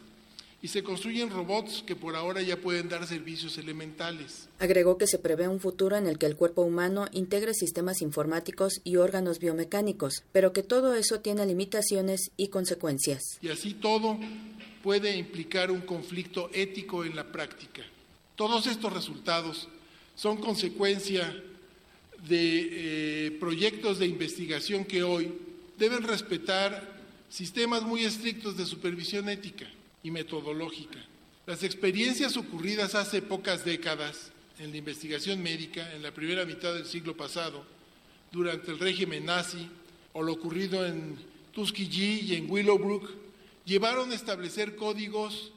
[0.61, 4.49] y se construyen robots que por ahora ya pueden dar servicios elementales.
[4.59, 8.81] Agregó que se prevé un futuro en el que el cuerpo humano integre sistemas informáticos
[8.83, 13.21] y órganos biomecánicos, pero que todo eso tiene limitaciones y consecuencias.
[13.41, 14.19] Y así todo
[14.83, 17.83] puede implicar un conflicto ético en la práctica.
[18.35, 19.69] Todos estos resultados
[20.15, 21.41] son consecuencia
[22.27, 25.31] de eh, proyectos de investigación que hoy
[25.77, 26.98] deben respetar
[27.29, 29.67] sistemas muy estrictos de supervisión ética
[30.03, 30.99] y metodológica.
[31.45, 36.85] Las experiencias ocurridas hace pocas décadas en la investigación médica, en la primera mitad del
[36.85, 37.65] siglo pasado,
[38.31, 39.67] durante el régimen nazi,
[40.13, 41.15] o lo ocurrido en
[41.53, 43.09] Tuskegee y en Willowbrook,
[43.65, 45.51] llevaron a establecer códigos,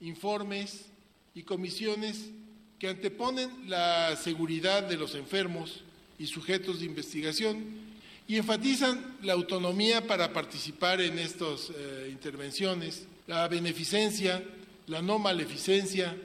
[0.00, 0.86] informes
[1.34, 2.30] y comisiones
[2.78, 5.82] que anteponen la seguridad de los enfermos
[6.18, 7.91] y sujetos de investigación
[8.32, 14.42] y enfatizan la autonomía para participar en estas eh, intervenciones, la beneficencia,
[14.86, 16.16] la no maleficencia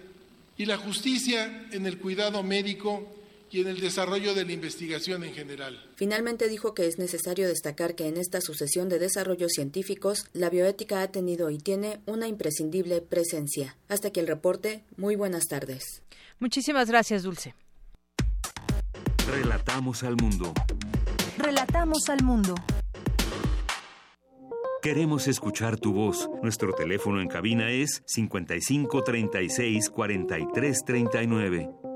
[0.58, 3.06] y la justicia en el cuidado médico
[3.52, 5.86] y en el desarrollo de la investigación en general.
[5.98, 11.02] Finalmente dijo que es necesario destacar que en esta sucesión de desarrollos científicos, la bioética
[11.02, 13.76] ha tenido y tiene una imprescindible presencia.
[13.90, 14.86] Hasta aquí el reporte.
[14.96, 16.04] Muy buenas tardes.
[16.40, 17.54] Muchísimas gracias, Dulce.
[19.30, 20.54] Relatamos al mundo.
[21.38, 22.56] Relatamos al mundo.
[24.82, 26.30] Queremos escuchar tu voz.
[26.42, 31.87] Nuestro teléfono en cabina es 55 36 43 39.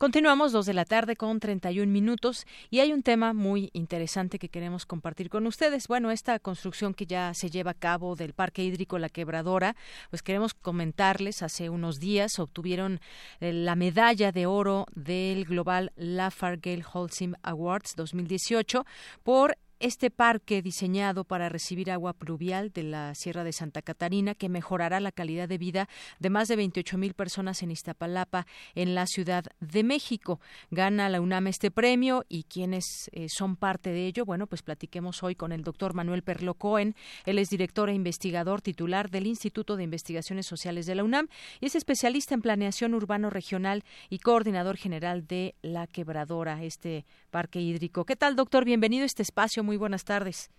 [0.00, 4.48] Continuamos dos de la tarde con 31 minutos y hay un tema muy interesante que
[4.48, 5.88] queremos compartir con ustedes.
[5.88, 9.76] Bueno, esta construcción que ya se lleva a cabo del Parque Hídrico La Quebradora,
[10.08, 12.98] pues queremos comentarles, hace unos días obtuvieron
[13.40, 18.86] eh, la medalla de oro del Global Lafargue Holcim Awards 2018
[19.22, 24.50] por este parque diseñado para recibir agua pluvial de la Sierra de Santa Catarina que
[24.50, 25.88] mejorará la calidad de vida
[26.18, 30.38] de más de 28 mil personas en Iztapalapa, en la Ciudad de México.
[30.70, 35.22] Gana la UNAM este premio y quienes eh, son parte de ello, bueno, pues platiquemos
[35.22, 36.94] hoy con el doctor Manuel Perlo Cohen.
[37.24, 41.28] Él es director e investigador titular del Instituto de Investigaciones Sociales de la UNAM
[41.58, 47.60] y es especialista en planeación urbano regional y coordinador general de La Quebradora, este parque
[47.62, 48.04] hídrico.
[48.04, 48.66] ¿Qué tal, doctor?
[48.66, 49.69] Bienvenido a este espacio.
[49.76, 50.50] Buenas tardes.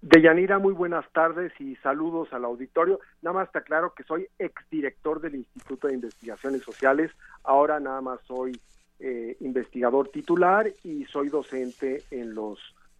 [0.00, 3.00] Deyanira, muy buenas tardes y saludos al auditorio.
[3.20, 7.10] Nada más está claro que soy exdirector del Instituto de Investigaciones Sociales.
[7.42, 8.60] Ahora nada más soy
[9.00, 12.58] eh, investigador titular y soy docente en los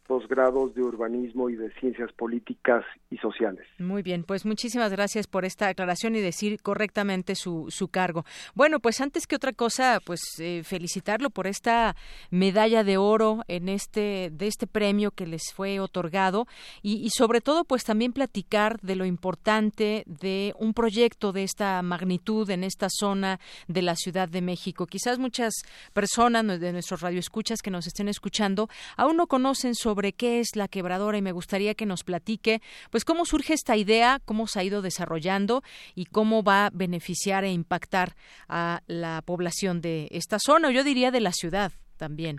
[0.08, 3.66] posgrados de urbanismo y de ciencias políticas y sociales.
[3.78, 8.24] Muy bien, pues muchísimas gracias por esta aclaración y decir correctamente su, su cargo.
[8.54, 11.94] Bueno, pues antes que otra cosa, pues eh, felicitarlo por esta
[12.30, 16.46] medalla de oro en este de este premio que les fue otorgado
[16.80, 21.82] y, y sobre todo pues también platicar de lo importante de un proyecto de esta
[21.82, 24.86] magnitud en esta zona de la Ciudad de México.
[24.86, 25.52] Quizás muchas
[25.92, 30.54] personas de nuestros radioescuchas que nos estén escuchando aún no conocen sobre sobre qué es
[30.54, 32.60] la quebradora y me gustaría que nos platique
[32.92, 35.62] pues cómo surge esta idea, cómo se ha ido desarrollando
[35.96, 38.10] y cómo va a beneficiar e impactar
[38.48, 42.36] a la población de esta zona, o yo diría de la ciudad también.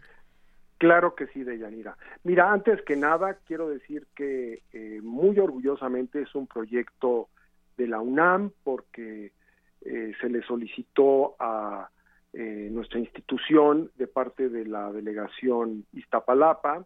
[0.77, 1.98] Claro que sí, Deyanira.
[2.23, 7.27] Mira, antes que nada, quiero decir que eh, muy orgullosamente es un proyecto
[7.76, 9.34] de la UNAM porque
[9.81, 11.90] eh, se le solicitó a
[12.31, 16.86] eh, nuestra institución de parte de la delegación Iztapalapa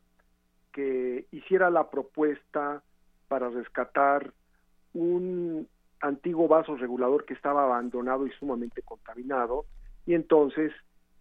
[0.73, 2.83] que hiciera la propuesta
[3.29, 4.33] para rescatar
[4.93, 5.67] un
[6.01, 9.65] antiguo vaso regulador que estaba abandonado y sumamente contaminado.
[10.05, 10.73] Y entonces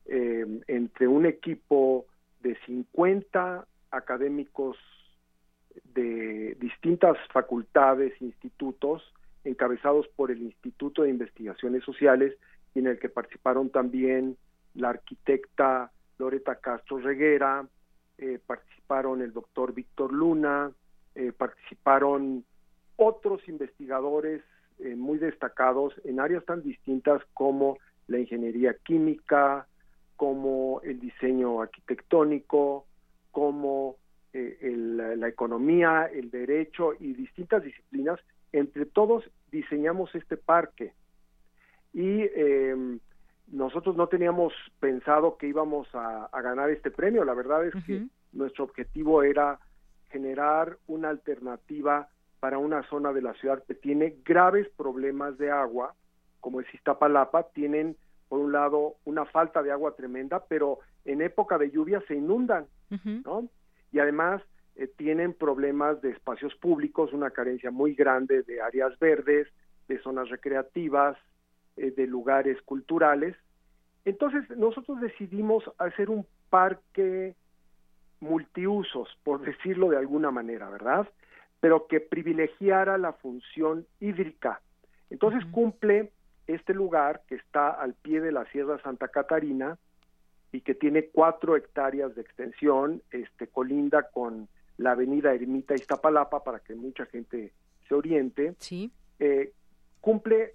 [0.07, 2.07] eh, entre un equipo
[2.41, 4.77] de 50 académicos
[5.95, 9.03] de distintas facultades, institutos,
[9.45, 12.37] encabezados por el Instituto de Investigaciones Sociales
[12.75, 14.37] y en el que participaron también
[14.75, 17.67] la arquitecta Loreta Castro Reguera,
[18.23, 20.71] eh, participaron el doctor Víctor Luna,
[21.17, 22.45] eh, participaron
[22.95, 24.45] otros investigadores
[24.79, 29.67] eh, muy destacados en áreas tan distintas como la ingeniería química,
[30.15, 32.87] como el diseño arquitectónico,
[33.33, 33.97] como
[34.33, 38.21] la economía, el derecho y distintas disciplinas.
[38.53, 40.93] Entre todos diseñamos este parque
[41.93, 42.23] y
[43.53, 47.23] nosotros no teníamos pensado que íbamos a, ganar este premio.
[47.23, 49.61] La verdad es que nuestro objetivo era
[50.11, 52.09] generar una alternativa
[52.41, 55.95] para una zona de la ciudad que tiene graves problemas de agua,
[56.41, 57.97] como es Iztapalapa, tienen
[58.29, 62.67] por un lado una falta de agua tremenda, pero en época de lluvia se inundan,
[63.25, 63.49] ¿no?
[63.93, 64.43] Y además
[64.77, 69.47] eh, tienen problemas de espacios públicos, una carencia muy grande de áreas verdes,
[69.89, 71.19] de zonas recreativas,
[71.77, 73.37] eh, de lugares culturales.
[74.05, 77.35] Entonces nosotros decidimos hacer un parque
[78.21, 81.09] multiusos, por decirlo de alguna manera, ¿verdad?
[81.61, 84.61] Pero que privilegiara la función hídrica.
[85.11, 86.13] Entonces cumple
[86.47, 89.79] este lugar que está al pie de la Sierra Santa Catarina
[90.53, 96.61] y que tiene cuatro hectáreas de extensión, este colinda con la avenida Ermita Iztapalapa para
[96.61, 97.53] que mucha gente
[97.89, 98.55] se oriente.
[98.59, 98.91] Sí.
[99.19, 99.53] Eh,
[100.01, 100.55] cumple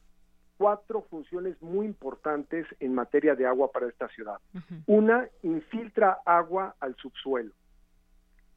[0.58, 4.38] cuatro funciones muy importantes en materia de agua para esta ciudad.
[4.86, 7.52] Una, infiltra agua al subsuelo,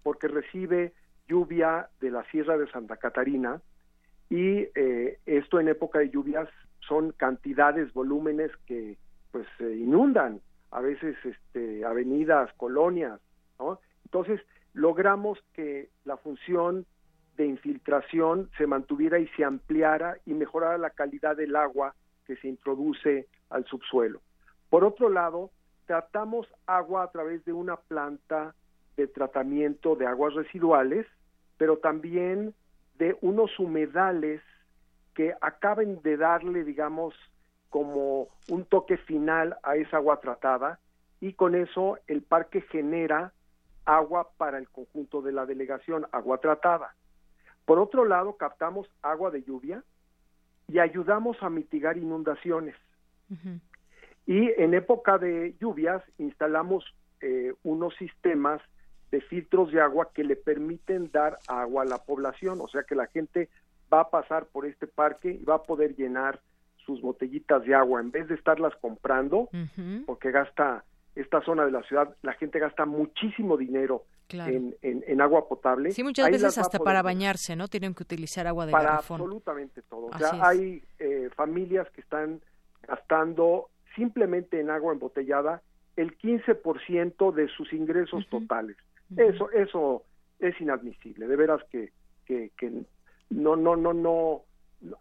[0.03, 0.93] porque recibe
[1.29, 3.61] lluvia de la Sierra de Santa Catarina
[4.29, 6.49] y eh, esto en época de lluvias
[6.81, 8.97] son cantidades, volúmenes que
[9.31, 10.41] pues se inundan,
[10.71, 13.21] a veces este, avenidas, colonias,
[13.59, 13.79] ¿no?
[14.05, 14.41] Entonces
[14.73, 16.87] logramos que la función
[17.41, 21.95] de infiltración se mantuviera y se ampliara y mejorara la calidad del agua
[22.27, 24.21] que se introduce al subsuelo.
[24.69, 25.51] Por otro lado,
[25.87, 28.55] tratamos agua a través de una planta
[28.99, 31.07] de tratamiento de aguas residuales,
[31.57, 32.55] pero también
[32.99, 34.43] de unos humedales
[35.15, 37.15] que acaben de darle, digamos,
[37.71, 40.79] como un toque final a esa agua tratada
[41.21, 43.33] y con eso el parque genera
[43.87, 46.95] agua para el conjunto de la delegación, agua tratada.
[47.71, 49.85] Por otro lado, captamos agua de lluvia
[50.67, 52.75] y ayudamos a mitigar inundaciones.
[54.27, 56.85] Y en época de lluvias instalamos
[57.21, 58.61] eh, unos sistemas
[59.13, 62.97] de filtros de agua que le permiten dar agua a la población, o sea que
[62.97, 63.49] la gente
[63.95, 66.41] va a pasar por este parque y va a poder llenar
[66.85, 68.01] sus botellitas de agua.
[68.01, 69.49] En vez de estarlas comprando,
[70.07, 70.83] porque gasta
[71.15, 74.03] esta zona de la ciudad, la gente gasta muchísimo dinero
[74.33, 75.91] en, agua potable.
[75.91, 77.69] Sí, muchas veces hasta para bañarse, ¿no?
[77.69, 80.07] Tienen que utilizar agua de para absolutamente todo.
[80.07, 82.41] o sea, hay eh, familias que están
[82.87, 85.63] gastando simplemente en agua embotellada
[85.97, 88.77] el 15% de sus ingresos totales.
[89.17, 90.05] Eso eso
[90.39, 91.27] es inadmisible.
[91.27, 91.93] De veras que,
[92.27, 92.51] que,
[93.31, 94.43] no no no no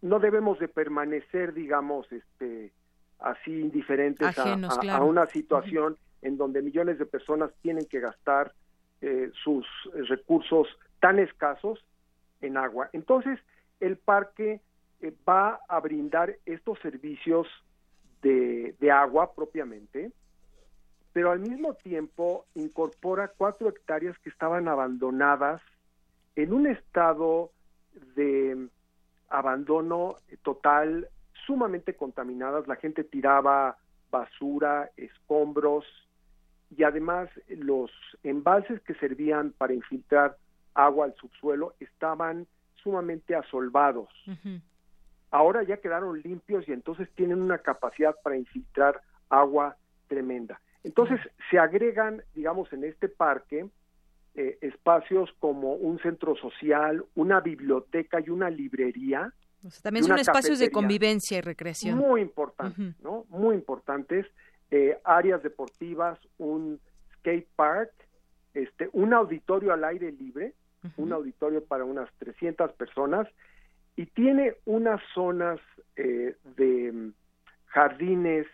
[0.01, 2.72] no debemos de permanecer, digamos, este
[3.19, 8.53] así indiferentes a, una situación en donde millones de personas tienen que gastar
[9.01, 9.65] eh, sus
[10.07, 10.67] recursos
[10.99, 11.84] tan escasos
[12.41, 12.89] en agua.
[12.93, 13.39] Entonces,
[13.80, 14.61] el parque
[15.01, 17.47] eh, va a brindar estos servicios
[18.21, 20.11] de, de, agua propiamente,
[21.13, 25.61] pero al mismo tiempo incorpora cuatro hectáreas que estaban abandonadas
[26.35, 27.51] en un estado
[28.15, 28.67] de
[29.30, 31.07] abandono total,
[31.45, 32.67] sumamente contaminadas.
[32.67, 33.77] La gente tiraba
[34.11, 35.85] basura, escombros,
[36.75, 37.91] y además los
[38.23, 40.37] embalses que servían para infiltrar
[40.73, 42.47] agua al subsuelo estaban
[42.83, 44.09] sumamente asolvados.
[45.31, 49.77] Ahora ya quedaron limpios y entonces tienen una capacidad para infiltrar agua
[50.07, 50.59] tremenda.
[50.83, 51.19] Entonces
[51.51, 53.67] se agregan, digamos, en este parque
[54.35, 59.33] eh, espacios como un centro social, una biblioteca y una librería.
[59.81, 61.97] también son espacios de convivencia y recreación.
[61.97, 63.25] Muy importantes, ¿no?
[63.29, 64.25] Muy importantes
[64.71, 66.79] eh, áreas deportivas, un
[67.15, 67.91] skate park,
[68.53, 70.53] este, un auditorio al aire libre,
[70.95, 73.27] un auditorio para unas 300 personas
[73.97, 75.59] y tiene unas zonas
[75.97, 77.11] eh, de
[77.65, 78.47] jardines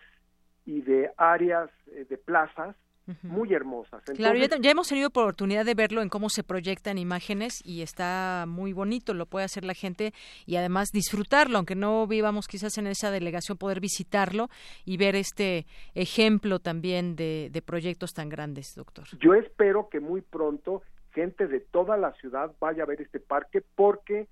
[0.64, 2.74] y de áreas eh, de plazas
[3.22, 4.02] muy hermosas.
[4.04, 8.72] claro, ya, hemos tenido oportunidad de verlo en cómo se proyectan imágenes y está muy
[8.72, 10.12] bonito, lo puede hacer la gente
[10.44, 14.48] y además disfrutarlo, aunque no vivamos quizás en esa delegación, poder visitarlo
[14.84, 19.06] y ver este ejemplo también de, proyectos tan grandes, doctor.
[19.18, 23.62] Yo espero que muy pronto gente de toda la ciudad vaya a ver este parque
[23.74, 24.28] porque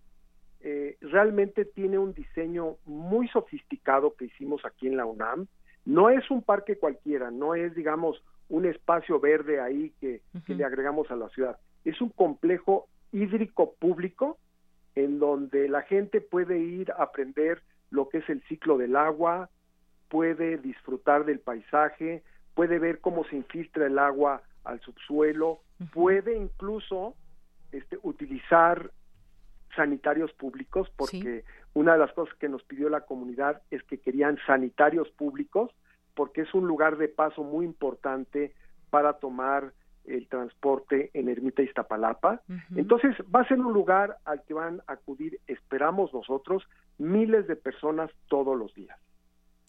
[0.60, 5.46] eh, realmente tiene un diseño muy sofisticado que hicimos aquí en la UNAM.
[5.84, 11.10] No es un parque cualquiera, no es, digamos, un espacio verde ahí que, le agregamos
[11.10, 11.58] a la ciudad.
[11.84, 14.38] Es un complejo hídrico público
[14.94, 19.50] en donde la gente puede ir a aprender lo que es el ciclo del agua,
[20.08, 22.22] puede disfrutar del paisaje,
[22.54, 25.60] puede ver cómo se infiltra el agua al subsuelo,
[25.92, 27.14] puede incluso
[27.72, 28.90] este, utilizar
[29.74, 31.44] sanitarios públicos, porque
[31.74, 35.72] una de las cosas que nos pidió la comunidad es que querían sanitarios públicos
[36.14, 38.54] porque es un lugar de paso muy importante
[38.90, 39.72] para tomar
[40.04, 42.42] el transporte en Ermita Iztapalapa.
[42.76, 46.62] Entonces, va a ser un lugar al que van a acudir, esperamos nosotros,
[46.98, 48.98] miles de personas todos los días.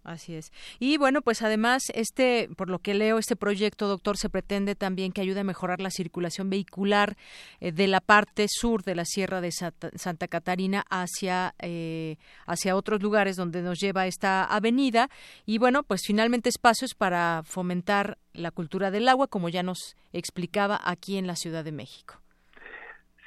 [0.05, 0.53] Así es.
[0.77, 5.11] Y bueno, pues además, este, por lo que leo, este proyecto, doctor, se pretende también
[5.11, 7.17] que ayude a mejorar la circulación vehicular
[7.59, 13.01] eh, de la parte sur de la Sierra de Santa, Catarina hacia, eh, hacia otros
[13.01, 15.09] lugares donde nos lleva esta avenida.
[15.47, 20.79] Y bueno, pues finalmente espacios para fomentar la cultura del agua, como ya nos explicaba
[20.83, 22.21] aquí en la Ciudad de México.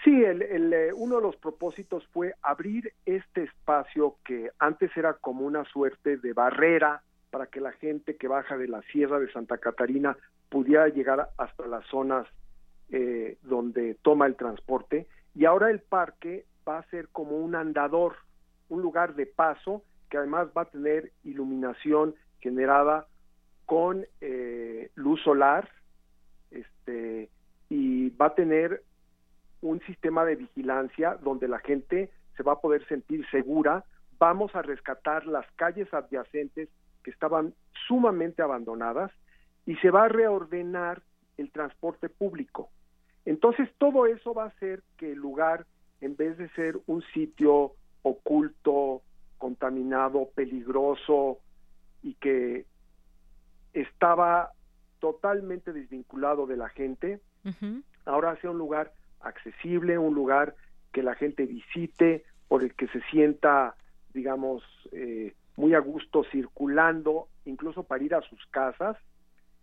[0.09, 5.45] Sí, el, eh, uno de los propósitos fue abrir este espacio que antes era como
[5.45, 9.59] una suerte de barrera para que la gente que baja de la Sierra de Santa
[9.59, 10.17] Catarina
[10.49, 12.27] pudiera llegar hasta las zonas
[12.91, 15.09] eh, donde toma el transporte.
[15.35, 18.15] Y ahora el parque va a ser como un andador,
[18.71, 23.07] un lugar de paso que además va a tener iluminación generada
[23.67, 25.69] con eh, luz solar
[26.51, 27.29] este,
[27.69, 28.88] y va a tener
[29.61, 33.85] un sistema de vigilancia donde la gente se va a poder sentir segura.
[34.19, 36.69] Vamos a rescatar las calles adyacentes
[37.03, 37.55] que estaban
[37.87, 39.11] sumamente abandonadas
[39.67, 41.03] y se va a reordenar
[41.37, 42.71] el transporte público.
[43.25, 45.67] Entonces todo eso va a hacer que el lugar,
[46.01, 49.03] en vez de ser un sitio oculto,
[49.37, 51.39] contaminado, peligroso
[52.03, 52.67] y que
[53.73, 54.53] estaba
[54.99, 57.21] totalmente desvinculado de la gente,
[58.05, 60.55] ahora sea un lugar accesible, un lugar
[60.93, 63.77] que la gente visite, por el que se sienta,
[64.15, 64.63] digamos,
[64.93, 68.97] eh, muy a gusto circulando, incluso para ir a sus casas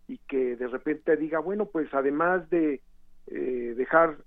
[0.08, 2.80] y que de repente diga, bueno, pues además de
[3.26, 4.18] eh, dejar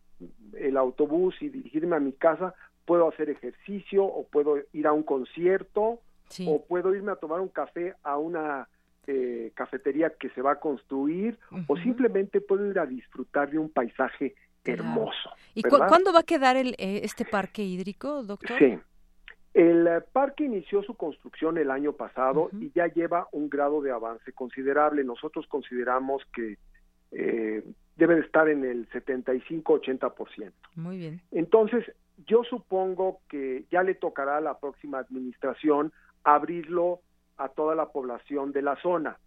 [0.58, 2.54] el autobús y dirigirme a mi casa,
[2.86, 6.00] puedo hacer ejercicio o puedo ir a un concierto
[6.46, 8.68] o puedo irme a tomar un café a una
[9.08, 11.38] eh, cafetería que se va a construir
[11.68, 15.30] o simplemente puedo ir a disfrutar de un paisaje hermoso.
[15.54, 18.58] ¿Y cuándo va a quedar el, eh, este parque hídrico, doctor?
[18.58, 18.80] Sí.
[19.54, 23.92] El eh, parque inició su construcción el año pasado y ya lleva un grado de
[23.92, 25.04] avance considerable.
[25.04, 26.58] Nosotros consideramos que
[27.12, 27.64] eh,
[27.96, 30.52] debe de estar en el 75-80%.
[30.76, 31.22] Muy bien.
[31.32, 31.84] Entonces,
[32.28, 35.92] yo supongo que ya le tocará a la próxima administración
[36.24, 37.02] abrirlo
[37.38, 39.18] a toda la población de la zona,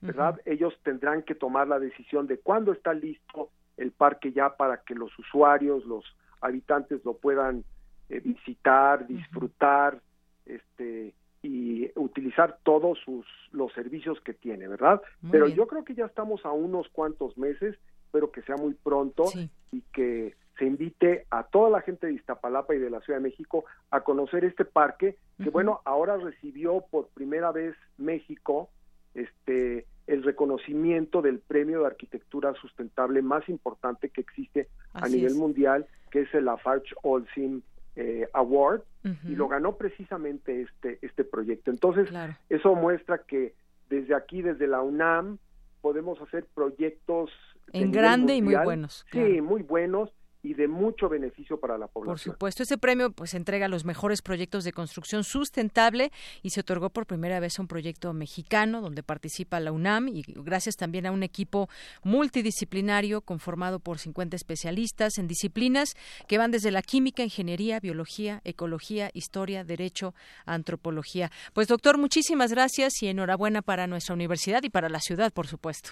[0.00, 0.40] ¿verdad?
[0.44, 4.94] Ellos tendrán que tomar la decisión de cuándo está listo el parque ya para que
[4.94, 6.04] los usuarios, los
[6.40, 7.64] habitantes lo puedan
[8.08, 10.00] eh, visitar, disfrutar,
[10.46, 15.02] este y utilizar todos sus los servicios que tiene, ¿verdad?
[15.30, 19.24] Pero yo creo que ya estamos a unos cuantos meses, espero que sea muy pronto
[19.72, 23.28] y que se invite a toda la gente de Iztapalapa y de la Ciudad de
[23.28, 28.70] México a conocer este parque que bueno, ahora recibió por primera vez México
[29.14, 35.86] este el reconocimiento del premio de arquitectura sustentable más importante que existe a nivel mundial,
[36.10, 37.62] que es el Lafarge Olsen
[37.96, 38.82] eh, Award,
[39.28, 41.70] y lo ganó precisamente este, este proyecto.
[41.70, 42.08] Entonces,
[42.48, 43.54] eso muestra que
[43.90, 45.38] desde aquí, desde la UNAM,
[45.80, 47.30] podemos hacer proyectos
[47.72, 49.04] en grande y muy buenos.
[49.10, 50.12] Sí, muy buenos
[50.42, 52.12] y de mucho beneficio para la población.
[52.12, 56.10] Por supuesto, ese premio pues entrega los mejores proyectos de construcción sustentable
[56.42, 60.24] y se otorgó por primera vez a un proyecto mexicano donde participa la UNAM y
[60.26, 61.68] gracias también a un equipo
[62.02, 65.94] multidisciplinario conformado por 50 especialistas en disciplinas
[66.26, 70.14] que van desde la química, ingeniería, biología, ecología, historia, derecho,
[70.44, 71.30] antropología.
[71.52, 75.90] Pues doctor, muchísimas gracias y enhorabuena para nuestra universidad y para la ciudad, por supuesto.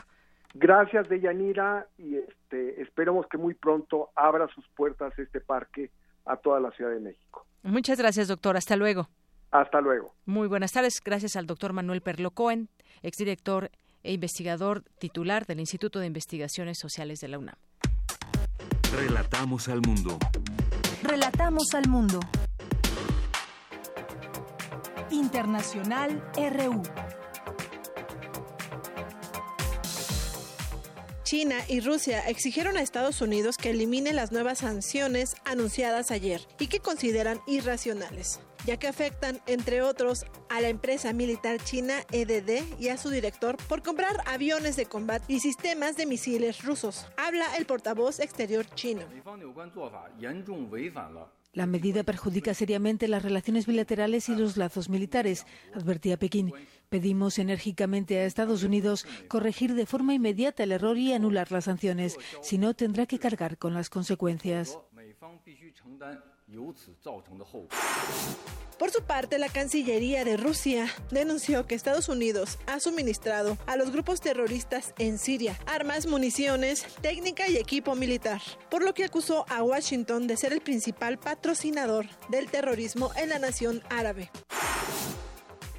[0.54, 5.90] Gracias, Deyanira, y este, esperemos que muy pronto abra sus puertas este parque
[6.26, 7.46] a toda la Ciudad de México.
[7.62, 8.56] Muchas gracias, doctor.
[8.56, 9.08] Hasta luego.
[9.50, 10.14] Hasta luego.
[10.26, 11.00] Muy buenas tardes.
[11.04, 12.68] Gracias al doctor Manuel Perlo Cohen,
[13.02, 13.70] exdirector
[14.02, 17.56] e investigador titular del Instituto de Investigaciones Sociales de la UNAM.
[18.96, 20.18] Relatamos al mundo.
[21.02, 22.20] Relatamos al mundo.
[25.10, 26.82] Internacional RU.
[31.30, 36.66] China y Rusia exigieron a Estados Unidos que elimine las nuevas sanciones anunciadas ayer y
[36.66, 42.88] que consideran irracionales, ya que afectan, entre otros, a la empresa militar china EDD y
[42.88, 47.06] a su director por comprar aviones de combate y sistemas de misiles rusos.
[47.16, 49.02] Habla el portavoz exterior chino.
[51.52, 56.52] La medida perjudica seriamente las relaciones bilaterales y los lazos militares, advertía Pekín.
[56.90, 62.16] Pedimos enérgicamente a Estados Unidos corregir de forma inmediata el error y anular las sanciones,
[62.42, 64.76] si no tendrá que cargar con las consecuencias.
[68.76, 73.92] Por su parte, la Cancillería de Rusia denunció que Estados Unidos ha suministrado a los
[73.92, 79.62] grupos terroristas en Siria armas, municiones, técnica y equipo militar, por lo que acusó a
[79.62, 84.28] Washington de ser el principal patrocinador del terrorismo en la nación árabe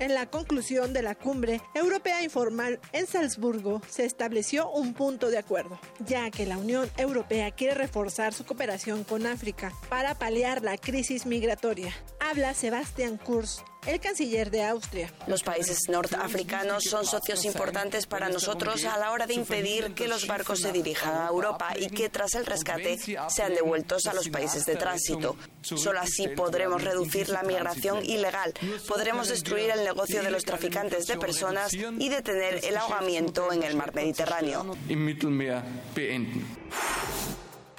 [0.01, 5.37] en la conclusión de la cumbre europea informal en Salzburgo se estableció un punto de
[5.37, 10.77] acuerdo, ya que la Unión Europea quiere reforzar su cooperación con África para paliar la
[10.77, 11.93] crisis migratoria.
[12.19, 15.11] Habla Sebastian Kurz, el canciller de Austria.
[15.25, 20.27] Los países norteafricanos son socios importantes para nosotros a la hora de impedir que los
[20.27, 22.99] barcos se dirijan a Europa y que tras el rescate
[23.29, 25.35] sean devueltos a los países de tránsito.
[25.61, 28.53] Solo así podremos reducir la migración ilegal,
[28.87, 33.75] podremos destruir el negocio de los traficantes de personas y detener el ahogamiento en el
[33.75, 34.75] mar Mediterráneo.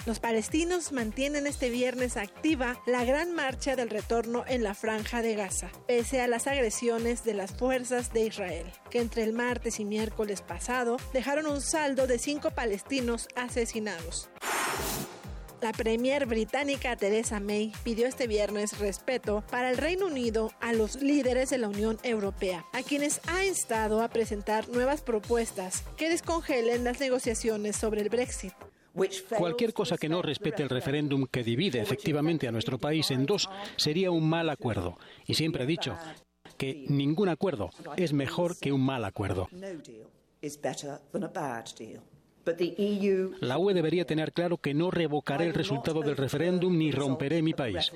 [0.04, 5.36] Los palestinos mantienen este viernes activa la gran marcha del retorno en la franja de
[5.36, 9.84] Gaza, pese a las agresiones de las fuerzas de Israel, que entre el martes y
[9.84, 14.28] miércoles pasado dejaron un saldo de cinco palestinos asesinados.
[15.60, 21.00] La premier británica Theresa May pidió este viernes respeto para el Reino Unido a los
[21.00, 26.82] líderes de la Unión Europea, a quienes ha instado a presentar nuevas propuestas que descongelen
[26.82, 28.52] las negociaciones sobre el Brexit.
[29.38, 33.48] Cualquier cosa que no respete el referéndum que divide efectivamente a nuestro país en dos
[33.76, 34.98] sería un mal acuerdo.
[35.26, 35.96] Y siempre he dicho
[36.58, 39.48] que ningún acuerdo es mejor que un mal acuerdo.
[43.40, 47.54] La UE debería tener claro que no revocaré el resultado del referéndum ni romperé mi
[47.54, 47.92] país.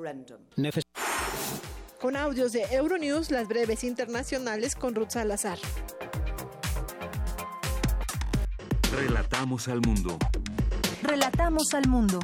[2.00, 5.58] con audios de Euronews, las breves internacionales con Ruth Salazar.
[8.92, 10.16] Relatamos al mundo.
[11.06, 12.18] Relatamos al mundo.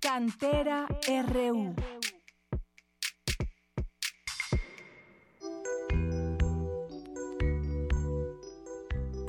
[0.00, 0.86] Cantera
[1.32, 1.74] RU.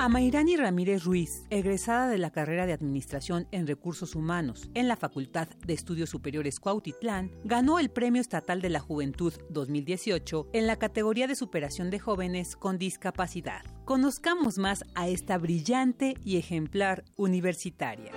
[0.01, 5.49] Amairani Ramírez Ruiz, egresada de la carrera de Administración en Recursos Humanos en la Facultad
[5.67, 11.27] de Estudios Superiores Cuautitlán, ganó el Premio Estatal de la Juventud 2018 en la categoría
[11.27, 18.13] de superación de jóvenes con discapacidad Conozcamos más a esta brillante y ejemplar universitaria.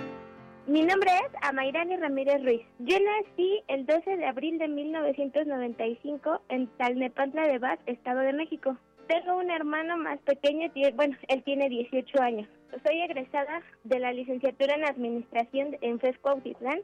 [0.67, 2.61] Mi nombre es Amairani Ramírez Ruiz.
[2.79, 8.77] Yo nací el 12 de abril de 1995 en Talnepantla de Vaz, Estado de México.
[9.07, 12.47] Tengo un hermano más pequeño, bueno, él tiene 18 años.
[12.85, 16.79] Soy egresada de la licenciatura en Administración en FESCO Autitlán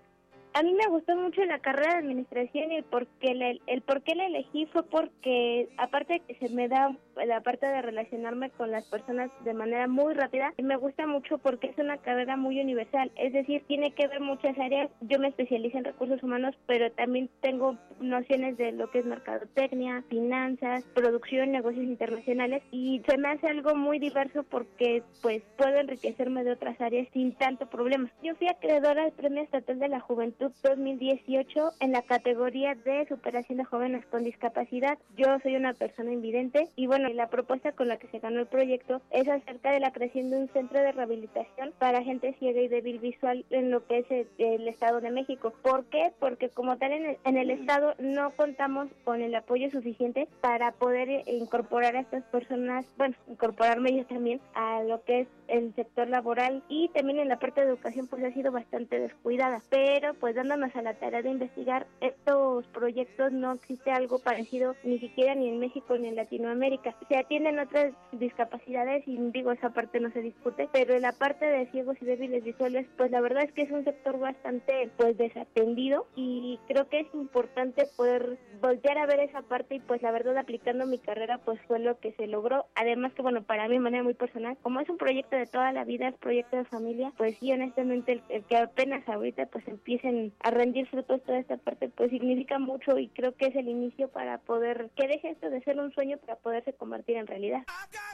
[0.54, 3.82] a mí me gustó mucho la carrera de administración y el por qué la, el
[3.82, 7.82] por qué la elegí fue porque aparte de que se me da la parte de
[7.82, 12.38] relacionarme con las personas de manera muy rápida, me gusta mucho porque es una carrera
[12.38, 14.90] muy universal, es decir, tiene que ver muchas áreas.
[15.02, 20.04] Yo me especializo en recursos humanos, pero también tengo nociones de lo que es mercadotecnia,
[20.10, 26.44] finanzas, producción, negocios internacionales y se me hace algo muy diverso porque pues puedo enriquecerme
[26.44, 28.10] de otras áreas sin tanto problema.
[28.24, 33.58] Yo fui acreedora del Premio Estatal de la Juventud 2018 en la categoría de superación
[33.60, 34.98] de jóvenes con discapacidad.
[35.18, 38.48] Yo soy una persona invidente y bueno, la propuesta con la que se ganó el
[38.48, 42.68] proyecto es acerca de la creación de un centro de rehabilitación para gente ciega y
[42.68, 45.54] débil visual en lo que es el, Estado de México.
[45.64, 46.12] ¿Por qué?
[46.20, 50.72] Porque como tal en el, en el Estado no contamos con el apoyo suficiente para
[50.74, 56.08] poder incorporar a estas personas, bueno, incorporarme yo también a lo que es el sector
[56.08, 59.62] laboral y también en la parte de educación pues ha sido bastante descuidada.
[59.70, 65.00] Pero pues dándonos a la tarea de investigar estos proyectos no existe algo parecido ni
[65.00, 66.96] siquiera ni en México ni en Latinoamérica.
[67.08, 71.46] Se atienden otras discapacidades y digo esa parte no se discute, pero en la parte
[71.46, 75.18] de ciegos y débiles visuales pues la verdad es que es un sector bastante pues
[75.18, 80.12] desatendido y creo que es importante poder voltear a ver esa parte y pues la
[80.12, 82.66] verdad aplicando mi carrera pues fue lo que se logró.
[82.76, 85.72] Además que bueno, para mí de manera muy personal, como es un proyecto de toda
[85.72, 90.34] la vida, es proyecto de familia, pues sí honestamente el, que apenas ahorita pues empiecen
[90.42, 94.10] a rendir frutos toda esta parte pues significa mucho y creo que es el inicio
[94.10, 97.64] para poder que deje esto de ser un sueño para poderse convertir en realidad.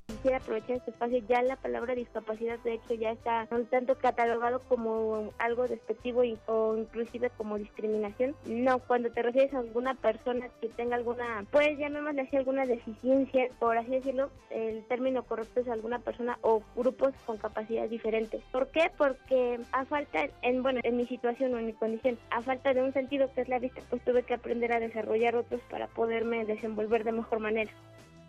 [0.08, 4.60] Quisiera aprovechar este espacio, ya la palabra discapacidad de hecho ya está un tanto catalogado
[4.68, 8.36] como algo despectivo y, o inclusive como discriminación.
[8.46, 13.48] No, cuando te refieres a alguna persona que tenga alguna, pues llamémosle así alguna deficiencia,
[13.60, 18.42] por así decirlo, el término correcto es alguna persona o grupos con capacidades diferentes.
[18.52, 18.92] ¿Por qué?
[18.98, 22.82] Porque a falta, en bueno, en mi situación o en mi condición, a falta de
[22.82, 26.46] un sentido que es la vista, pues tuve que aprender a desarrollar otros para poderme
[26.46, 27.72] desenvolver de mejor manera.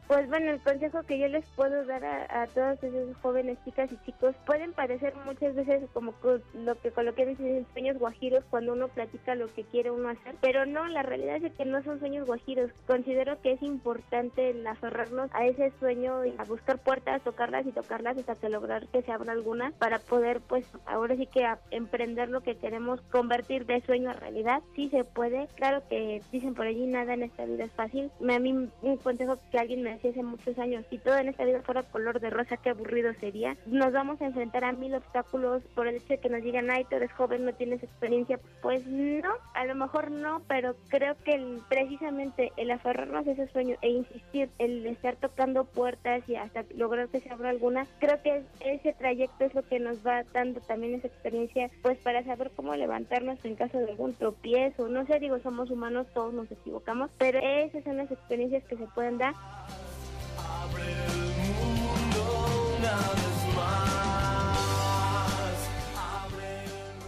[0.07, 3.91] Pues bueno, el consejo que yo les puedo dar a, a todos esos jóvenes, chicas
[3.91, 6.15] y chicos, pueden parecer muchas veces como
[6.55, 10.65] lo que coloquialmente dicen sueños guajiros cuando uno platica lo que quiere uno hacer, pero
[10.65, 12.71] no, la realidad es que no son sueños guajiros.
[12.87, 17.73] Considero que es importante el aferrarnos a ese sueño y a buscar puertas, tocarlas y
[17.73, 22.29] tocarlas hasta que lograr que se abra alguna para poder, pues, ahora sí que emprender
[22.29, 24.63] lo que queremos convertir de sueño a realidad.
[24.77, 28.13] Sí se puede, claro que dicen por allí nada en esta vida es fácil.
[28.21, 30.85] A mí un consejo que alguien me hace muchos años.
[30.91, 33.57] Si todo en esta vida fuera color de rosa, qué aburrido sería.
[33.67, 36.85] Nos vamos a enfrentar a mil obstáculos por el hecho de que nos digan, ay,
[36.85, 38.39] tú eres joven, no tienes experiencia.
[38.63, 43.77] Pues no, a lo mejor no, pero creo que precisamente el aferrarnos a ese sueño
[43.83, 48.43] e insistir, el estar tocando puertas y hasta lograr que se abra alguna, creo que
[48.61, 52.75] ese trayecto es lo que nos va dando también esa experiencia, pues para saber cómo
[52.75, 54.89] levantarnos en caso de algún tropiezo.
[54.89, 58.87] No sé, digo, somos humanos, todos nos equivocamos, pero esas son las experiencias que se
[58.89, 59.35] pueden dar.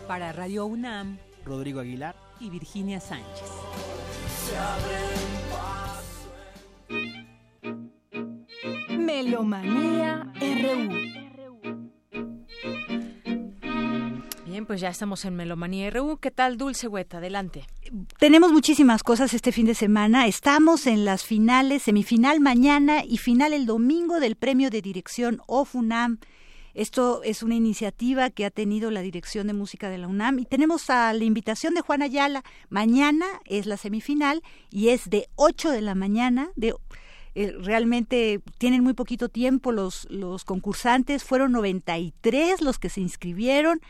[0.06, 2.28] Para Radio UNAM, Rodrigo Aguilar.
[2.40, 3.50] y Virginia Sánchez.
[8.90, 11.17] Melomanía RU
[14.66, 16.18] pues ya estamos en Melomanía RU.
[16.18, 17.18] ¿Qué tal, Dulce Hueta?
[17.18, 17.66] Adelante.
[18.18, 20.26] Tenemos muchísimas cosas este fin de semana.
[20.26, 26.18] Estamos en las finales, semifinal mañana y final el domingo del premio de dirección OFUNAM.
[26.74, 30.44] Esto es una iniciativa que ha tenido la Dirección de Música de la UNAM y
[30.44, 32.44] tenemos a la invitación de Juan Ayala.
[32.68, 36.74] Mañana es la semifinal y es de 8 de la mañana, de
[37.34, 43.80] eh, realmente tienen muy poquito tiempo los, los concursantes, fueron 93 los que se inscribieron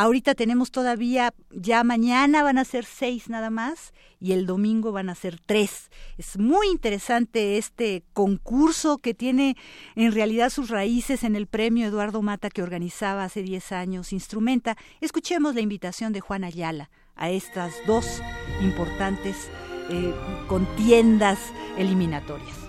[0.00, 5.08] Ahorita tenemos todavía, ya mañana van a ser seis nada más y el domingo van
[5.08, 5.90] a ser tres.
[6.16, 9.56] Es muy interesante este concurso que tiene
[9.96, 14.76] en realidad sus raíces en el premio Eduardo Mata que organizaba hace diez años Instrumenta.
[15.00, 18.22] Escuchemos la invitación de Juan Ayala a estas dos
[18.62, 19.50] importantes
[19.90, 20.14] eh,
[20.46, 21.40] contiendas
[21.76, 22.67] eliminatorias.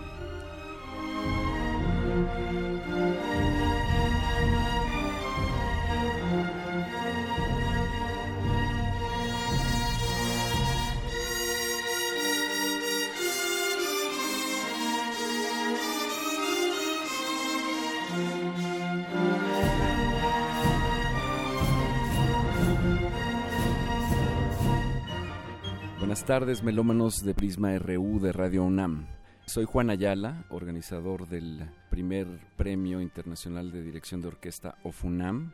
[26.20, 29.08] Buenas tardes, melómanos de Prisma RU de Radio UNAM.
[29.46, 32.28] Soy Juan Ayala, organizador del primer
[32.58, 35.54] Premio Internacional de Dirección de Orquesta OFUNAM.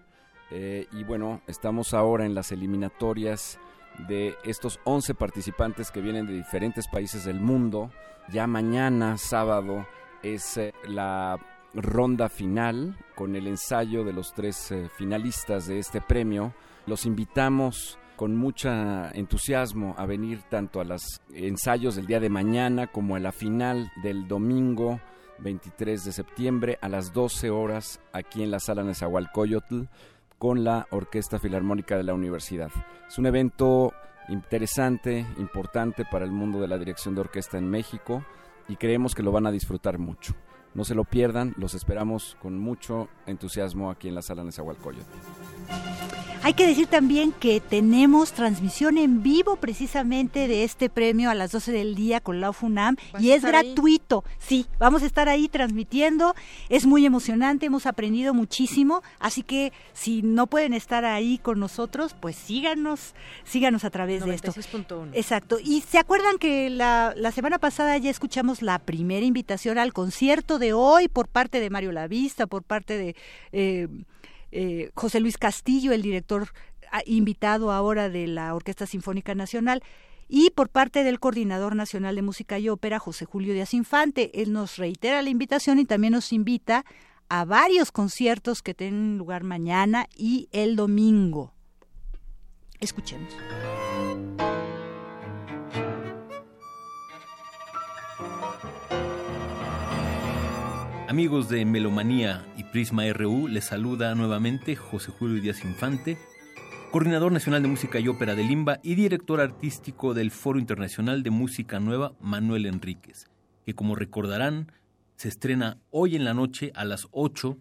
[0.49, 3.59] Eh, y bueno, estamos ahora en las eliminatorias
[4.07, 7.91] de estos 11 participantes que vienen de diferentes países del mundo.
[8.33, 9.85] Ya mañana, sábado,
[10.23, 11.37] es eh, la
[11.75, 16.55] ronda final con el ensayo de los tres eh, finalistas de este premio.
[16.87, 18.69] Los invitamos con mucho
[19.13, 23.91] entusiasmo a venir tanto a los ensayos del día de mañana como a la final
[24.01, 24.99] del domingo
[25.39, 29.83] 23 de septiembre a las 12 horas aquí en la sala Nezahualcóyotl
[30.37, 32.71] con la Orquesta Filarmónica de la Universidad.
[33.07, 33.93] Es un evento
[34.29, 38.23] interesante, importante para el mundo de la dirección de orquesta en México
[38.67, 40.33] y creemos que lo van a disfrutar mucho.
[40.73, 45.05] No se lo pierdan, los esperamos con mucho entusiasmo aquí en la sala Nezahualcóyotl.
[46.45, 51.51] Hay que decir también que tenemos transmisión en vivo precisamente de este premio a las
[51.51, 54.23] 12 del día con la UFUNAM y es gratuito.
[54.37, 56.35] Sí, vamos a estar ahí transmitiendo.
[56.69, 62.15] Es muy emocionante, hemos aprendido muchísimo, así que si no pueden estar ahí con nosotros,
[62.19, 64.53] pues síganos, síganos a través de esto.
[65.13, 65.57] Exacto.
[65.59, 70.59] Y se acuerdan que la, la semana pasada ya escuchamos la primera invitación al concierto
[70.59, 73.15] de hoy por parte de Mario Lavista, por parte de...
[73.51, 73.87] Eh,
[74.57, 76.47] eh, José Luis Castillo, el director
[76.89, 79.83] ah, invitado ahora de la Orquesta Sinfónica Nacional,
[80.29, 84.41] y por parte del Coordinador Nacional de Música y Ópera, José Julio Díaz Infante.
[84.41, 86.85] Él nos reitera la invitación y también nos invita
[87.27, 91.53] a varios conciertos que tienen lugar mañana y el domingo.
[92.79, 93.33] Escuchemos.
[101.07, 102.45] Amigos de Melomanía
[102.75, 106.17] Prisma RU, les saluda nuevamente José Julio Díaz Infante,
[106.91, 111.29] coordinador nacional de música y ópera de Limba y director artístico del Foro Internacional de
[111.29, 113.27] Música Nueva Manuel Enríquez,
[113.65, 114.73] que como recordarán
[115.15, 117.57] se estrena hoy en la noche a las 8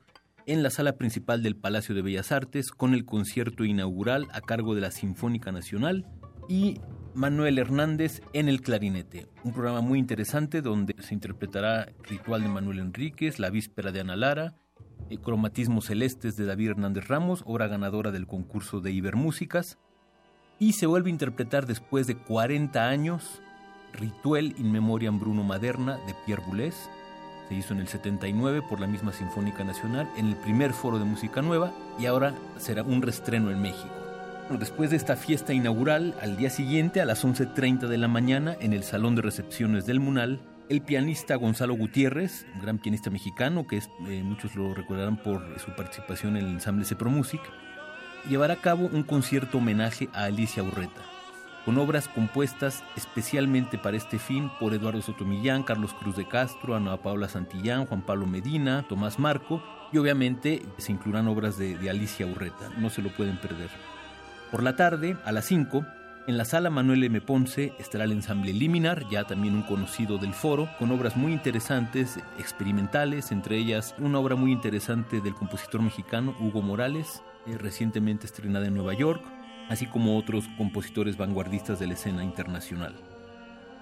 [0.46, 4.74] en la sala principal del Palacio de Bellas Artes con el concierto inaugural a cargo
[4.74, 6.08] de la Sinfónica Nacional
[6.48, 6.80] y
[7.14, 9.28] Manuel Hernández en el clarinete.
[9.44, 14.16] Un programa muy interesante donde se interpretará Ritual de Manuel Enríquez, La Víspera de Ana
[14.16, 14.56] Lara,
[15.22, 19.78] Cromatismos Celestes de David Hernández Ramos, obra ganadora del concurso de Ibermúsicas.
[20.58, 23.40] Y se vuelve a interpretar después de 40 años
[23.92, 26.74] Ritual in Memoriam Bruno Maderna de Pierre Boulez.
[27.48, 31.04] Se hizo en el 79 por la misma Sinfónica Nacional en el primer foro de
[31.04, 33.94] música nueva y ahora será un restreno en México.
[34.50, 38.74] Después de esta fiesta inaugural, al día siguiente, a las 11.30 de la mañana, en
[38.74, 44.22] el Salón de Recepciones del Munal, el pianista Gonzalo Gutiérrez, gran pianista mexicano que eh,
[44.22, 47.40] muchos lo recordarán por su participación en el ensamble Cepro Music,
[48.28, 51.02] llevará a cabo un concierto homenaje a Alicia Urreta,
[51.64, 56.96] con obras compuestas especialmente para este fin por Eduardo Sotomillán, Carlos Cruz de Castro, Ana
[56.96, 59.62] Paula Santillán, Juan Pablo Medina, Tomás Marco
[59.92, 63.68] y obviamente se incluirán obras de, de Alicia Urreta, no se lo pueden perder.
[64.50, 65.84] Por la tarde, a las 5,
[66.26, 67.20] en la sala Manuel M.
[67.20, 72.18] Ponce estará el ensamble Liminar, ya también un conocido del foro, con obras muy interesantes,
[72.38, 78.66] experimentales, entre ellas una obra muy interesante del compositor mexicano Hugo Morales, eh, recientemente estrenada
[78.66, 79.22] en Nueva York,
[79.68, 82.94] así como otros compositores vanguardistas de la escena internacional.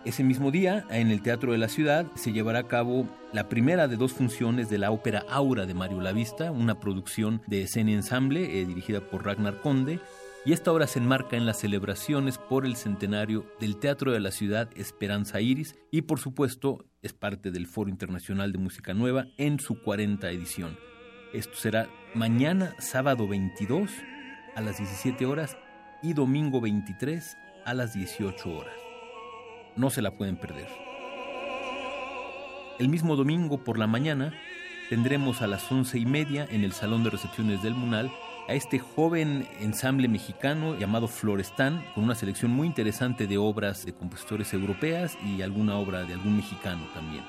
[0.04, 3.86] Ese mismo día, en el Teatro de la Ciudad, se llevará a cabo la primera
[3.86, 8.60] de dos funciones de la ópera Aura de Mario Lavista, una producción de escena ensamble
[8.60, 10.00] eh, dirigida por Ragnar Conde,
[10.44, 14.32] y esta obra se enmarca en las celebraciones por el centenario del Teatro de la
[14.32, 19.60] Ciudad Esperanza Iris y por supuesto es parte del Foro Internacional de Música Nueva en
[19.60, 20.76] su 40 edición.
[21.32, 23.90] Esto será mañana sábado 22
[24.56, 25.56] a las 17 horas
[26.02, 28.74] y domingo 23 a las 18 horas.
[29.76, 30.68] No se la pueden perder.
[32.80, 34.34] El mismo domingo por la mañana
[34.90, 38.10] tendremos a las once y media en el Salón de Recepciones del Munal
[38.48, 43.92] a este joven ensamble mexicano llamado Florestán, con una selección muy interesante de obras de
[43.92, 47.24] compositores europeas y alguna obra de algún mexicano también.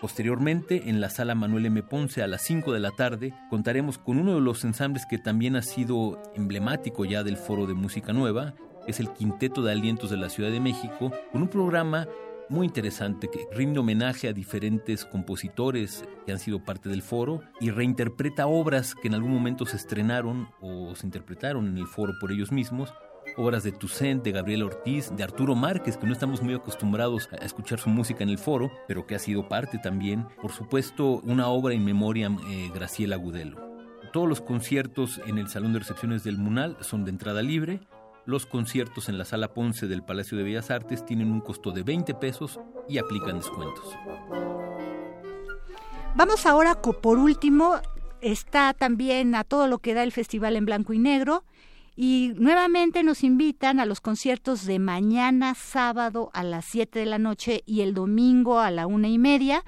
[0.00, 1.82] Posteriormente, en la sala Manuel M.
[1.82, 5.56] Ponce a las 5 de la tarde, contaremos con uno de los ensambles que también
[5.56, 8.54] ha sido emblemático ya del Foro de Música Nueva,
[8.86, 12.06] es el Quinteto de Alientos de la Ciudad de México, con un programa
[12.50, 17.70] muy interesante que rinde homenaje a diferentes compositores que han sido parte del foro y
[17.70, 22.32] reinterpreta obras que en algún momento se estrenaron o se interpretaron en el foro por
[22.32, 22.92] ellos mismos.
[23.36, 27.44] Obras de Toussaint, de Gabriel Ortiz, de Arturo Márquez, que no estamos muy acostumbrados a
[27.44, 30.26] escuchar su música en el foro, pero que ha sido parte también.
[30.40, 33.68] Por supuesto, una obra en memoria eh, Graciela Gudelo.
[34.12, 37.80] Todos los conciertos en el Salón de Recepciones del Munal son de entrada libre
[38.28, 41.82] Los conciertos en la Sala Ponce del Palacio de Bellas Artes tienen un costo de
[41.82, 43.96] 20 pesos y aplican descuentos.
[46.14, 47.76] Vamos ahora, por último,
[48.20, 51.44] está también a todo lo que da el festival en blanco y negro.
[51.96, 57.18] Y nuevamente nos invitan a los conciertos de mañana sábado a las 7 de la
[57.18, 59.64] noche y el domingo a la una y media.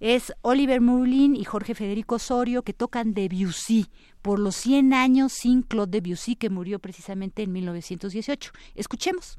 [0.00, 3.86] Es Oliver Moulin y Jorge Federico Osorio que tocan Debussy
[4.22, 8.52] por los 100 años sin Claude Debussy que murió precisamente en 1918.
[8.74, 9.38] Escuchemos.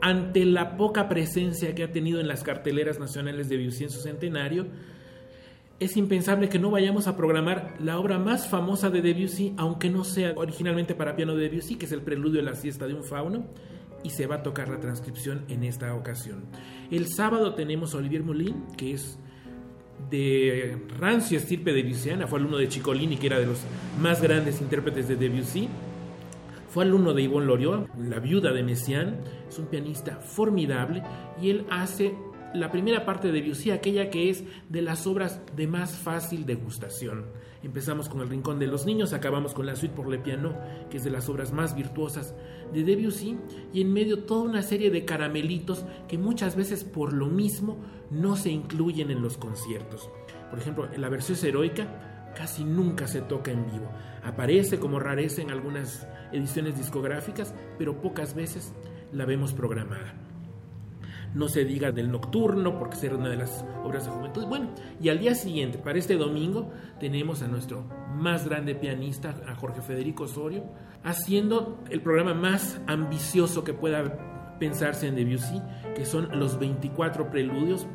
[0.00, 4.00] Ante la poca presencia que ha tenido en las carteleras nacionales de Debussy en su
[4.00, 4.68] centenario,
[5.80, 10.04] es impensable que no vayamos a programar la obra más famosa de Debussy, aunque no
[10.04, 13.04] sea originalmente para piano de Debussy, que es el preludio de la siesta de un
[13.04, 13.46] fauno,
[14.04, 16.44] y se va a tocar la transcripción en esta ocasión.
[16.90, 19.18] El sábado tenemos a Olivier Moulin, que es
[20.10, 23.58] de rancio estirpe de Debussyiana, fue alumno de Ciccolini, que era de los
[24.00, 25.68] más grandes intérpretes de Debussy.
[26.70, 29.16] Fue alumno de Yvonne Loriot, la viuda de Messiaen,
[29.48, 31.02] es un pianista formidable
[31.40, 32.14] y él hace
[32.54, 37.24] la primera parte de Debussy, aquella que es de las obras de más fácil degustación.
[37.66, 40.56] Empezamos con El Rincón de los Niños, acabamos con la Suite por le Piano,
[40.88, 42.32] que es de las obras más virtuosas
[42.72, 43.36] de Debussy,
[43.72, 47.78] y en medio toda una serie de caramelitos que muchas veces por lo mismo
[48.08, 50.08] no se incluyen en los conciertos.
[50.48, 53.90] Por ejemplo, la versión heroica casi nunca se toca en vivo.
[54.22, 58.74] Aparece como rareza en algunas ediciones discográficas, pero pocas veces
[59.10, 60.14] la vemos programada
[61.36, 64.46] no se diga del nocturno, porque será una de las obras de juventud.
[64.46, 67.84] Bueno, y al día siguiente, para este domingo, tenemos a nuestro
[68.16, 70.64] más grande pianista, a Jorge Federico Osorio,
[71.04, 75.60] haciendo el programa más ambicioso que pueda pensarse en Debussy,
[75.94, 77.86] que son los 24 preludios,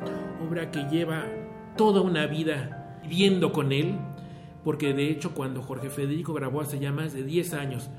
[0.48, 1.24] obra que lleva
[1.76, 3.98] toda una vida viviendo con él,
[4.62, 7.90] porque de hecho cuando Jorge Federico grabó hace ya más de 10 años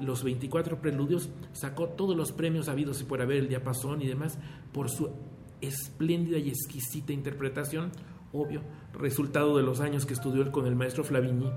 [0.00, 4.38] los 24 preludios, sacó todos los premios habidos y por haber el diapasón y demás,
[4.72, 5.10] por su
[5.60, 7.90] espléndida y exquisita interpretación,
[8.32, 8.62] obvio,
[8.92, 11.50] resultado de los años que estudió él con el maestro Flavigny.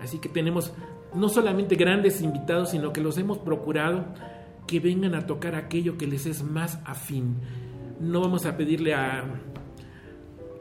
[0.00, 0.72] Así que tenemos
[1.14, 4.06] no solamente grandes invitados, sino que los hemos procurado
[4.66, 7.36] que vengan a tocar aquello que les es más afín.
[8.00, 9.24] No vamos a pedirle a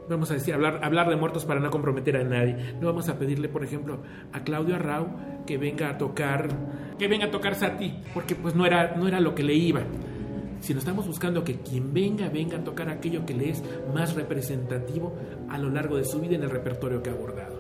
[0.10, 2.76] vamos a decir, hablar, hablar de muertos para no comprometer a nadie.
[2.80, 4.00] No vamos a pedirle, por ejemplo,
[4.32, 5.08] a Claudio Arrau
[5.46, 6.48] que venga a tocar,
[6.98, 9.82] que venga a tocar Sati, porque pues no era, no era lo que le iba.
[10.60, 13.64] Sino estamos buscando que quien venga, venga a tocar aquello que le es
[13.94, 15.16] más representativo
[15.50, 17.57] a lo largo de su vida en el repertorio que ha abordado.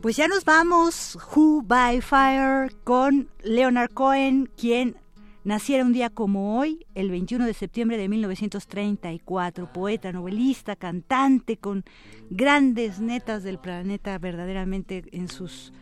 [0.00, 4.94] Pues ya nos vamos, Who by Fire, con Leonard Cohen, quien
[5.42, 11.84] naciera un día como hoy, el 21 de septiembre de 1934, poeta, novelista, cantante, con
[12.30, 15.72] grandes netas del planeta verdaderamente en sus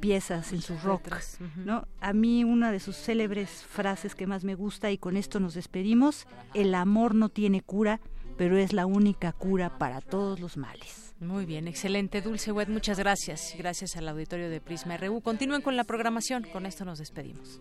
[0.00, 1.10] piezas, en sus rock.
[1.56, 1.86] ¿no?
[2.00, 5.52] A mí una de sus célebres frases que más me gusta, y con esto nos
[5.52, 8.00] despedimos, el amor no tiene cura,
[8.38, 11.09] pero es la única cura para todos los males.
[11.20, 12.22] Muy bien, excelente.
[12.22, 13.54] Dulce Wet, muchas gracias.
[13.58, 15.20] Gracias al auditorio de Prisma RU.
[15.20, 16.46] Continúen con la programación.
[16.50, 17.60] Con esto nos despedimos.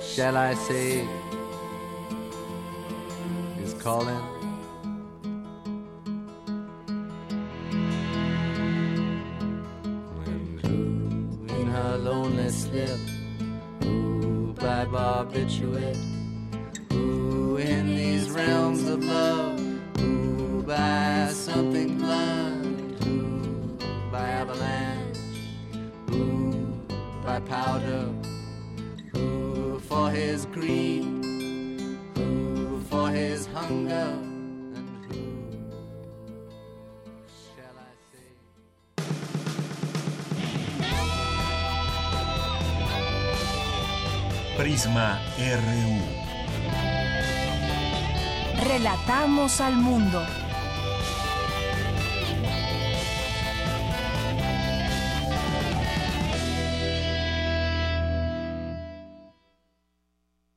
[0.00, 1.04] Shall I say
[3.62, 4.16] is calling?
[10.16, 10.58] When
[11.50, 12.98] in her lonely slip,
[13.84, 15.98] ooh, by barbiturates,
[16.94, 19.62] ooh, in these realms of love.
[20.66, 23.76] By something blunt, ooh,
[24.12, 25.18] by avalanche,
[26.12, 26.52] ooh,
[27.24, 28.08] by powder,
[29.16, 31.04] ooh, for his greed,
[32.18, 34.16] ooh, for his hunger.
[44.56, 46.22] Prisma RU.
[48.68, 50.41] Relatamos al mundo.